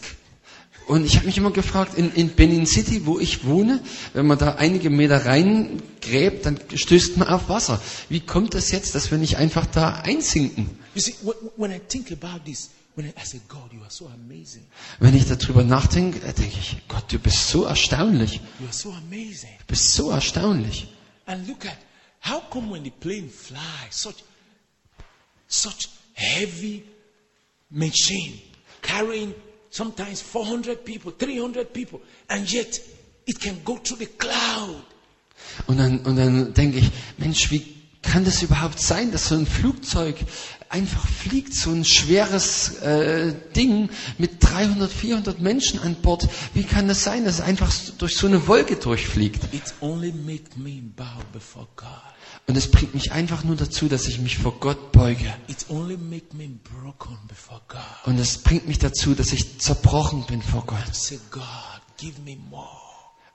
[0.87, 3.79] Und ich habe mich immer gefragt, in, in Benin City, wo ich wohne,
[4.13, 7.79] wenn man da einige Meter reingräbt, dann stößt man auf Wasser.
[8.09, 10.67] Wie kommt es jetzt, dass wir nicht einfach da einsinken?
[10.95, 13.91] You see, when, when I think about this, when I, I say, God, you are
[13.91, 14.65] so amazing.
[14.99, 18.41] Wenn ich darüber nachdenke, äh, denke ich, Gott, du bist so erstaunlich.
[18.59, 19.51] You are so amazing.
[19.59, 20.87] Du bist so erstaunlich.
[21.27, 21.77] And look at
[22.19, 24.23] how come when the plane flies, such
[25.47, 26.83] such heavy
[27.71, 28.39] machine
[28.81, 29.33] carrying
[29.69, 32.79] sometimes 400 people, 300 people, and yet
[33.25, 34.83] it can go through the cloud.
[35.67, 39.45] Und dann, und dann denke ich, Mensch, wie kann das überhaupt sein, dass so ein
[39.45, 40.15] Flugzeug
[40.69, 46.27] einfach fliegt, so ein schweres äh, Ding mit 300, 400 Menschen an Bord?
[46.53, 49.53] Wie kann das sein, dass es einfach durch so eine Wolke durchfliegt?
[49.53, 51.87] It only makes me bow before God.
[52.47, 55.31] Und es bringt mich einfach nur dazu, dass ich mich vor Gott beuge.
[55.47, 57.79] It only makes me broken before God.
[58.05, 60.95] Und es bringt mich dazu, dass ich zerbrochen bin vor Gott.
[60.95, 61.43] Say, God,
[61.97, 62.67] give me more.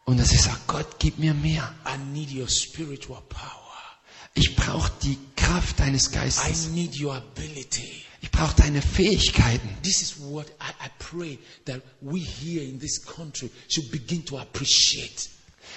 [0.04, 1.72] Und dass ich sage, Gott, gib mir mehr.
[1.86, 3.63] I need your spiritual power.
[4.34, 6.68] Ich brauche die Kraft deines I Geistes.
[6.68, 8.02] need your ability.
[8.20, 9.68] Ich brauche deine Fähigkeiten.
[9.82, 14.38] This is what I, I pray that we here in this country should begin to
[14.38, 15.28] appreciate.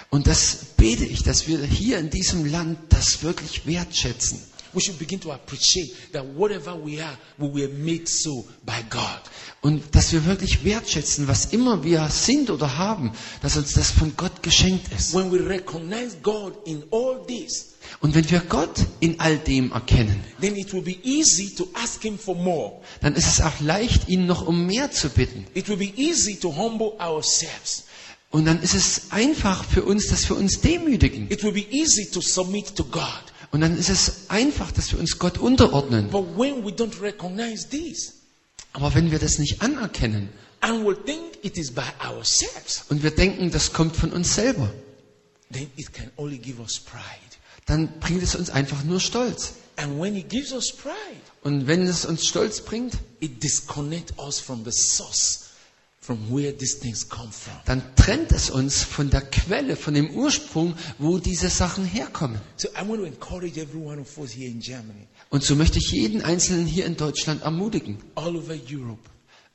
[0.10, 4.40] Und das bete ich, dass wir hier in diesem Land das wirklich wertschätzen.
[4.78, 9.22] We should begin to appreciate that whatever we are, we were made so by God.
[9.62, 14.14] Und dass wir wirklich wertschätzen, was immer wir sind oder haben, dass uns das von
[14.16, 15.16] Gott geschenkt ist.
[15.16, 20.24] When we recognize God in all this, Und wenn wir Gott in all dem erkennen,
[20.40, 22.74] then it will be easy to ask Him for more.
[23.02, 25.48] dann ist es auch leicht, ihn noch um mehr zu bitten.
[25.56, 27.86] It will be easy to humble ourselves.
[28.30, 31.32] Und dann ist es einfach für uns, dass wir uns demütigen.
[31.32, 33.24] It will be easy to submit to God.
[33.52, 36.10] Und dann ist es einfach, dass wir uns Gott unterordnen.
[36.10, 38.14] But when we don't recognize this
[38.74, 40.30] Aber wenn wir das nicht anerkennen
[40.61, 44.72] and we think it is by ourselves, und wir denken, das kommt von uns selber,
[45.52, 47.02] then it can only give us pride.
[47.65, 49.53] dann bringt es uns einfach nur Stolz.
[49.78, 50.95] And when it gives us pride,
[51.44, 55.47] Und wenn es uns Stolz bringt, it disconnects us from the source
[57.66, 62.40] dann trennt es uns von der Quelle, von dem Ursprung, wo diese Sachen herkommen.
[62.56, 65.80] So I want to encourage every one of us here in Germany, Und so möchte
[65.80, 69.10] ich jeden Einzelnen hier in Deutschland ermutigen, all over Europe.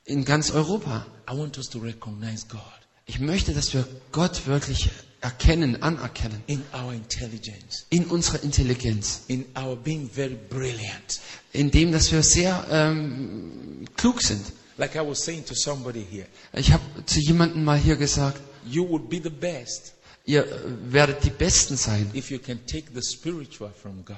[0.05, 1.05] in ganz Europa.
[1.29, 2.61] I want us to recognize God
[3.05, 4.89] Ich möchte, dass wir Gott wirklich
[5.21, 11.19] erkennen, anerkennen, in our intelligence, in unserer Intelligenz, in our being very brilliant.
[11.53, 14.41] in dem, dass wir sehr ähm, klug sind.
[14.83, 18.85] Like I was saying to somebody here, Ich habe zu jemandem mal hier gesagt, you
[18.89, 19.93] would be the best
[20.25, 20.49] ihr äh,
[20.91, 24.17] werdet die Besten sein, if you can take the spiritual from God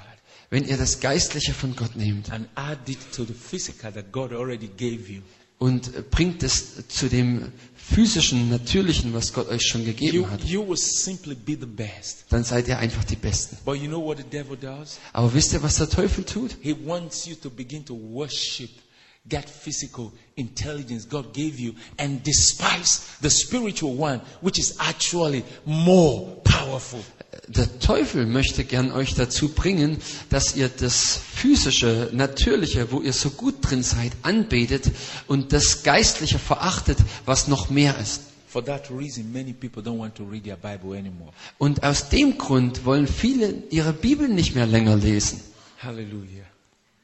[0.49, 4.31] wenn ihr das Geistliche von Gott nehmt and add it to the physical that God
[4.31, 5.21] already gave you.
[5.59, 10.43] und äh, bringt es zu dem physischen, natürlichen, was Gott euch schon gegeben hat.
[10.45, 12.25] you will simply be the best.
[12.29, 13.59] Dann seid ihr einfach die Besten.
[13.63, 14.97] But you know what the devil does?
[15.13, 16.57] Aber wisst ihr, was der Teufel tut?
[16.63, 18.71] He wants you to begin to worship
[19.29, 26.37] that physical intelligence God gave you and despise the spiritual one, which is actually more
[26.43, 26.99] powerful.
[27.47, 29.97] Der Teufel möchte gern euch dazu bringen,
[30.29, 34.91] dass ihr das physische, natürliche, wo ihr so gut drin seid, anbetet
[35.27, 38.21] und das geistliche verachtet, was noch mehr ist.
[38.47, 41.33] For that reason, many people don't want to read their Bible anymore.
[41.57, 45.41] Und aus dem Grund wollen viele ihre Bibel nicht mehr länger lesen.
[45.83, 46.44] Hallelujah.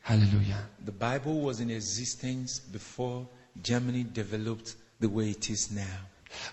[0.04, 0.68] Halleluja.
[0.86, 3.26] The Bible was in existence before
[3.64, 5.82] Germany developed the way it is now.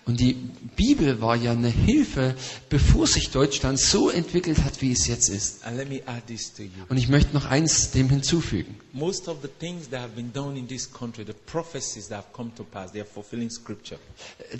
[0.05, 0.33] Und die
[0.75, 2.35] Bibel war ja eine Hilfe,
[2.67, 5.63] bevor sich Deutschland so entwickelt hat, wie es jetzt ist.
[5.65, 6.69] And let me add this to you.
[6.89, 8.75] Und ich möchte noch eins dem hinzufügen.
[8.91, 12.27] Most of the things that have been done in this country, the prophecies that have
[12.33, 13.97] come to pass, they are fulfilling scripture.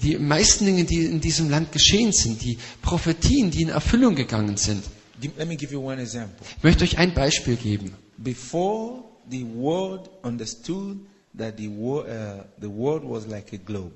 [0.02, 4.56] Die meisten Dinge, die in diesem Land geschehen sind, die Prophetien, die in Erfüllung gegangen
[4.56, 4.84] sind.
[5.22, 6.46] Give- Let me give you one example.
[6.58, 7.94] Ich möchte euch ein Beispiel geben.
[8.24, 11.00] Before the world understood
[11.38, 13.94] that the, wo- uh, the world was like a globe,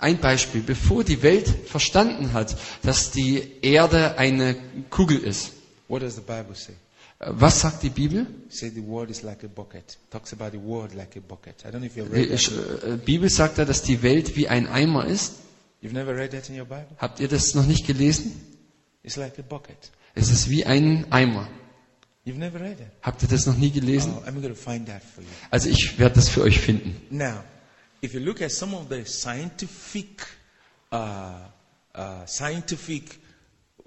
[0.00, 4.56] Ein Beispiel, bevor die Welt verstanden hat, dass die Erde eine
[4.90, 5.52] Kugel ist.
[5.88, 6.72] what does the Bible say?
[7.20, 8.22] Was sagt die Bibel?
[8.48, 9.96] It says the world is like a bucket.
[10.10, 11.64] Talks about the world like a bucket.
[11.64, 12.84] I don't know if you've Die that.
[12.84, 15.34] äh, Bibel sagt ja, dass die Welt wie ein Eimer ist.
[15.82, 16.88] You've never read that in your Bible?
[16.98, 18.32] Habt ihr das noch nicht gelesen?
[19.04, 19.76] It's like a bucket.
[20.16, 21.44] Es ist wie ein Eimer.
[21.44, 21.54] You've never read it?
[23.02, 24.14] Habt ihr das noch nie gelesen?
[24.16, 25.28] Oh, I'm going to find that for you.
[25.50, 27.00] Also ich werde das für euch finden.
[27.10, 27.44] Now,
[28.02, 30.26] if you look at some of the scientific,
[30.92, 30.96] uh,
[31.94, 33.20] uh, scientific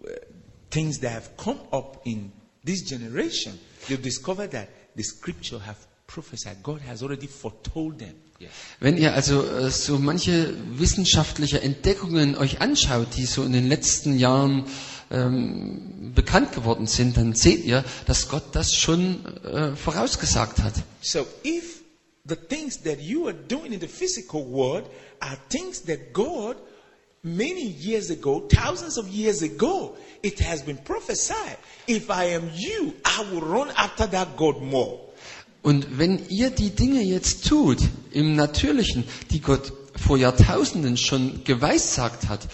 [0.03, 0.07] uh,
[0.69, 2.31] things that have come up in
[2.65, 3.59] this generation,
[3.89, 6.63] you'll discover that the scripture have prophesied.
[6.63, 8.15] God has already foretold them.
[8.79, 14.17] Wenn ihr also äh, so manche wissenschaftliche Entdeckungen euch anschaut, die so in den letzten
[14.17, 14.63] Jahren
[15.11, 20.73] ähm, bekannt geworden sind, dann seht ihr, dass Gott das schon äh, vorausgesagt hat.
[21.01, 21.81] So if
[22.25, 24.85] the things that you are doing in the physical world
[25.19, 26.55] are things that God
[27.23, 31.57] many years ago, thousands of years ago, it has been prophesied.
[31.87, 34.99] If I am you, I will run after that God more.
[35.61, 37.79] Und wenn ihr die Dinge jetzt tut,
[38.11, 42.47] im Natürlichen, die Gott vor Jahrtausenden schon geweissagt hat,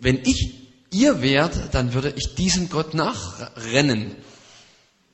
[0.00, 4.16] wenn ich ihr wärt, dann würde ich diesem Gott nachrennen.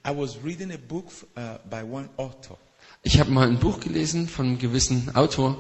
[0.07, 1.07] I was reading a book
[1.37, 2.59] uh, by one author.
[3.03, 5.59] Ich habe mal ein Buch gelesen von einem gewissen Autor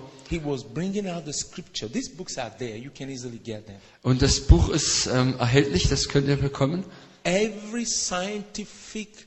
[3.65, 3.79] there.
[4.03, 6.85] Und das Buch ist ähm, erhältlich, das könnt ihr bekommen.
[7.25, 9.27] Every scientific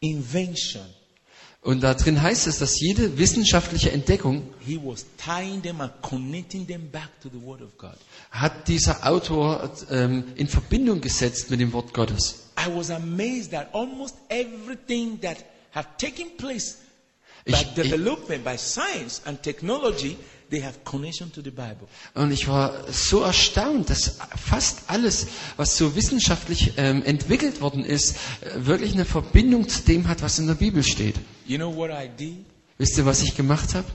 [0.00, 0.86] invention,
[1.64, 4.42] Und da drin heißt es, dass jede wissenschaftliche Entdeckung
[8.30, 12.50] hat dieser Autor ähm, in Verbindung gesetzt mit dem Wort Gottes.
[12.58, 15.38] I was amazed that almost everything that
[15.72, 16.76] had taken place
[17.46, 17.94] by Ich- ich-
[22.14, 25.26] Und ich war so erstaunt, dass fast alles,
[25.56, 30.38] was so wissenschaftlich ähm, entwickelt worden ist, äh, wirklich eine Verbindung zu dem hat, was
[30.38, 31.16] in der Bibel steht.
[31.46, 32.44] You know what I did
[32.76, 33.86] Wisst ihr, was ich gemacht habe?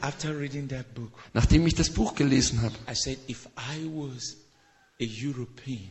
[0.96, 1.12] book?
[1.34, 2.74] Nachdem ich das Buch gelesen habe.
[2.90, 4.38] I said, if I was
[5.02, 5.90] a European,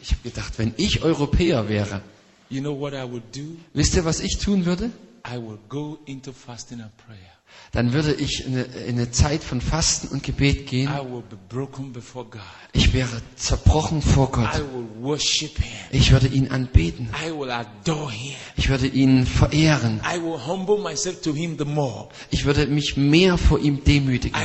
[0.00, 2.02] Ich habe gedacht, wenn ich Europäer wäre,
[2.50, 3.56] you know what I would do?
[3.72, 4.90] wisst ihr, was ich tun würde?
[5.26, 7.33] I would go into fasting and prayer.
[7.72, 10.88] Dann würde ich in eine, in eine Zeit von Fasten und Gebet gehen.
[12.72, 14.62] Ich wäre zerbrochen vor Gott.
[15.90, 17.08] Ich würde ihn anbeten.
[18.56, 20.00] Ich würde ihn verehren.
[22.30, 24.40] Ich würde mich mehr vor ihm demütigen.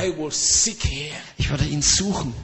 [1.36, 2.34] Ich würde ihn suchen.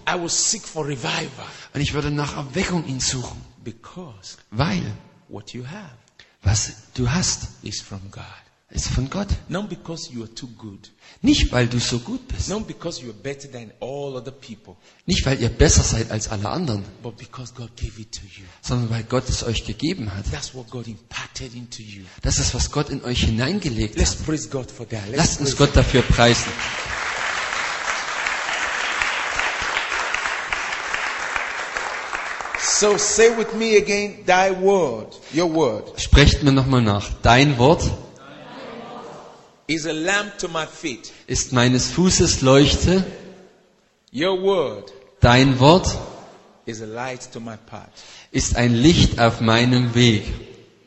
[1.75, 3.41] Und ich würde nach Erweckung ihn suchen.
[4.53, 4.83] Weil
[6.43, 8.46] was du hast, is from God.
[8.71, 9.29] Ist von Gott.
[9.49, 10.91] Not because you are too good.
[11.23, 12.49] Nicht, weil du so gut bist.
[12.49, 14.77] Not because you are better than all other people.
[15.07, 16.85] Nicht, weil ihr besser seid als alle anderen.
[17.03, 18.45] But because God gave it to you.
[18.63, 20.25] Sondern weil Gott es euch gegeben hat.
[20.33, 22.05] That's what God imparted into you.
[22.23, 24.27] Das ist, was Gott in euch hineingelegt Let's hat.
[24.27, 25.07] praise God for that.
[25.07, 26.51] Let's Lasst uns praise Gott dafür preisen.
[32.59, 37.09] So say with me again, thy word, your word, Sprecht mir nochmal nach.
[37.23, 37.83] Dein Wort
[39.69, 41.13] is a lamp to my feet.
[41.27, 43.05] ist meines Fußes Leuchte.
[44.13, 45.87] Your word Dein Wort
[46.67, 47.91] is a light to my path.
[48.33, 50.25] ist ein Licht auf meinem Weg.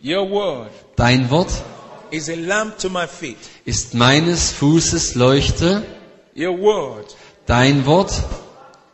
[0.04, 1.52] Your word Dein Wort
[2.12, 3.38] is a lamp to my feet.
[3.66, 5.84] ist meines Fußes Leuchte.
[6.36, 7.16] Your word,
[7.46, 8.12] Dein Wort,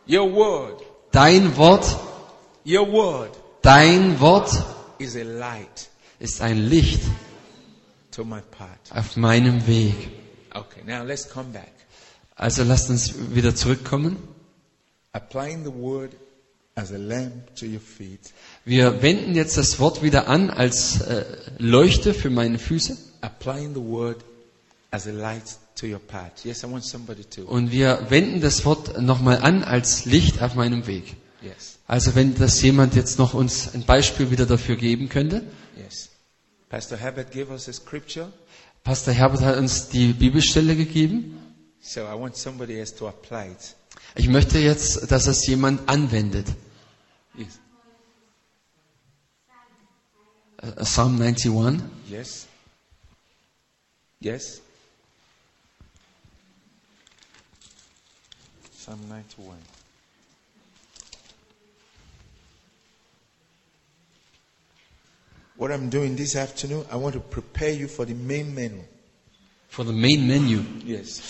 [0.08, 0.82] your word,
[1.12, 1.84] dein Wort,
[2.64, 3.30] your word
[3.62, 4.50] dein Wort
[4.98, 5.88] is a light
[6.18, 7.02] ist ein Licht.
[8.90, 9.94] Auf meinem Weg.
[10.54, 11.72] Okay, now let's come back.
[12.34, 14.16] Also lasst uns wieder zurückkommen.
[15.12, 16.12] Applying the word
[16.74, 18.20] as a lamp to your feet.
[18.64, 21.24] Wir wenden jetzt das Wort wieder an als äh,
[21.58, 24.18] Leuchte für meine Füße Applying the word
[24.90, 25.44] as a light
[25.74, 26.44] to your path.
[26.44, 27.42] Yes, I want somebody to.
[27.42, 31.16] und wir wenden das Wort nochmal an als Licht auf meinem Weg.
[31.42, 35.42] Yes, Also wenn das jemand jetzt noch uns ein Beispiel wieder dafür geben könnte.
[36.68, 38.32] Pastor Herbert gave us a scripture,
[38.86, 41.40] Pastor Herbert hat uns die Bibelstelle gegeben.
[41.80, 43.74] so I want somebody else to apply it.
[44.14, 46.46] Ich möchte jetzt, dass es jemand anwendet.
[47.34, 47.58] Yes.
[50.58, 51.80] Äh, Psalm 91.
[52.08, 52.46] Yes.
[54.20, 54.60] Yes.
[58.78, 59.75] Psalm 91.
[65.58, 68.82] What I'm doing this afternoon, I want to prepare you for the main menu.
[69.68, 70.62] For the main menu.
[70.84, 71.22] Yes.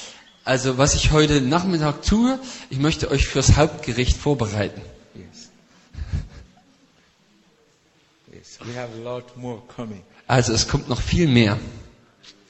[0.45, 2.39] Also was ich heute Nachmittag tue,
[2.71, 4.81] ich möchte euch fürs Hauptgericht vorbereiten.
[5.15, 5.49] Yes.
[8.33, 8.59] Yes.
[8.65, 10.03] We have a lot more coming.
[10.29, 11.59] Also es kommt noch viel mehr.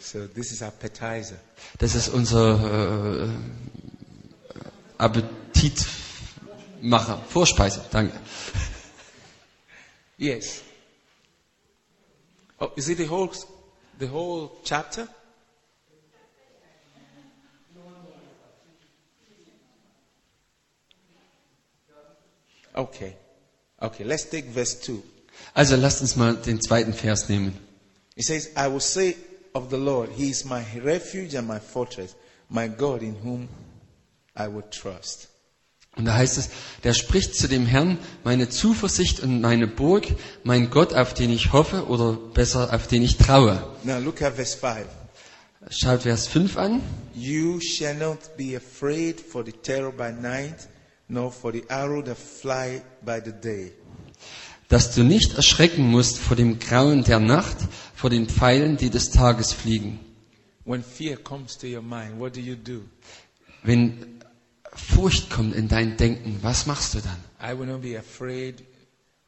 [0.00, 1.36] So this is appetizer.
[1.78, 3.28] Das ist unser äh,
[4.98, 7.80] Appetitmacher, Vorspeise.
[7.90, 8.18] Danke.
[10.18, 10.62] Yes.
[12.60, 13.32] Oh, is it the whole,
[13.98, 15.08] the whole chapter?
[22.74, 23.16] Okay.
[23.80, 25.02] Okay, let's take verse 2.
[25.54, 27.54] Also lasst uns mal den zweiten Vers nehmen.
[28.16, 29.16] It says, I will say
[29.54, 32.14] of the Lord, He is my refuge and my fortress,
[32.48, 33.48] my God in whom
[34.34, 35.28] I will trust.
[35.96, 36.50] Und da heißt es,
[36.84, 40.06] der spricht zu dem Herrn, meine Zuversicht und meine Burg,
[40.44, 43.62] mein Gott, auf den ich hoffe oder besser, auf den ich traue.
[43.82, 44.86] Now look at verse 5.
[45.70, 46.82] Schaut Vers 5 an.
[47.14, 50.68] You shall not be afraid for the terror by night,
[51.08, 53.72] nor for the arrow that fly by the day.
[54.68, 57.56] Dass du nicht erschrecken musst vor dem Grauen der Nacht,
[57.94, 59.98] vor den Pfeilen, die des Tages fliegen.
[60.66, 62.82] When fear comes to your mind, what do you do?
[63.62, 64.15] Wenn
[64.96, 67.18] Furcht kommt in dein Denken, was machst du dann?
[67.38, 68.64] I will not be afraid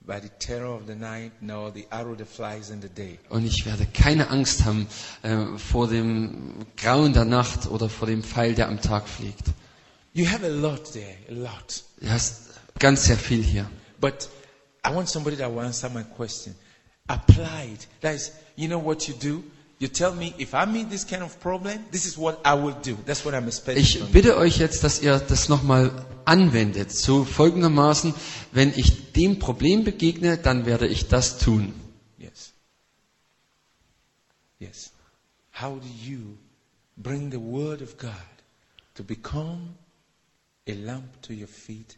[0.01, 3.19] by the terror of the night, nor the arrow that flies in the day.
[3.29, 4.87] Und ich werde keine Angst haben
[5.23, 9.45] äh, vor dem Grauen der Nacht oder vor dem Pfeil, der am Tag fliegt.
[10.15, 11.85] You have a lot there, a lot.
[12.01, 12.45] Du hast
[12.79, 13.71] ganz sehr viel hier.
[14.01, 14.31] But
[14.87, 16.55] I want somebody that will answer my question.
[17.09, 17.81] Applied.
[18.01, 19.43] That is, you know what you do?
[19.81, 22.75] You tell me, if I meet this kind of problem, this is what I will
[22.83, 22.97] do.
[23.07, 25.93] That's what I'm expecting Ich bitte euch jetzt, dass ihr das nochmal
[26.25, 26.91] anwendet.
[26.91, 28.13] So folgendermaßen,
[28.51, 31.73] wenn ich dem Problem begegne, dann werde ich das tun.
[32.19, 32.53] Yes.
[34.59, 34.91] Yes.
[35.53, 36.37] How do you
[36.97, 38.13] bring the Word of God
[38.97, 39.77] to become
[40.67, 41.98] a lamp to your feet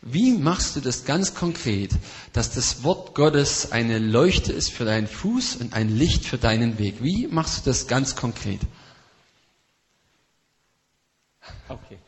[0.00, 1.90] Wie machst du das ganz konkret,
[2.32, 6.78] dass das Wort Gottes eine Leuchte ist für deinen Fuß und ein Licht für deinen
[6.78, 7.02] Weg?
[7.02, 8.60] Wie machst du das ganz konkret?
[11.68, 11.98] Okay.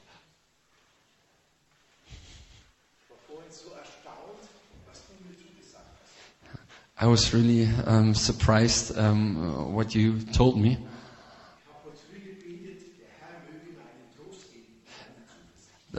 [6.96, 10.78] I was really um, surprised um, what you told me.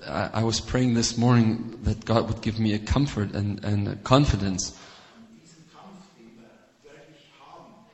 [0.03, 3.95] I was praying this morning that God would give me a comfort and, and a
[3.97, 4.77] confidence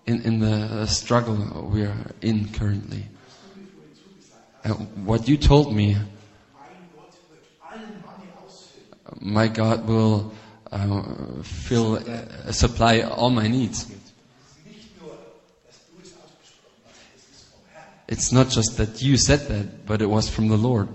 [0.07, 3.05] in, in the struggle we're in currently.
[4.63, 4.69] Uh,
[5.05, 5.97] what you told me,
[9.19, 10.33] my God will
[10.71, 11.03] uh,
[11.43, 13.91] fill, uh, supply all my needs.
[18.07, 20.89] It's not just that you said that, but it was from the Lord.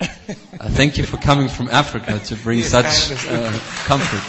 [0.00, 3.52] Uh, thank you for coming from Africa to bring Yes, such uh,
[3.86, 4.20] comfort.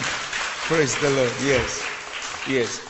[0.68, 1.32] Praise the Lord.
[1.42, 1.82] Yes.
[2.48, 2.80] Yes.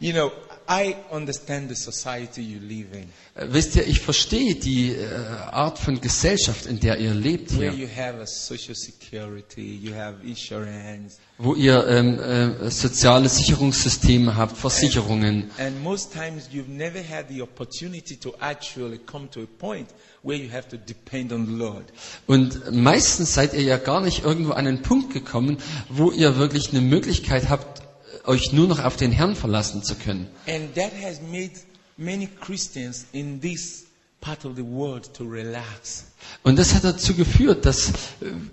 [0.00, 0.32] You know,
[0.66, 5.06] I understand the society you live in, Äh, Wisst ihr, ich verstehe die äh,
[5.50, 9.92] Art von Gesellschaft, in der ihr lebt where hier, you have a social security, you
[9.94, 15.50] have insurance, wo ihr ähm, äh, soziale Sicherungssysteme habt, Versicherungen.
[15.58, 19.88] and most times you've never had the opportunity to actually come to a point
[20.24, 21.84] where you have to depend on the Lord.
[22.26, 26.70] Und meistens seid ihr ja gar nicht irgendwo an einen Punkt gekommen, wo ihr wirklich
[26.70, 27.82] eine Möglichkeit habt,
[28.24, 30.28] euch nur noch auf den Herrn verlassen zu können.
[30.46, 31.52] And that has made
[31.96, 33.84] many Christians in this
[34.20, 36.06] part of the world to relax.
[36.42, 37.92] Und das hat dazu geführt, dass äh,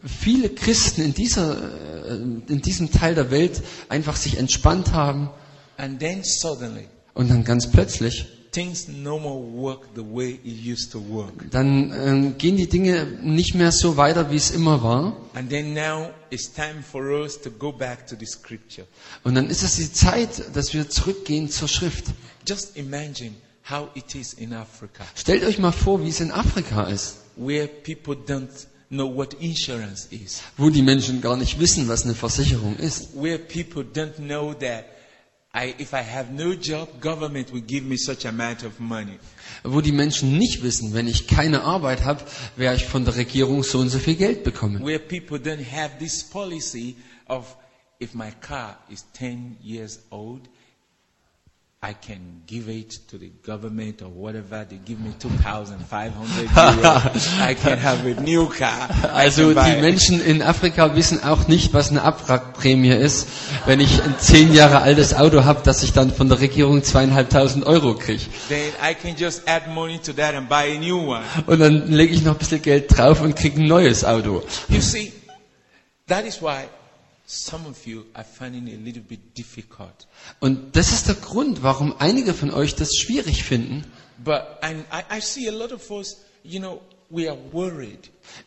[0.05, 5.29] viele Christen in, dieser, äh, in diesem Teil der Welt einfach sich entspannt haben
[5.81, 8.27] And then suddenly, und dann ganz plötzlich,
[11.51, 15.15] dann ähm, gehen die Dinge nicht mehr so weiter, wie es immer war.
[19.23, 22.05] Und dann ist es die Zeit, dass wir zurückgehen zur Schrift.
[22.47, 23.33] Just imagine
[23.69, 27.67] how it is in Africa, Stellt euch mal vor, wie es in Afrika ist, where
[27.67, 28.49] people don't
[28.89, 33.09] know what insurance is, wo die Menschen gar nicht wissen, was eine Versicherung ist.
[33.15, 34.85] where people don't know that
[35.53, 39.19] I, if I have no job, government will give me such amount of money.
[39.63, 42.23] Wo die Menschen nicht wissen, wenn ich keine Arbeit habe,
[42.55, 44.81] werde ich von der Regierung so und so viel Geld bekommen.
[44.85, 46.95] Where people don't have this policy
[47.27, 47.57] of
[47.99, 50.47] if my car is 10 years old,
[51.83, 54.63] I can give it to the government or whatever.
[54.69, 57.39] They give me 2,500 euros.
[57.41, 58.87] I can have a new car.
[59.11, 59.81] Also die.
[59.81, 63.27] Menschen in Afrika wissen auch nicht, was eine Abwrackprämie ist,
[63.65, 67.65] wenn ich ein zehn Jahre altes Auto habe, dass ich dann von der Regierung zweieinhalbtausend
[67.65, 68.25] Euro kriege.
[68.47, 71.23] Then I can just add money to that and buy a new one.
[71.47, 74.43] Und dann lege ich noch ein bisschen Geld drauf und kriege ein neues Auto.
[74.69, 75.11] You see,
[76.07, 76.65] that is why
[80.39, 83.85] Und das ist der Grund, warum einige von euch das schwierig finden.
[84.23, 84.83] But I,
[85.17, 86.81] I see a lot of us, you know.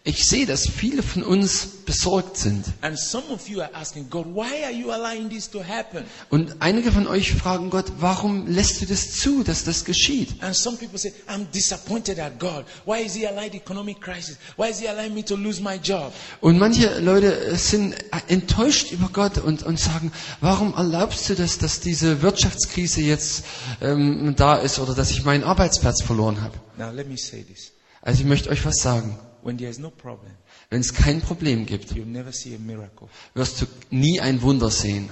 [0.05, 2.65] Ich sehe, dass viele von uns besorgt sind.
[2.81, 6.05] And some of you are asking, God, why are you allowing this to happen?
[6.31, 10.43] Und einige von euch fragen Gott, warum lässt du das zu, dass das geschieht?
[10.43, 12.65] And some people say, I'm disappointed at God.
[12.87, 14.37] Why is He allowing the economic crisis?
[14.57, 16.13] Why is He allowing me to lose my job?
[16.41, 17.95] Und manche Leute sind
[18.29, 23.45] enttäuscht über Gott und, und sagen, warum erlaubst du das, dass diese Wirtschaftskrise jetzt
[23.83, 26.55] ähm, da ist oder dass ich meinen Arbeitsplatz verloren habe?
[26.79, 27.73] Now, let me say this.
[28.05, 29.17] Also ich möchte euch was sagen.
[29.43, 30.33] When there is no problem,
[30.71, 33.09] Wenn es kein Problem gibt, you'll never see a miracle.
[33.35, 35.09] wirst du nie ein Wunder sehen.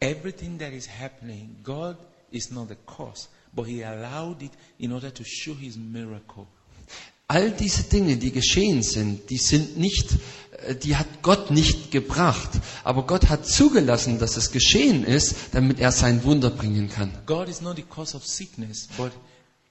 [0.00, 1.96] Everything that is happening, God
[2.30, 6.46] is not the cause, but He allowed it in order to show His miracle.
[7.28, 10.16] All diese Dinge, die geschehen sind, die sind nicht,
[10.66, 12.50] äh, die hat Gott nicht gebracht.
[12.84, 17.10] Aber Gott hat zugelassen, dass es geschehen ist, damit er sein Wunder bringen kann.
[17.26, 19.12] God is not the cause of sickness, but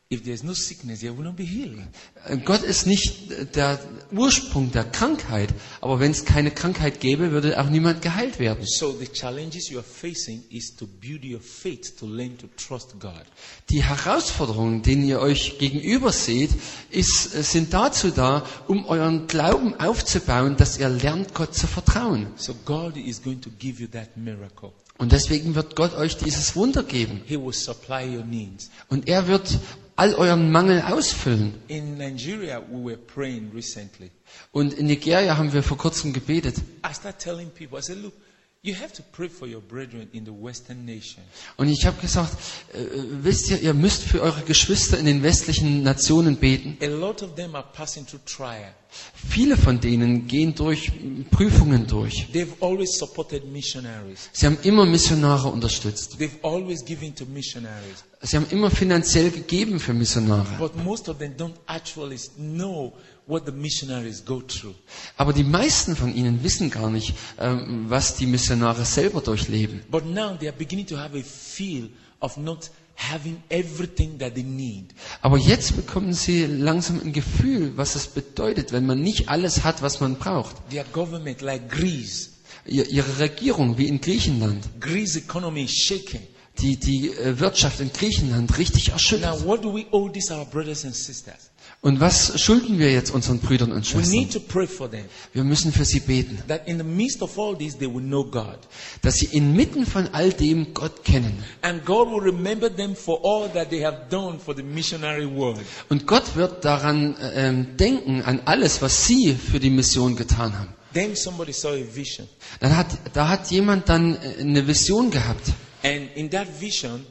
[0.08, 1.88] if there is no sickness, there will not be healing.
[2.28, 3.80] Äh, Gott ist nicht äh, der
[4.12, 5.50] Ursprung der Krankheit,
[5.82, 8.64] aber wenn es keine Krankheit gäbe, würde auch niemand geheilt werden.
[8.68, 13.00] So the challenges you are facing is to build your faith, to learn to trust
[13.00, 13.26] God.
[13.72, 16.52] Die Herausforderungen, denen ihr euch gegenüber seht,
[16.92, 22.28] ist, äh, sind dazu da, um euren Glauben aufzubauen, dass ihr lernt, Gott zu vertrauen.
[22.36, 24.72] So God is going to give you that miracle.
[24.98, 27.22] Und deswegen wird Gott euch dieses Wunder geben.
[27.26, 28.70] He will supply your needs.
[28.90, 29.60] Und er wird
[29.98, 31.56] all euren Mangel ausfüllen.
[31.68, 34.10] In Nigeria, we were praying recently.
[34.52, 36.58] Und in Nigeria haben wir vor kurzem gebetet.
[36.86, 38.14] I started telling people, I said, look,
[38.66, 41.26] you have to pray for your brethren in the Western nations.
[41.58, 42.34] Und ich habe gesagt,
[42.74, 42.78] äh,
[43.22, 46.78] wisst ihr, ihr müsst für eure Geschwister in den westlichen Nationen beten.
[46.82, 48.74] A lot of them are passing through trial.
[49.14, 50.92] Viele von denen gehen durch
[51.30, 52.28] Prüfungen durch.
[52.34, 54.30] They've always supported missionaries.
[54.32, 56.16] Sie haben immer Missionare unterstützt.
[56.18, 58.04] They've always given to missionaries.
[58.22, 60.48] Sie haben immer finanziell gegeben für Missionare.
[65.18, 69.82] Aber die meisten von ihnen wissen gar nicht, ähm, was die Missionare selber durchleben.
[69.90, 71.90] But now they are beginning to have a feel
[72.20, 74.86] of not having everything that they need.
[75.22, 79.82] Aber jetzt bekommen sie langsam ein Gefühl, was es bedeutet, wenn man nicht alles hat,
[79.82, 80.56] was man braucht.
[80.70, 82.32] Their government, like Greece,
[82.66, 86.22] Ihr- Ihre Regierung, wie in Griechenland, Greece economy is shaking.
[86.60, 89.46] die die äh, Wirtschaft in Griechenland richtig Now, erschüttert.
[89.46, 89.62] what
[91.86, 94.12] Und was schulden wir jetzt unseren Brüdern und We Schwestern?
[94.18, 97.38] need to pray for them Wir müssen für sie beten, that in the midst of
[97.38, 98.58] all this they will know God.
[99.04, 101.44] dass sie inmitten von all dem Gott kennen.
[101.62, 105.60] And God will remember them for all that they have done for the missionary world.
[105.90, 110.58] Und Gott wird daran äh, ähm, denken, an alles, was sie für die Mission getan
[110.58, 110.74] haben.
[110.92, 112.28] Then somebody saw a vision.
[112.62, 115.52] Dann hat, da hat jemand dann äh, eine Vision gehabt.
[115.84, 117.06] And in that vision,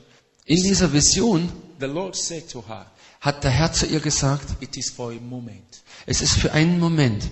[0.46, 1.48] In dieser Vision
[1.78, 2.86] the Lord said to her,
[3.24, 6.78] hat der Herr zu ihr gesagt, It is for a moment, es ist für einen
[6.78, 7.30] Moment,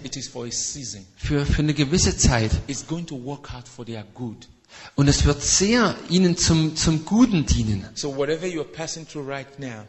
[1.17, 2.51] für, für eine gewisse Zeit.
[2.67, 4.49] It's going to work out for their good.
[4.95, 7.87] Und es wird sehr ihnen zum, zum Guten dienen.
[7.95, 9.85] So, whatever you're passing through right now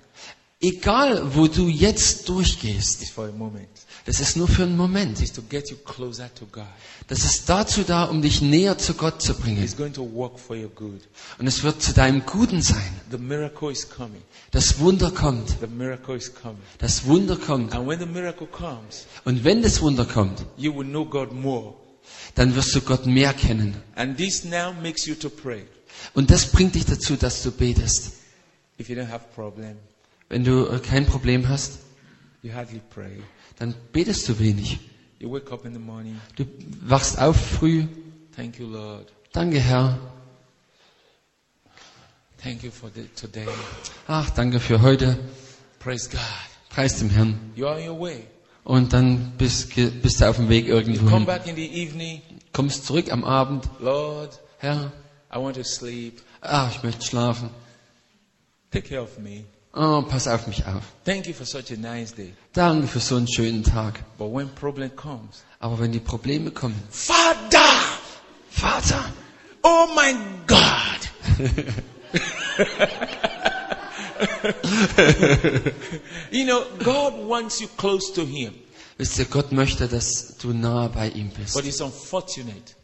[0.65, 3.01] Egal, wo du jetzt durchgehst,
[4.05, 5.21] das ist nur für einen Moment.
[5.21, 6.65] It's to get you closer to God.
[7.07, 9.63] Das ist dazu da, um dich näher zu Gott zu bringen.
[9.63, 11.01] It's going to work for your good.
[11.39, 12.99] Und es wird zu deinem Guten sein.
[13.11, 14.21] The miracle is coming.
[14.51, 15.49] Das Wunder kommt.
[15.61, 16.57] The miracle is coming.
[16.79, 17.73] Das Wunder kommt.
[17.73, 21.75] And when the miracle comes, Und wenn das Wunder kommt, you will know God more.
[22.35, 23.75] dann wirst du Gott mehr kennen.
[23.95, 25.63] And this now makes you to pray.
[26.13, 28.13] Und das bringt dich dazu, dass du betest.
[28.79, 29.77] If you don't have problem,
[30.29, 31.79] Wenn du kein Problem hast,
[32.41, 33.21] you hardly pray.
[33.57, 34.79] Dann betest du wenig.
[35.19, 36.19] You wake up in the morning.
[36.35, 36.45] Du
[36.81, 37.85] wachst auf früh.
[38.35, 39.11] Thank you, Lord.
[39.31, 39.97] Danke, Herr.
[42.41, 43.47] Thank you for the, today.
[44.07, 45.17] Ach, danke für heute.
[45.79, 46.19] Praise God.
[46.69, 47.39] Preis dem Herrn.
[47.55, 48.25] You are on your way.
[48.65, 51.25] Und dann bist, bist du auf dem Weg You irgendwo come hin.
[51.25, 52.21] back in the evening.
[52.51, 53.69] Kommst zurück am Abend.
[53.79, 54.91] Lord, Herr,
[55.33, 56.21] I want to sleep.
[56.41, 57.49] ah, ich möchte schlafen.
[58.71, 59.43] Take care of me.
[59.75, 60.83] Oh, pass auf mich auf.
[61.03, 62.33] Thank you for such a nice day.
[62.53, 63.99] Danke für so einen schönen Tag.
[64.19, 67.59] But when problem comes, Aber wenn die Probleme kommen, Father,
[68.51, 69.03] Vater,
[69.63, 70.13] oh my
[70.45, 71.39] God.
[76.31, 78.53] you know, God wants you close to Him,
[78.97, 81.53] wisst ihr, Gott möchte, dass du nahe bei ihm bist.
[81.55, 82.75] but it's unfortunate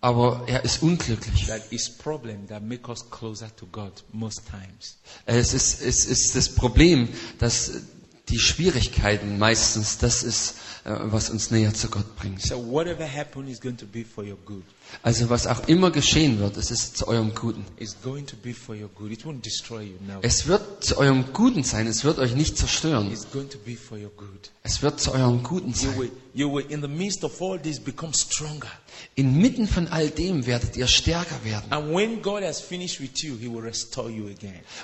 [0.00, 1.46] Aber er ist unglücklich.
[1.46, 4.98] that it's problem that make us closer to God most times.
[5.24, 7.08] Es ist, es ist das Problem,
[7.38, 7.72] dass
[8.28, 10.54] die Schwierigkeiten meistens, das ist,
[10.84, 12.42] äh, was uns näher zu Gott bringt.
[12.42, 14.64] So whatever happens is going to be for your good.
[15.02, 17.64] Also was auch immer geschehen wird, es ist zu eurem Guten.
[17.78, 19.12] It's going to be for your good.
[19.12, 20.18] It won't destroy you now.
[20.22, 23.10] Es wird zu eurem Guten sein, es wird euch nicht zerstören.
[23.12, 24.50] It's going to be for your good.
[24.64, 25.98] Es wird zu eurem Guten You sein.
[25.98, 28.70] will, you will, in the midst of all this, become stronger.
[29.14, 31.64] Inmitten von all dem werdet ihr stärker werden.
[31.70, 31.96] You.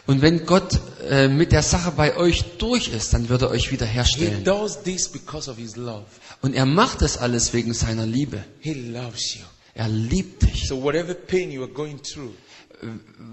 [0.06, 3.66] Und wenn Gott äh, mit der Sache bei euch durch ist, dann wird er euch
[3.66, 4.44] He wiederherstellen.
[4.44, 6.04] does this because of His love.
[6.40, 8.42] Und er macht das alles wegen seiner Liebe.
[8.60, 9.42] He loves you.
[9.74, 10.66] Er liebt dich.
[10.68, 12.32] So whatever pain you are going through,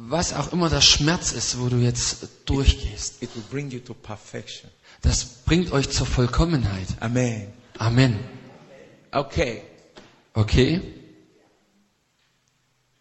[0.10, 3.94] Was auch immer der Schmerz ist, wo du jetzt durchgehst, it will bring you to
[3.96, 4.70] perfection.
[5.02, 6.88] das bringt euch zur Vollkommenheit.
[7.00, 7.48] Amen.
[7.78, 8.20] Amen.
[9.12, 9.62] Okay.
[10.34, 10.82] Okay?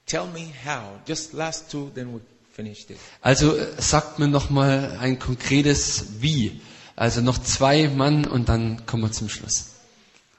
[0.06, 1.00] Tell me how.
[1.06, 2.22] Just last two, then we'll
[2.52, 2.98] finish this.
[3.22, 6.60] Also äh, sagt mir noch mal ein konkretes Wie.
[6.96, 9.74] Also noch zwei Mann und dann kommen wir zum Schluss.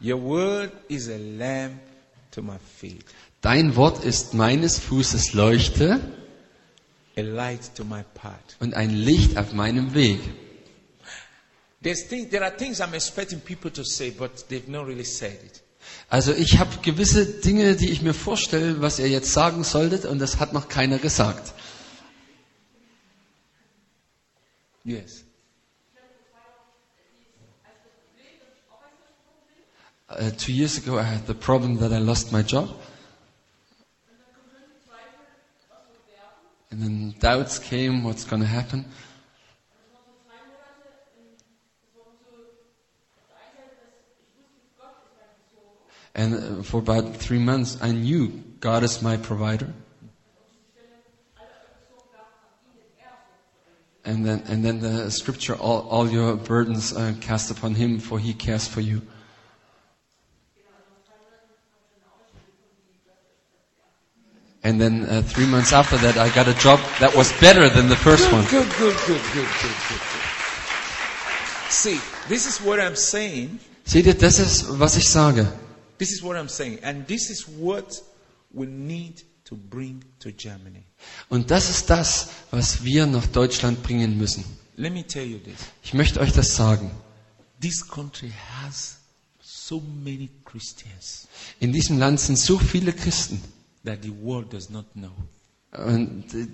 [0.02, 1.80] Your word is a lamp
[2.32, 3.06] to my feet,
[3.42, 6.02] Dein Wort ist meines Fußes Leuchte
[7.18, 8.58] a light to my path.
[8.60, 10.20] und ein Licht auf meinem Weg.
[11.82, 15.38] There's things, there are things I'm expecting people to say, but they've not really said
[15.46, 15.62] it.
[16.10, 20.20] Also ich habe gewisse Dinge, die ich mir vorstelle, was ihr jetzt sagen solltet und
[20.20, 21.54] das hat noch keiner gesagt.
[24.84, 25.24] Yes.
[30.10, 32.70] Uh, two years ago I had the problem that I lost my job.
[36.72, 38.86] And then doubts came, what's going to happen.
[46.16, 48.28] And uh, for about three months I knew
[48.60, 49.74] God is my provider.
[54.06, 58.18] And then, and then the scripture, all, all your burdens uh, cast upon him, for
[58.18, 59.02] he cares for you.
[64.64, 67.88] And then uh, three months after that, I got a job that was better than
[67.88, 68.44] the first one.
[68.46, 70.30] Good, good, good, good, good, good, good.
[71.70, 73.60] See, this is what I'm saying.
[73.86, 75.48] Seht ihr, das ist, was ich sage.
[76.00, 76.80] This is what I'm saying.
[76.84, 78.02] And this is what
[78.52, 80.84] we need to bring to Germany.
[81.30, 84.44] Und das ist das, was wir nach Deutschland bringen müssen.
[84.78, 85.56] Let me tell you this.
[85.84, 86.90] Ich möchte euch das sagen.
[87.62, 88.32] This country
[88.62, 88.98] has
[89.42, 91.28] so many Christians
[91.60, 93.42] In diesem Land sind so viele Christen.
[93.84, 95.12] that the world does not know.
[95.72, 96.48] Und, äh,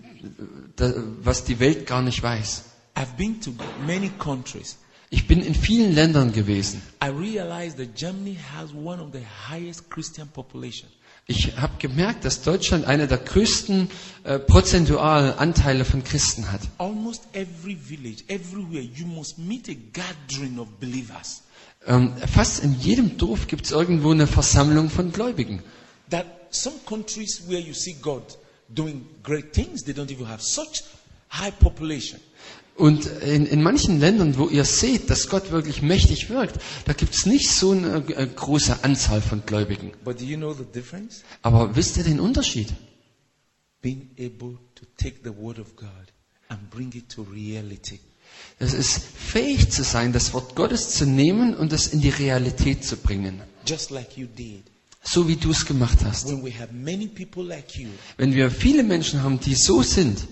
[1.21, 2.63] was die Welt gar nicht weiß.
[2.95, 3.51] I've been to
[3.85, 4.77] many countries.
[5.15, 6.81] Ich bin in vielen Ländern gewesen.
[7.01, 10.89] I realized that Germany has one of the highest Christian population.
[11.25, 13.89] Ich habe gemerkt, dass Deutschland einer der größten
[14.25, 16.59] äh, prozentualen Anteile von Christen hat.
[16.79, 21.43] Almost every village, everywhere, you must meet a gathering of believers.
[21.87, 25.63] Ähm, fast in jedem Dorf gibt es irgendwo eine Versammlung von Gläubigen.
[26.09, 28.37] That some countries where you see God
[28.67, 30.83] doing great things, they don't even have such
[31.29, 32.19] high population.
[32.75, 37.15] Und in, in manchen Ländern, wo ihr seht, dass Gott wirklich mächtig wirkt, da gibt
[37.15, 39.93] es nicht so eine äh, große Anzahl von Gläubigen.
[40.03, 41.23] But do you know the difference?
[41.41, 42.73] Aber wisst ihr den Unterschied?
[43.81, 45.89] Being able to take the word of God
[46.49, 47.99] and bring it to reality.
[48.59, 52.83] Es ist fähig zu sein, das Wort Gottes zu nehmen und es in die Realität
[52.83, 53.41] zu bringen.
[53.65, 54.63] Just like you did.
[55.07, 56.27] So wie du es gemacht hast.
[56.27, 56.43] Wenn
[58.33, 60.27] wir viele Menschen haben, die so sind,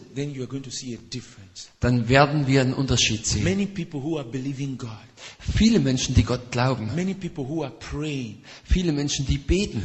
[1.80, 3.68] dann werden wir einen Unterschied sehen.
[5.56, 6.90] Viele Menschen, die Gott glauben.
[8.64, 9.84] Viele Menschen, die beten.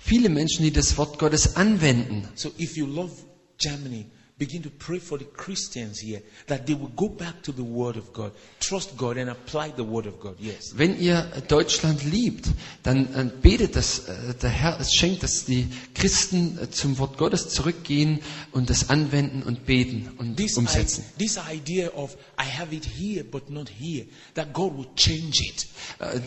[0.00, 2.26] Viele Menschen, die das Wort Gottes anwenden.
[2.34, 3.12] So if you love
[3.58, 4.06] Germany,
[4.46, 7.96] begin to pray for the Christians here that they will go back to the word
[7.96, 10.36] of God, trust God and apply the word of God.
[10.38, 10.72] Yes.
[10.76, 12.46] Wenn ihr Deutschland liebt,
[12.82, 17.16] dann äh, betet, dass äh, der Herr es schenkt, dass die Christen äh, zum Wort
[17.18, 18.20] Gottes zurückgehen
[18.52, 21.04] und das anwenden und beten und This, umsetzen.
[21.18, 25.40] I- this idea of I have it here but not here, that God will change
[25.48, 25.66] it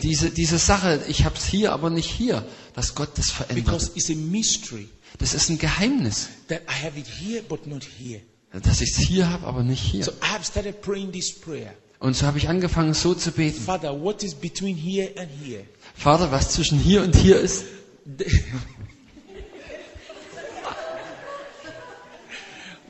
[0.02, 3.64] Diese, diese Sache, ich habe es hier, aber nicht hier, dass Gott das verändert.
[3.66, 4.88] because it's a mystery
[5.18, 8.20] Das ist ein Geheimnis, that I have it here but not here.
[8.52, 10.04] dass ich es hier habe, aber nicht hier.
[10.04, 11.74] So I have started praying this prayer.
[11.98, 13.60] Und so habe ich angefangen, so zu beten.
[13.60, 15.64] Father, what is between here and here?
[15.94, 17.64] Vater, was zwischen hier und hier ist,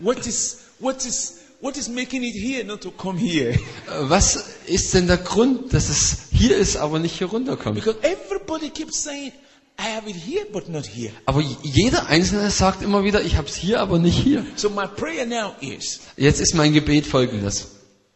[0.00, 3.50] What is what is what is making it here not to come here?
[3.50, 3.58] äh,
[4.02, 7.74] was ist denn der Grund, dass es hier ist, aber nicht hier runterkommt?
[7.74, 9.32] Because everybody keeps saying,
[9.78, 11.12] I have it here but not here.
[11.26, 14.44] Aber jeder Einzelne sagt immer wieder, ich habe es hier, aber nicht hier.
[14.56, 17.68] So my prayer now is Jetzt ist mein Gebet folgendes.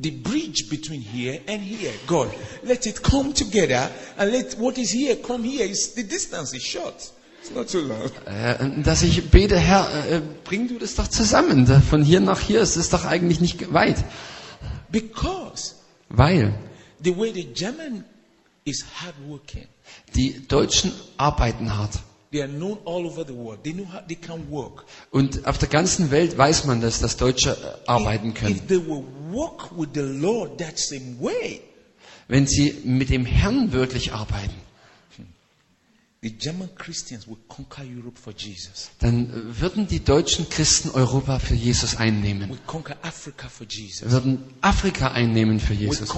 [0.02, 1.92] the bridge between here and here.
[2.06, 2.28] God,
[2.64, 5.64] let it come together and let what is here come here.
[5.64, 6.94] It's, the distance is short.
[7.40, 8.10] It's not too long.
[8.26, 11.66] Äh, dass ich bete, Herr, äh, bring du das doch zusammen.
[11.88, 14.04] Von hier nach hier ist es doch eigentlich nicht weit.
[14.90, 15.74] Because
[16.08, 16.52] Weil
[17.02, 18.04] the way the German
[18.64, 19.66] is hardworking,
[20.14, 21.98] die Deutschen arbeiten hart.
[25.10, 27.56] Und auf der ganzen Welt weiß man das, dass Deutsche
[27.86, 28.60] arbeiten können.
[32.28, 34.54] Wenn sie mit dem Herrn wirklich arbeiten,
[39.00, 42.58] dann würden die deutschen Christen Europa für Jesus einnehmen.
[43.68, 44.10] Jesus.
[44.10, 46.08] Würden Afrika einnehmen für Jesus.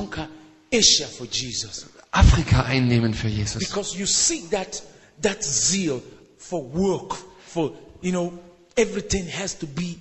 [2.14, 3.58] Afrika einnehmen für Jesus.
[3.58, 4.82] Because you see that
[5.22, 6.00] that zeal
[6.38, 7.16] for work,
[7.46, 7.72] for
[8.02, 8.32] you know,
[8.76, 9.96] everything has to be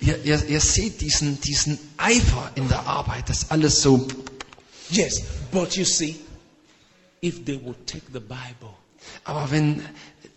[0.00, 4.06] Ihr, ihr, ihr seht diesen, diesen Eifer in der Arbeit, das alles so.
[4.90, 5.22] yes.
[5.50, 6.16] But you see,
[7.20, 8.74] if they would take the Bible
[9.24, 9.82] Aber wenn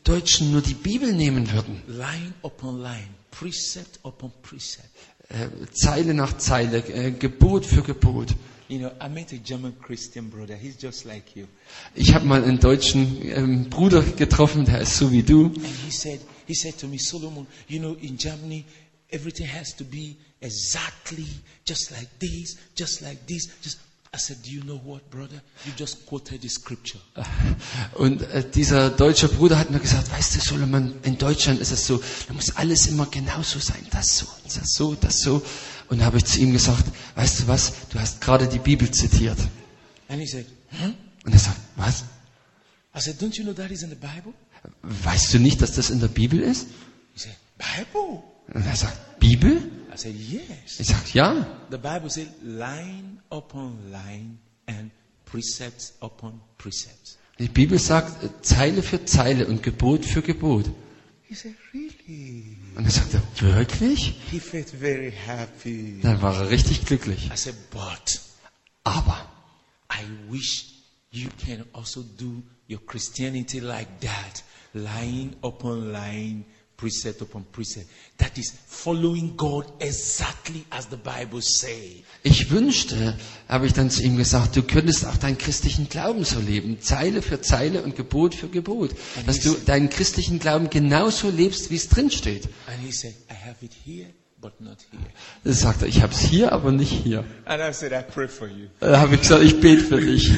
[0.03, 4.89] Deutschen nur die Bibel nehmen würden, line upon line, precept upon precept.
[5.29, 8.29] äh, Zeile nach Zeile, äh, Gebot für Gebot.
[8.69, 10.55] You know, I met a German Christian brother.
[10.55, 11.47] He's just like you.
[11.95, 15.45] Ich habe mal einen deutschen ähm, Bruder getroffen, der ist so wie du.
[15.45, 18.65] And he said, he said to me, Solomon, you know, in Germany,
[19.09, 21.27] everything has to be exactly
[21.65, 23.47] just like this, just like this.
[23.61, 23.79] Just
[24.13, 25.41] I said, do you know what, brother?
[25.65, 26.99] You just quoted the scripture.
[27.95, 31.85] Und äh, dieser deutsche Bruder hat mir gesagt, weißt du, Solomon, in Deutschland ist es
[31.85, 35.41] so, da muss alles immer genauso sein, das so, das so, das so.
[35.89, 36.83] Und da habe ich zu ihm gesagt,
[37.15, 39.37] weißt du was, du hast gerade die Bibel zitiert.
[40.09, 40.93] And he said, huh?
[41.25, 42.03] Und er sagt, was?
[42.95, 44.33] I said, don't you know that is in the Bible?
[44.81, 46.67] Weißt du nicht, dass das in der Bibel ist?
[47.13, 48.23] He said, Bible?
[48.53, 49.57] Und er sagt, Bibel?
[49.93, 50.79] I said, yes.
[50.79, 51.45] Ich sag, ja.
[51.71, 54.37] The Bible said line upon line
[54.67, 54.91] and
[55.25, 57.17] precepts upon precepts.
[57.39, 60.65] Die Bibel sagt äh, Zeile für Zeile und Gebot für Gebot.
[61.27, 62.57] He said, really?
[62.75, 64.15] Und er sagte, wirklich?
[64.31, 65.99] He felt very happy.
[66.01, 67.29] Dann war er richtig glücklich.
[67.33, 68.21] I said, but
[68.85, 69.29] Aber
[69.91, 70.65] I wish
[71.11, 74.43] you can also do your Christianity like that,
[74.73, 76.45] line upon line,
[76.77, 77.87] precept upon precept.
[78.17, 82.03] That is following God exactly as the Bible says.
[82.23, 83.17] ich wünschte,
[83.49, 87.21] habe ich dann zu ihm gesagt, du könntest auch deinen christlichen Glauben so leben, Zeile
[87.21, 88.91] für Zeile und Gebot für Gebot,
[89.25, 92.45] dass du deinen christlichen Glauben genauso lebst, wie es drin steht.
[92.67, 94.09] And he said, I have it here,
[94.39, 95.03] but not here.
[95.43, 97.23] Das sagt er, ich habe es hier, aber nicht hier.
[97.45, 98.67] And I said, I pray for you.
[98.79, 100.31] Da habe ich gesagt, ich bete für dich.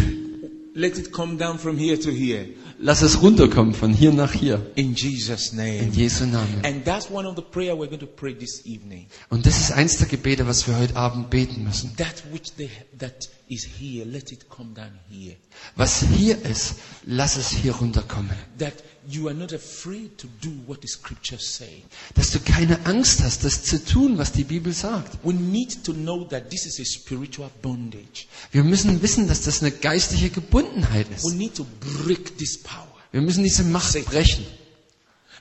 [0.80, 2.48] Let it come down from here to here.
[2.80, 4.66] Lass es runterkommen von hier nach hier.
[4.76, 5.92] In Jesus' In name.
[5.92, 6.62] Jesu Namen.
[6.64, 9.08] And that's one of the prayer we're going to pray this evening.
[9.30, 11.94] Und das ist eins der Gebete, was wir heute Abend beten müssen.
[11.98, 15.36] That which they, that is here, let it come down here.
[15.76, 18.36] Was hier ist, lass es hier runterkommen.
[18.60, 18.74] That
[19.08, 21.84] you are not afraid to do what the scriptures say.
[22.16, 25.18] Dass du keine Angst hast, das zu tun, was die Bibel sagt.
[25.24, 28.28] We need to know that this is a spiritual bondage.
[28.52, 31.36] Wir müssen wissen, dass das eine geistliche Gebundenheit We ist.
[31.36, 31.66] need to
[32.06, 32.88] break this power.
[33.12, 34.46] Wir müssen diese Macht brechen.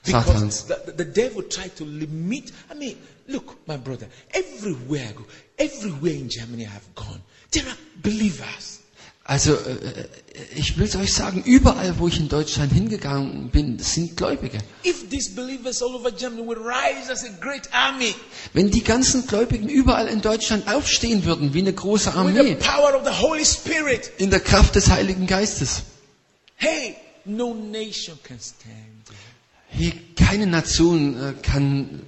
[0.05, 0.65] Because Satans.
[0.67, 2.53] the, the devil tried to limit.
[2.71, 5.27] I mean, look, my brother, everywhere I go,
[5.59, 7.21] everywhere in Germany I have gone.
[9.25, 10.09] Also, äh,
[10.57, 14.57] ich will es euch sagen, überall, wo ich in Deutschland hingegangen bin, sind Gläubige.
[14.87, 18.15] If these believers all over Germany would rise as a great army
[18.55, 22.57] Wenn die ganzen Gläubigen überall in Deutschland aufstehen würden, wie eine große Armee,
[24.19, 25.83] in der Kraft des Heiligen Geistes,
[26.57, 26.97] hey,
[27.27, 29.19] no nation can stand.
[29.71, 32.01] hier keine Nation äh, kann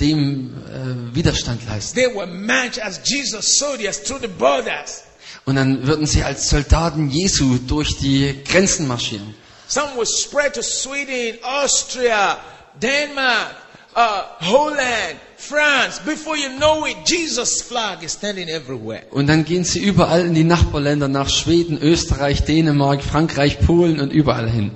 [0.00, 1.96] dem äh, Widerstand leisten.
[1.96, 5.04] They were marched as Jesus soldiers through the borders.
[5.44, 9.34] Und dann würden sie als Soldaten Jesu durch die Grenzen marschieren.
[9.66, 12.38] Some were spread to Sweden, Austria,
[12.80, 13.54] Denmark,
[13.96, 16.00] uh, Holland, France.
[16.04, 19.04] Before you know it, Jesus' flag is standing everywhere.
[19.10, 24.10] Und dann gehen sie überall in die Nachbarländer, nach Schweden, Österreich, Dänemark, Frankreich, Polen und
[24.10, 24.72] überall hin.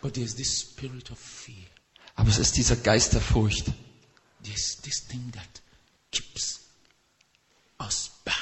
[0.00, 1.56] But there's this spirit of fear.
[2.16, 3.66] Aber es ist dieser Geist der Furcht.
[4.42, 5.60] There's this thing that
[6.10, 6.60] keeps
[7.80, 8.34] us back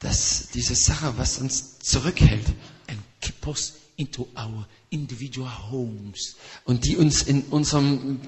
[0.00, 2.46] Das, diese Sache, was uns zurückhält
[2.86, 6.36] and keep us into our individual homes.
[6.64, 8.20] und die uns in unserem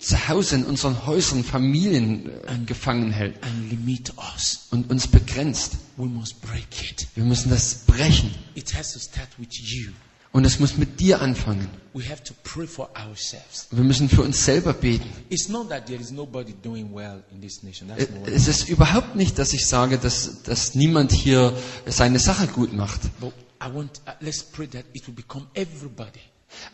[0.00, 4.68] Zuhause, in unseren Häusern, Familien äh, gefangen hält and limit us.
[4.70, 5.76] und uns begrenzt.
[5.98, 7.06] We must break it.
[7.14, 8.34] Wir müssen das brechen.
[8.54, 9.90] It has to start with you.
[10.32, 11.68] Und es muss mit dir anfangen.
[11.92, 13.66] We have to pray for ourselves.
[13.72, 15.08] Wir müssen für uns selber beten.
[15.28, 17.88] It's not that there is nobody doing well in this nation.
[17.88, 21.52] That's not what Es ist überhaupt nicht, dass ich sage, dass, dass niemand hier
[21.86, 23.00] seine Sache gut macht.
[23.20, 23.82] Uh,
[24.20, 26.20] let's pray that it will become everybody.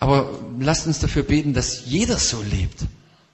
[0.00, 2.84] Aber lasst uns dafür beten, dass jeder so lebt.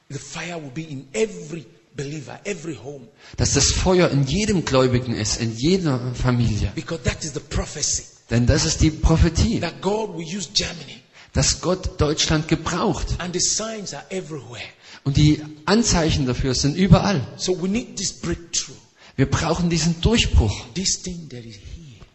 [0.09, 1.67] The fire will be in every
[1.97, 3.09] believer, every home.
[3.37, 6.71] Dass das Feuer in jedem Gläubigen ist, in jeder Familie.
[6.77, 8.05] Because that is the prophecy.
[8.33, 11.03] Denn das ist die Prophetie, That God will use Germany.
[11.35, 13.07] dass Gott Deutschland gebraucht.
[13.19, 14.63] And the signs are everywhere.
[15.05, 17.27] Und die Anzeichen dafür sind überall.
[17.37, 18.77] So we need this breakthrough.
[19.17, 20.65] Wir brauchen diesen Durchbruch.
[20.75, 22.07] This thing that is here.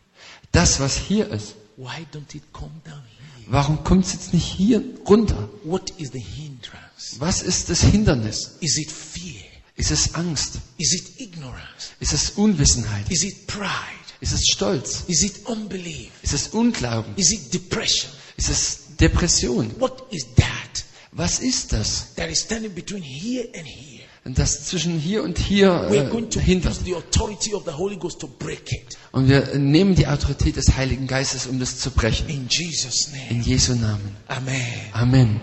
[0.52, 1.53] Das, was hier ist.
[1.76, 3.45] Why don't it come down here?
[3.52, 5.49] Warum kommt es jetzt nicht hier runter?
[5.64, 7.19] What is the hindrance?
[7.19, 8.57] Was ist das Hindernis?
[8.61, 9.44] Is it fear?
[9.76, 10.53] Ist es Angst?
[10.80, 11.91] Is it ignorance?
[11.99, 13.11] Ist es Unwissenheit?
[13.11, 13.96] Is it pride?
[14.19, 15.03] Ist es Stolz?
[15.07, 16.10] Is it unbelief?
[16.23, 17.14] Ist es Unglauben?
[17.15, 18.11] Is it depression?
[18.38, 19.72] Ist es Depression?
[19.80, 22.14] What is that Was ist das?
[22.15, 24.03] that is standing between here and here?
[24.26, 26.73] Und das zwischen hier und hier äh, to hindert.
[26.73, 28.98] use the authority of the Holy Ghost to break it.
[29.14, 32.27] Und wir nehmen die Autorität des Heiligen Geistes, um das zu brechen.
[32.27, 33.30] In Jesus' name.
[33.30, 34.15] In Jesu Namen.
[34.27, 34.61] Amen.
[34.91, 35.39] Amen.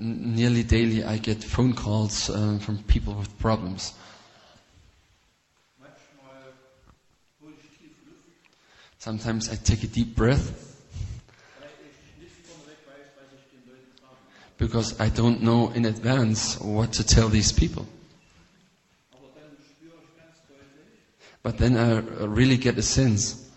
[0.00, 3.92] Nearly daily I get phone calls uh, from people with problems.
[8.98, 10.70] Sometimes I take a deep breath
[14.56, 17.86] because I don't know in advance what to tell these people.
[21.42, 23.49] But then I really get a sense,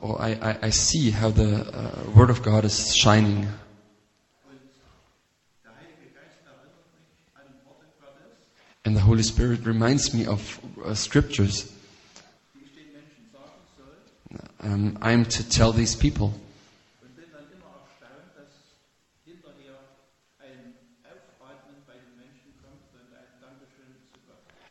[0.00, 3.48] or I, I, I see how the uh, Word of God is shining.
[8.84, 11.72] And the Holy Spirit reminds me of uh, scriptures.
[14.60, 16.32] Um, I'm to tell these people.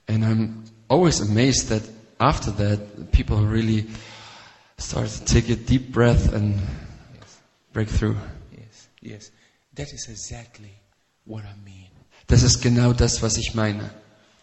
[0.07, 1.87] And I'm always amazed that
[2.19, 3.85] after that, people really
[4.79, 6.59] start to take a deep breath and
[7.73, 8.17] break through.
[8.51, 9.31] Yes, yes.
[9.75, 10.71] That is exactly
[11.25, 11.87] what I mean.
[12.27, 13.89] Das ist genau das, was ich meine.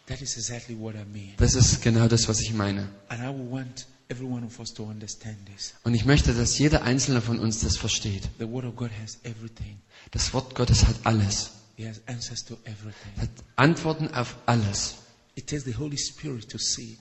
[0.06, 1.34] That is exactly what I mean.
[1.36, 2.88] Das ist genau das, was ich meine.
[3.08, 5.74] And I want every one of us to understand this.
[5.84, 8.28] Und ich möchte, dass jeder einzelne von uns das versteht.
[8.38, 9.78] The Word of God has everything.
[10.12, 11.50] Das Wort Gottes hat alles.
[11.76, 13.12] He has answers to everything.
[13.18, 14.96] Hat Antworten auf alles.
[15.34, 17.00] It takes the Holy Spirit to see it.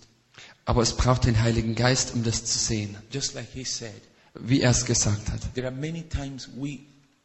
[0.66, 2.98] Aber es braucht den Heiligen Geist, um das zu sehen.
[3.12, 4.02] Just like He said,
[4.34, 5.54] Wie er es gesagt hat.
[5.54, 6.80] there are many times we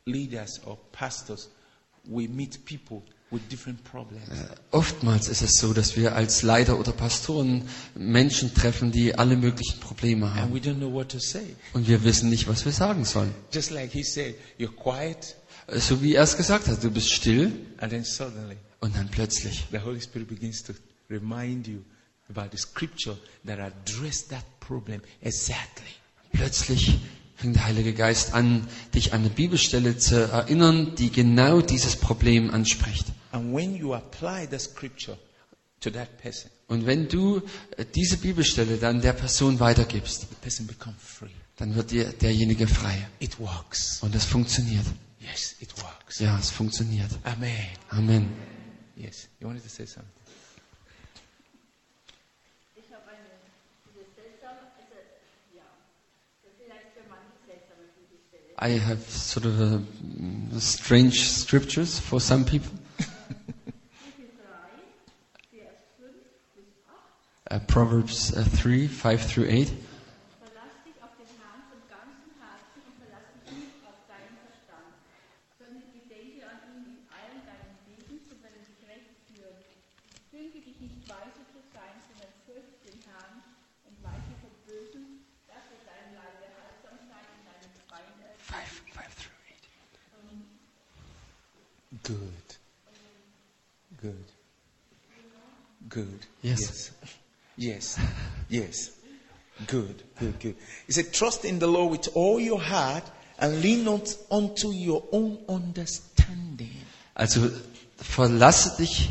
[0.05, 1.49] leaders or pastors,
[2.05, 4.29] we meet people with different problems.
[4.73, 7.63] Oftmals ist es so, dass wir als Leiter oder Pastoren
[7.95, 10.55] Menschen treffen, die alle möglichen Probleme And haben.
[10.55, 11.55] we don't know what to say.
[11.73, 13.35] Und wir wissen nicht, was wir sagen sollen.
[13.53, 15.37] Just like He said, you're quiet,
[15.79, 19.67] So wie er es gesagt hat, du bist still and then suddenly und dann plötzlich.
[19.73, 20.73] the Holy Spirit begins to
[21.09, 21.79] remind you
[22.31, 25.87] about the scripture that addressed that problem exactly.
[26.33, 26.99] Plötzlich
[27.37, 32.51] fängt der Heilige Geist an, dich an eine Bibelstelle zu erinnern, die genau dieses Problem
[32.51, 33.07] anspricht.
[33.33, 35.19] And when you apply the scripture
[35.81, 37.43] to that person, Und wenn du
[37.77, 41.29] äh, diese Bibelstelle dann der Person weitergibst, the person free.
[41.57, 43.09] dann wird dir derjenige frei.
[43.19, 43.99] It works.
[44.03, 44.85] Und es funktioniert.
[45.19, 46.19] Yes, it works.
[46.21, 47.11] Ja, es funktioniert.
[47.25, 47.55] Amen.
[47.91, 48.29] Amen.
[48.97, 49.29] Yes.
[49.41, 50.20] You wanted to say something?
[58.63, 62.71] I have sort of a, mm, strange scriptures for some people.
[62.99, 64.37] Kapitel
[64.69, 67.51] 3, Vers 5 bis 8.
[67.51, 69.73] Uh, Proverbs uh, 3, 5 through 8.
[95.91, 96.27] Good.
[96.43, 96.93] Yes.
[97.57, 97.99] Yes.
[98.49, 98.91] Yes.
[99.67, 100.03] Good.
[100.19, 100.41] Good.
[100.41, 100.57] Good.
[100.87, 103.05] He said, trust in the Lord with all your heart
[103.39, 106.71] and lean not unto your own understanding.
[107.15, 107.51] Also
[107.97, 109.11] verlasse dich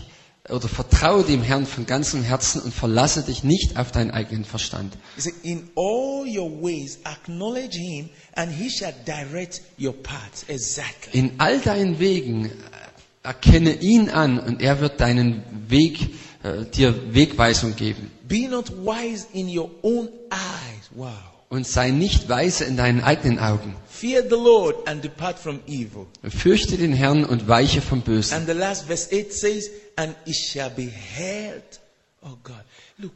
[0.49, 4.97] oder vertraue dem Herrn von ganzem Herzen und verlasse dich nicht auf deinen eigenen Verstand.
[5.15, 10.45] He said, in all your ways acknowledge him and he shall direct your paths.
[10.47, 11.19] Exactly.
[11.19, 12.49] In all deinen Wegen äh,
[13.23, 16.09] erkenne ihn an und er wird deinen Weg,
[16.43, 18.11] äh, dir Wegweisung geben.
[18.27, 20.89] Be not wise in your own eyes.
[20.91, 21.13] Wow.
[21.49, 23.75] Und sei nicht weise in deinen eigenen Augen.
[23.89, 26.05] Fear the Lord and depart from evil.
[26.23, 28.35] Fürchte den Herrn und weiche vom Bösen.
[28.35, 31.63] And the last verse 8 says, And it shall be heard.
[32.21, 32.63] Oh God.
[32.97, 33.13] Look,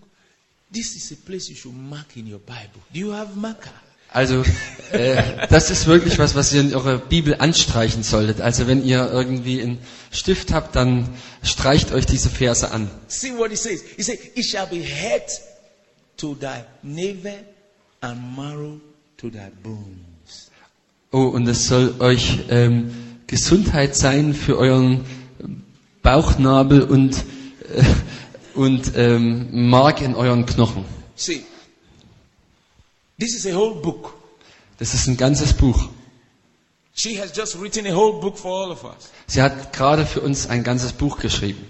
[0.71, 2.81] this is a place you should mark in your Bible.
[2.91, 3.71] Do you have marker?
[4.13, 4.43] Also
[4.91, 8.41] äh, das ist wirklich was, was ihr in eurer Bibel anstreichen solltet.
[8.41, 9.79] Also wenn ihr irgendwie einen
[10.11, 11.09] Stift habt, dann
[11.41, 12.89] streicht euch diese Verse an.
[13.07, 13.81] See what it says.
[13.97, 15.23] It says, It shall be heard
[16.17, 17.43] to thy navel
[18.01, 18.79] and marrow
[19.17, 20.51] to thy bones.
[21.11, 22.91] Oh, und es soll euch ähm,
[23.27, 25.05] Gesundheit sein für euren
[26.03, 27.83] Bauchnabel und, äh,
[28.53, 30.85] und ähm, Mark in euren Knochen.
[31.15, 31.43] See,
[33.23, 34.13] this is a whole book.
[34.79, 35.89] Das ist ein ganzes Buch.
[36.95, 39.11] She has just written a whole book for all of us.
[39.27, 41.65] Sie hat gerade für uns ein ganzes Buch geschrieben.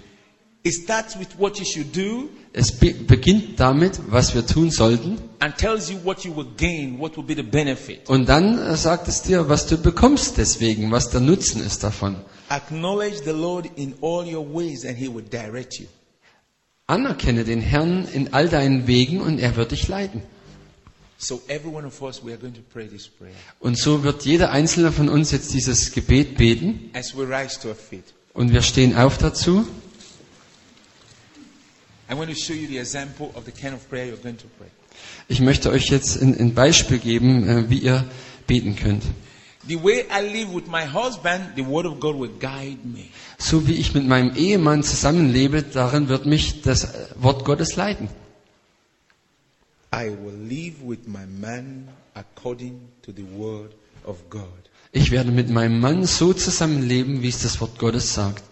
[0.64, 5.18] It starts with what you should do Es be beginnt damit, was wir tun sollten.
[5.40, 8.08] and tells you what you will gain, what will be the benefit.
[8.08, 12.16] Und dann äh, sagt es dir, was du bekommst deswegen, was der Nutzen ist davon.
[12.48, 15.86] Acknowledge the Lord in all your ways and he will direct you.
[16.86, 20.22] Anerkenne den Herrn in all deinen Wegen und er wird dich leiten.
[23.60, 27.68] Und so wird jeder einzelne von uns jetzt dieses Gebet beten as we rise to
[27.68, 28.04] our feet.
[28.34, 29.66] und wir stehen auf dazu.
[32.08, 34.46] I'm going to show you the example of the kind of prayer you're going to
[34.58, 34.68] pray.
[35.28, 38.04] Ich möchte euch jetzt ein, ein Beispiel geben, äh, wie ihr
[38.46, 39.02] beten könnt.
[43.38, 48.08] So wie ich mit meinem Ehemann zusammenlebe, darin wird mich das Wort Gottes leiten.
[49.96, 53.70] I will live with my man according to the word
[54.04, 54.48] of God.
[54.90, 58.42] Ich werde mit meinem Mann so zusammenleben, wie es das Wort Gottes sagt.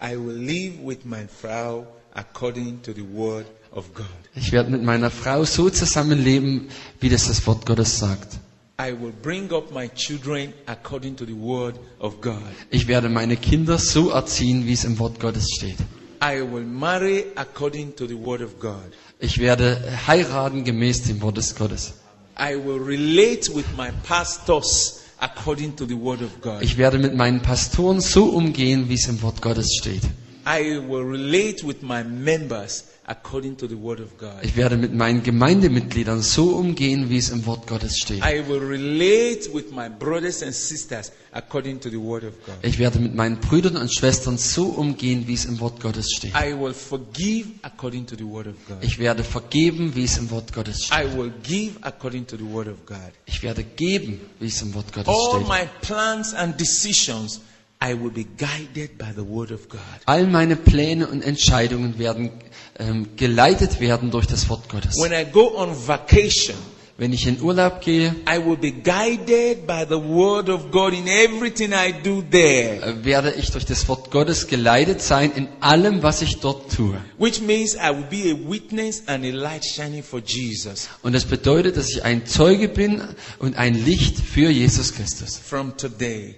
[0.00, 4.06] I will live with my Frau according to the word of God.
[4.36, 6.68] Ich werde mit meiner Frau so zusammenleben,
[7.00, 8.38] wie das das Wort Gottes sagt.
[8.80, 12.42] I will bring up my children according to the word of God.
[12.70, 15.78] Ich werde meine Kinder so erziehen, wie es im Wort Gottes steht.
[16.22, 18.92] I will marry according to the word of God.
[19.18, 19.76] Ich werde
[20.06, 21.94] heiraten gemäß dem Wort des Gottes.
[22.38, 26.62] I will relate with my pastors according to the word of God.
[26.62, 30.02] Ich werde mit meinen Pastoren so umgehen, wie es im Wort Gottes steht.
[30.46, 34.30] I will relate with my members according to the word of God.
[34.42, 38.18] Ich werde mit meinen Gemeindemitgliedern so umgehen, wie es im Wort Gottes steht.
[38.24, 42.54] I will relate with my brothers and sisters according to the word of God.
[42.62, 46.32] Ich werde mit meinen Brüdern und Schwestern so umgehen, wie es im Wort Gottes steht.
[46.34, 48.78] I will forgive according to the word of God.
[48.82, 50.98] Ich werde vergeben, wie es im Wort Gottes steht.
[50.98, 52.98] I will give according to the word of God.
[53.26, 55.48] Ich werde geben, wie es im Wort Gottes All steht.
[55.48, 57.40] my plans and decisions,
[57.82, 59.80] I will be guided by the word of God.
[60.06, 62.30] All meine Pläne und Entscheidungen werden
[62.78, 64.96] ähm, geleitet werden durch das Wort Gottes.
[64.96, 66.54] When I go on vacation,
[66.98, 71.08] Wenn ich in Urlaub gehe, I will be guided by the word of God in
[71.08, 73.02] everything I do there.
[73.02, 76.94] werde ich durch das Wort Gottes geleitet sein in allem, was ich dort tue.
[77.18, 80.88] Which means I will be a witness and a light shining for Jesus.
[81.02, 83.02] Und das bedeutet, dass ich ein Zeuge bin
[83.38, 85.38] und ein Licht für Jesus Christus.
[85.38, 86.36] From today,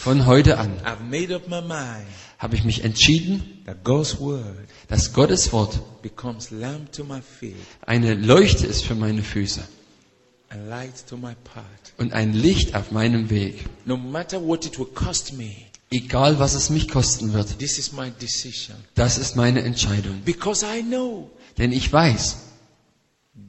[0.00, 0.72] Von heute an
[2.38, 3.42] habe ich mich entschieden,
[4.88, 7.54] dass Gottes Wort becomes lamp to my feet
[7.84, 9.60] eine Leuchte ist für meine Füße
[10.48, 11.92] and light to my path.
[11.98, 13.66] und ein Licht auf meinem Weg.
[13.84, 15.50] No matter what it will cost me,
[15.90, 17.56] Egal was es mich kosten wird,
[18.94, 20.22] das ist meine Entscheidung.
[20.24, 22.38] Because I know Denn ich weiß,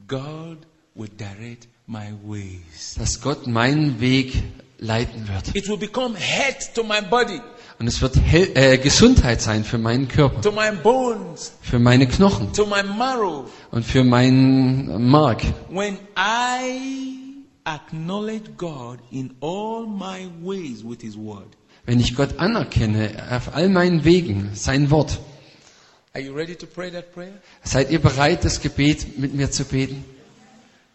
[0.06, 0.58] God
[0.94, 2.96] will direct my ways.
[2.98, 4.42] dass Gott meinen Weg
[4.82, 5.54] leiten wird.
[5.54, 7.40] It will become health to my body,
[7.78, 12.06] Und es wird Hel äh, Gesundheit sein für meinen Körper, to my bones, für meine
[12.06, 13.48] Knochen to my marrow.
[13.70, 15.42] und für meinen Mark.
[15.70, 21.48] When I acknowledge God in all my ways with His word.
[21.86, 25.18] Wenn ich Gott anerkenne auf all meinen Wegen, sein Wort,
[26.14, 27.32] Are you ready to pray that prayer?
[27.64, 30.04] seid ihr bereit, das Gebet mit mir zu beten?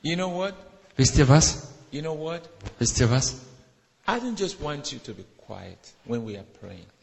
[0.03, 0.53] You know what?
[0.95, 1.69] Wisst ihr was?
[1.91, 2.41] You know what?
[2.79, 3.35] Wisst ihr was?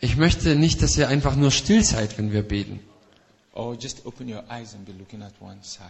[0.00, 2.80] Ich möchte nicht, dass ihr einfach nur still seid, wenn wir beten.
[3.52, 5.84] Or just open your eyes and be looking at one side.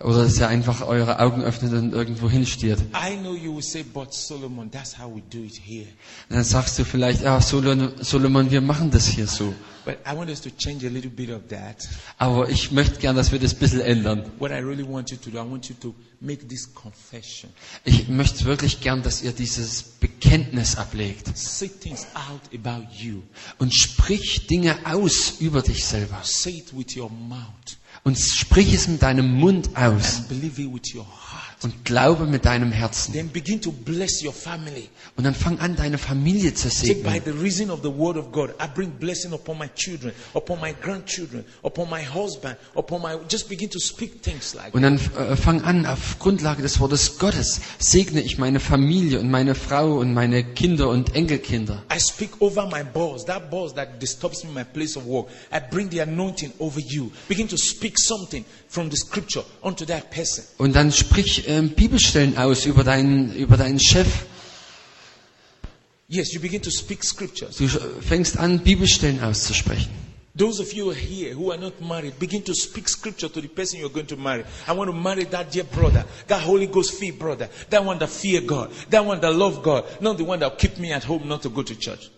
[0.00, 2.80] Oder dass ihr einfach eure Augen öffnet und irgendwo hinstiert.
[2.80, 5.86] I know you will say, but Solomon, that's how we do it here.
[6.28, 9.54] Und dann sagst du vielleicht, ja, Solomon, Solomon, wir machen das hier so.
[9.86, 11.88] But I want us to change a little bit of that.
[12.18, 14.28] Aber ich möchte gern, dass wir das ein bisschen ändern.
[14.40, 17.50] What I really want you to do, I want you to make this confession.
[17.84, 23.22] Ich möchte wirklich gern, dass ihr dieses Bekenntnis ablegt Say things out about you.
[23.58, 26.20] und sprich Dinge aus über dich selber.
[28.02, 31.25] Und sprich es mit deinem Mund aus and believe it with your heart.
[31.62, 33.12] Und glaube mit deinem Herzen.
[33.14, 34.88] Then begin to bless your family.
[35.16, 37.22] Und dann fang an, deine Familie zu Say, by segnen.
[37.24, 40.74] the reason of the word of God, I bring blessing upon my children, upon my
[40.82, 43.16] grandchildren, upon my husband, upon my.
[43.30, 47.18] Just begin to speak things like Und dann äh, fang an, auf Grundlage des Wortes
[47.18, 51.82] Gottes segne ich meine Familie und meine Frau und meine Kinder und Enkelkinder.
[51.94, 55.28] I speak over my boss, that boss that disturbs me in my place of work.
[55.52, 57.10] I bring the anointing over you.
[57.28, 60.44] Begin to speak something from the scripture onto that person.
[60.58, 64.06] Und dann sprich ähm, Bibelstellen aus über deinen, über deinen Chef.
[66.08, 67.56] Yes, you begin to speak scriptures.
[67.56, 69.90] Du fängst an, Bibelstellen auszusprechen.
[70.36, 73.80] Those of you here who are not married, begin to speak scripture to the person
[73.80, 74.44] you're going to marry.
[74.68, 78.10] I want to marry that dear brother, that Holy Ghost fear brother, that one that
[78.10, 81.26] fear God, that one that love God, not the one that keep me at home
[81.26, 82.10] not to go to church.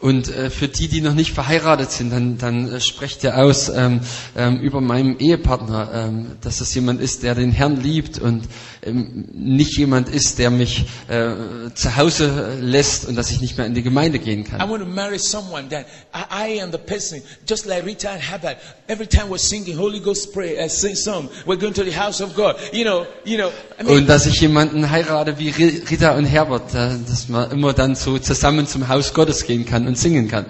[0.00, 3.68] Und äh, für die, die noch nicht verheiratet sind, dann, dann äh, sprecht ihr aus
[3.68, 4.00] ähm,
[4.34, 8.44] ähm, über meinem Ehepartner, ähm, dass das jemand ist, der den Herrn liebt und
[8.82, 11.32] ähm, nicht jemand ist, der mich äh,
[11.74, 14.70] zu Hause lässt und dass ich nicht mehr in die Gemeinde gehen I kann.
[14.70, 18.56] want to marry someone that I, I am the person, just like Rita and Habad.
[18.88, 22.22] Every time we're singing Holy Ghost prayer, uh, sing song, we're going to the house
[22.22, 22.56] of God.
[22.72, 23.50] You know, you know.
[23.78, 27.50] I mean, Und dass ich jemanden heirate wie Ri- Rita und Herbert, äh, dass man
[27.50, 30.46] immer dann so zusammen zum Haus Gottes gehen kann und singen kann.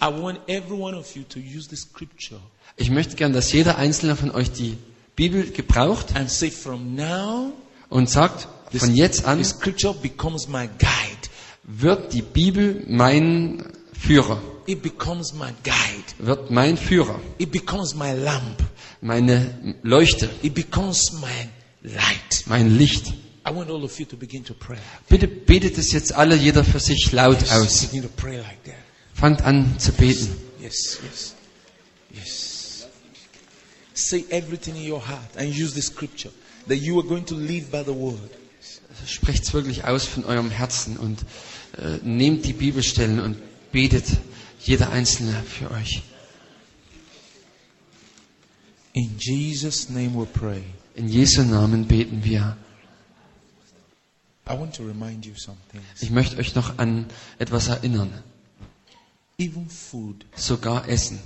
[0.00, 2.40] I want every one of you to use the scripture
[2.76, 4.76] Ich möchte gern, dass jeder einzelne von euch die
[5.16, 6.06] Bibel gebraucht
[7.88, 9.40] und sagt, von jetzt an
[11.66, 13.64] wird die Bibel mein
[13.98, 16.04] Führer, It becomes my guide.
[16.18, 18.62] wird mein Führer, It becomes my lamp.
[19.00, 21.48] meine Leuchte, It becomes my
[21.82, 22.44] light.
[22.46, 23.12] mein Licht.
[23.46, 24.78] I want all of you to begin to pray.
[25.08, 27.88] Bitte betet es jetzt alle, jeder für sich laut aus.
[29.14, 30.28] Fangt an zu beten.
[30.60, 31.34] Yes, yes,
[32.12, 32.86] yes.
[33.94, 36.30] Say everything in your heart and use the scripture
[36.66, 38.30] that you are going to live by the word.
[39.06, 41.20] Sprecht es wirklich aus von eurem Herzen und
[41.78, 43.36] äh, nehmt die Bibelstellen und
[43.72, 44.04] betet
[44.60, 46.02] jeder einzelne für euch.
[48.94, 50.62] In Jesus' name we pray.
[50.94, 52.56] In Jesu Namen beten wir.
[54.48, 55.84] I want to remind you some things.
[56.00, 57.06] Ich möchte euch noch an
[57.38, 58.12] etwas erinnern.
[59.38, 61.18] Even food, Sogar Essen.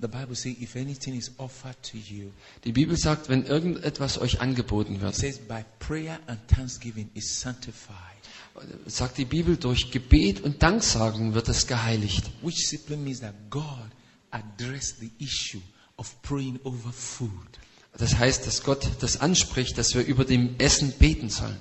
[0.00, 2.32] the Bible says, if anything is offered to you,
[2.64, 7.38] Die Bibel sagt, wenn irgendetwas euch angeboten it wird, says by prayer and thanksgiving is
[7.40, 7.94] sanctified,
[8.86, 12.30] sagt die Bibel, durch Gebet und Danksagen wird es geheiligt.
[12.42, 13.90] which simply means that God
[14.30, 15.60] addressed the issue
[15.96, 17.30] of praying over food.
[17.98, 21.60] Das heißt, dass Gott das anspricht, dass wir über dem Essen beten sollen.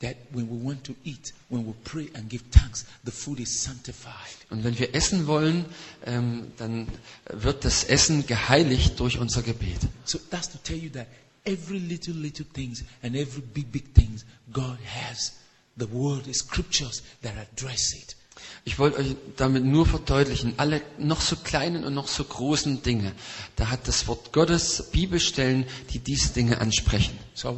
[0.00, 3.50] That when we want to eat, when we pray and give thanks, the food is
[3.62, 4.34] sanctified.
[4.48, 5.66] Und wenn wir essen wollen,
[6.06, 6.88] ähm, dann
[7.28, 9.80] wird das Essen geheiligt durch unser Gebet.
[10.04, 11.06] So that's to tell you that
[11.44, 15.32] every little, little things and every big, big things, God has
[15.76, 18.16] the word, the scriptures that address it.
[18.64, 23.12] Ich wollte euch damit nur verdeutlichen, alle noch so kleinen und noch so großen Dinge,
[23.56, 27.18] da hat das Wort Gottes Bibelstellen, die diese Dinge ansprechen.
[27.34, 27.48] So.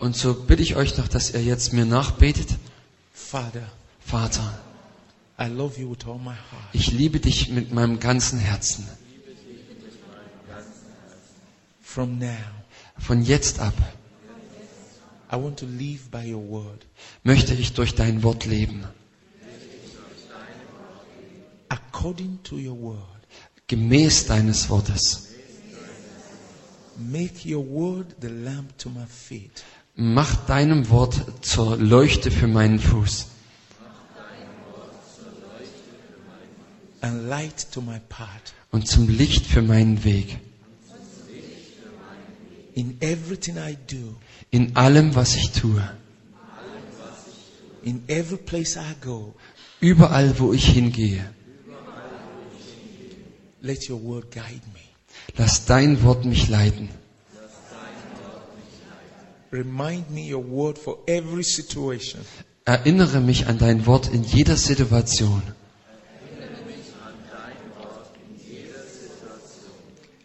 [0.00, 2.48] Und so bitte ich euch noch, dass ihr jetzt mir nachbetet.
[3.14, 4.60] Vater,
[6.72, 8.86] ich liebe dich mit meinem ganzen Herzen.
[11.82, 13.74] Von jetzt ab
[17.22, 18.84] möchte ich durch dein Wort leben.
[21.92, 22.98] According to your word,
[23.66, 25.28] Gemäß deines Wortes.
[26.98, 29.64] make your word the lamp to my feet
[29.96, 33.26] Mach deinem Wort zur Leuchte für meinen Fuß
[37.02, 38.52] and light to my path.
[38.72, 40.38] und zum Licht für meinen Weg.
[42.74, 44.14] In everything I do,
[44.50, 45.82] In allem, was ich tue.
[47.82, 49.34] in every place I go,
[49.80, 51.24] Überall, wo ich hingehe.
[53.62, 54.80] Let your word guide me.
[55.36, 56.88] Lass dein Wort mich leiten.
[59.50, 62.20] Remind me your word for every situation.
[62.64, 65.42] Erinnere mich an dein Wort in jeder Situation.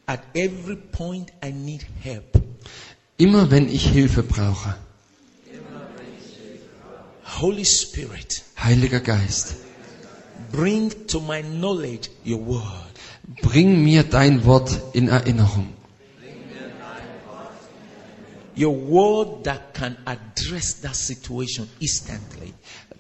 [0.08, 2.40] At every point I need help.
[3.18, 4.76] Immer wenn ich Hilfe brauche.
[7.42, 9.56] Holy Spirit, Heiliger Geist,
[10.52, 12.95] bring to my knowledge your word.
[13.42, 15.74] Bring mir dein Wort in Erinnerung.
[18.58, 22.54] Your word that can address that situation instantly.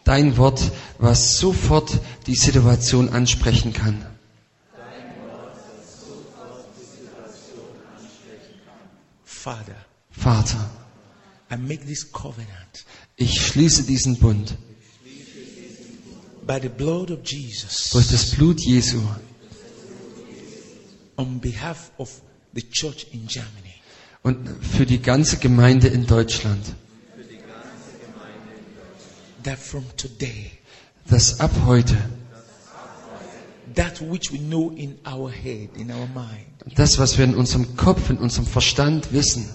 [0.04, 0.62] Dein Wort,
[1.00, 4.06] was sofort die Situation ansprechen kann.
[9.24, 9.76] Father,
[10.12, 10.70] Vater,
[11.50, 12.86] I make this covenant
[13.18, 14.58] ich schließe diesen Bund
[16.46, 19.02] by the blood of Jesus durch das Blut Jesu
[21.18, 22.10] on behalf of
[22.54, 23.74] the church in Germany.
[24.24, 26.76] und für die ganze Gemeinde in Deutschland,
[29.44, 30.52] That from today,
[31.08, 31.96] dass ab heute
[33.76, 37.76] that which we know in our head, in our mind, das, was wir in unserem
[37.78, 39.48] Kopf, in unserem Verstand wissen,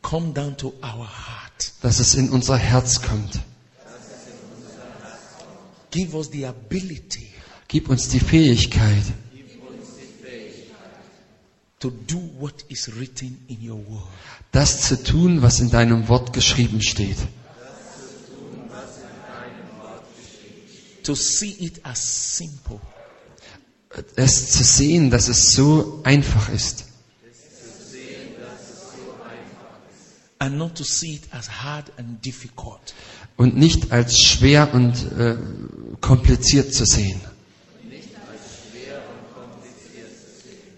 [0.00, 1.72] come down to our heart.
[1.82, 3.40] dass es in unser Herz kommt.
[5.90, 7.28] Give us the ability
[7.68, 9.02] Gib uns die Fähigkeit,
[11.80, 14.06] to do what is written in your word.
[14.52, 17.18] das zu tun, was in deinem Wort geschrieben steht.
[21.02, 22.80] To see it as simple
[24.16, 26.86] Es zu sehen, dass es so einfach ist
[30.38, 32.94] and not to see it as hard and difficult.
[33.36, 35.36] und nicht als schwer und äh,
[36.00, 37.20] kompliziert zu sehen.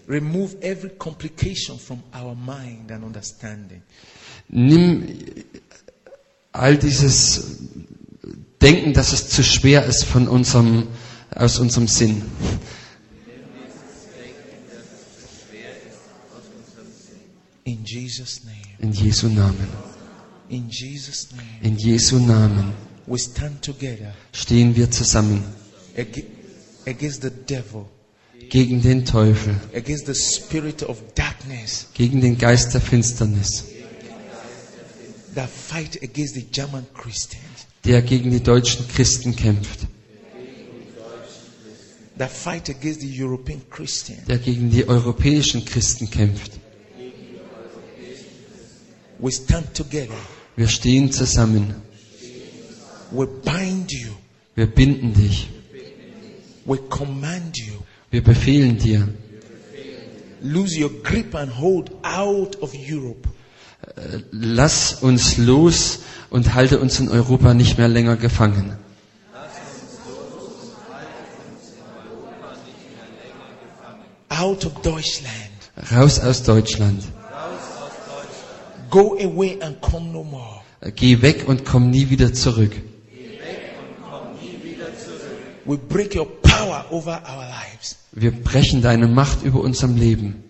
[0.09, 3.83] Remove every complication from our mind and understanding.
[4.51, 5.45] Nimm
[6.51, 7.59] all dieses
[8.59, 10.87] Denken, dass es zu schwer ist von unserem,
[11.35, 12.23] aus unserem Sinn.
[17.65, 18.55] In Jesus' name.
[18.79, 19.67] In Jesu Namen.
[20.49, 21.59] In Jesus' name.
[21.61, 22.73] In Jesu Namen
[23.05, 25.43] We stand together stehen wir zusammen
[25.97, 26.23] ag-
[26.85, 27.87] against the devil,
[28.49, 33.65] gegen den Teufel, against the spirit of darkness gegen den Geist der Finsternis,
[35.35, 39.87] that fight against the German Christians, der gegen die deutschen Christen kämpft,
[42.17, 44.25] that fight against the European Christians.
[44.27, 46.53] der gegen die europäischen Christen kämpft.
[49.21, 50.15] We stand together.
[50.55, 51.75] Wir stehen zusammen.
[53.11, 54.11] We bind you.
[54.55, 55.49] Wir binden dich.
[56.65, 57.73] We command you.
[58.11, 59.07] Wir befehlen dir.
[60.41, 63.27] Lose your grip and hold out of Europe.
[64.31, 65.99] Lass uns los
[66.29, 68.77] und halte uns in Europa nicht mehr länger gefangen.
[74.29, 75.33] Out of Deutschland.
[75.91, 77.03] Raus aus Deutschland.
[78.89, 80.61] Go away and come no more.
[80.95, 82.71] Geh weg und komm nie wieder zurück.
[85.65, 87.98] We break your power over our lives.
[88.11, 90.43] Wir brechen deine Macht über unserem Leben.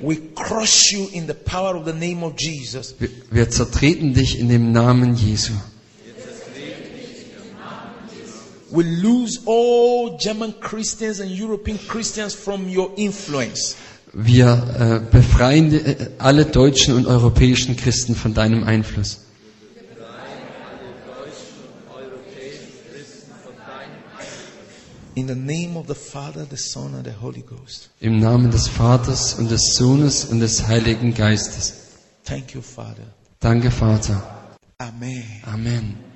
[0.00, 2.96] We crush you in the power of the name of Jesus.
[2.98, 5.52] Wir, wir zertreten dich in dem Namen Jesu.
[8.72, 13.76] We lose all German Christians and European Christians from your influence.
[14.12, 19.21] Wir äh, befreien äh, alle deutschen und europäischen Christen von deinem Einfluss.
[25.14, 27.90] In the name of the Father, the Son, and the Holy Ghost.
[28.00, 31.74] Im Namen des Vaters und des Sohnes und des Heiligen Geistes.
[32.24, 33.06] Thank you, Father.
[33.40, 34.22] Danke, Vater.
[34.78, 35.24] Amen.
[35.44, 36.11] Amen.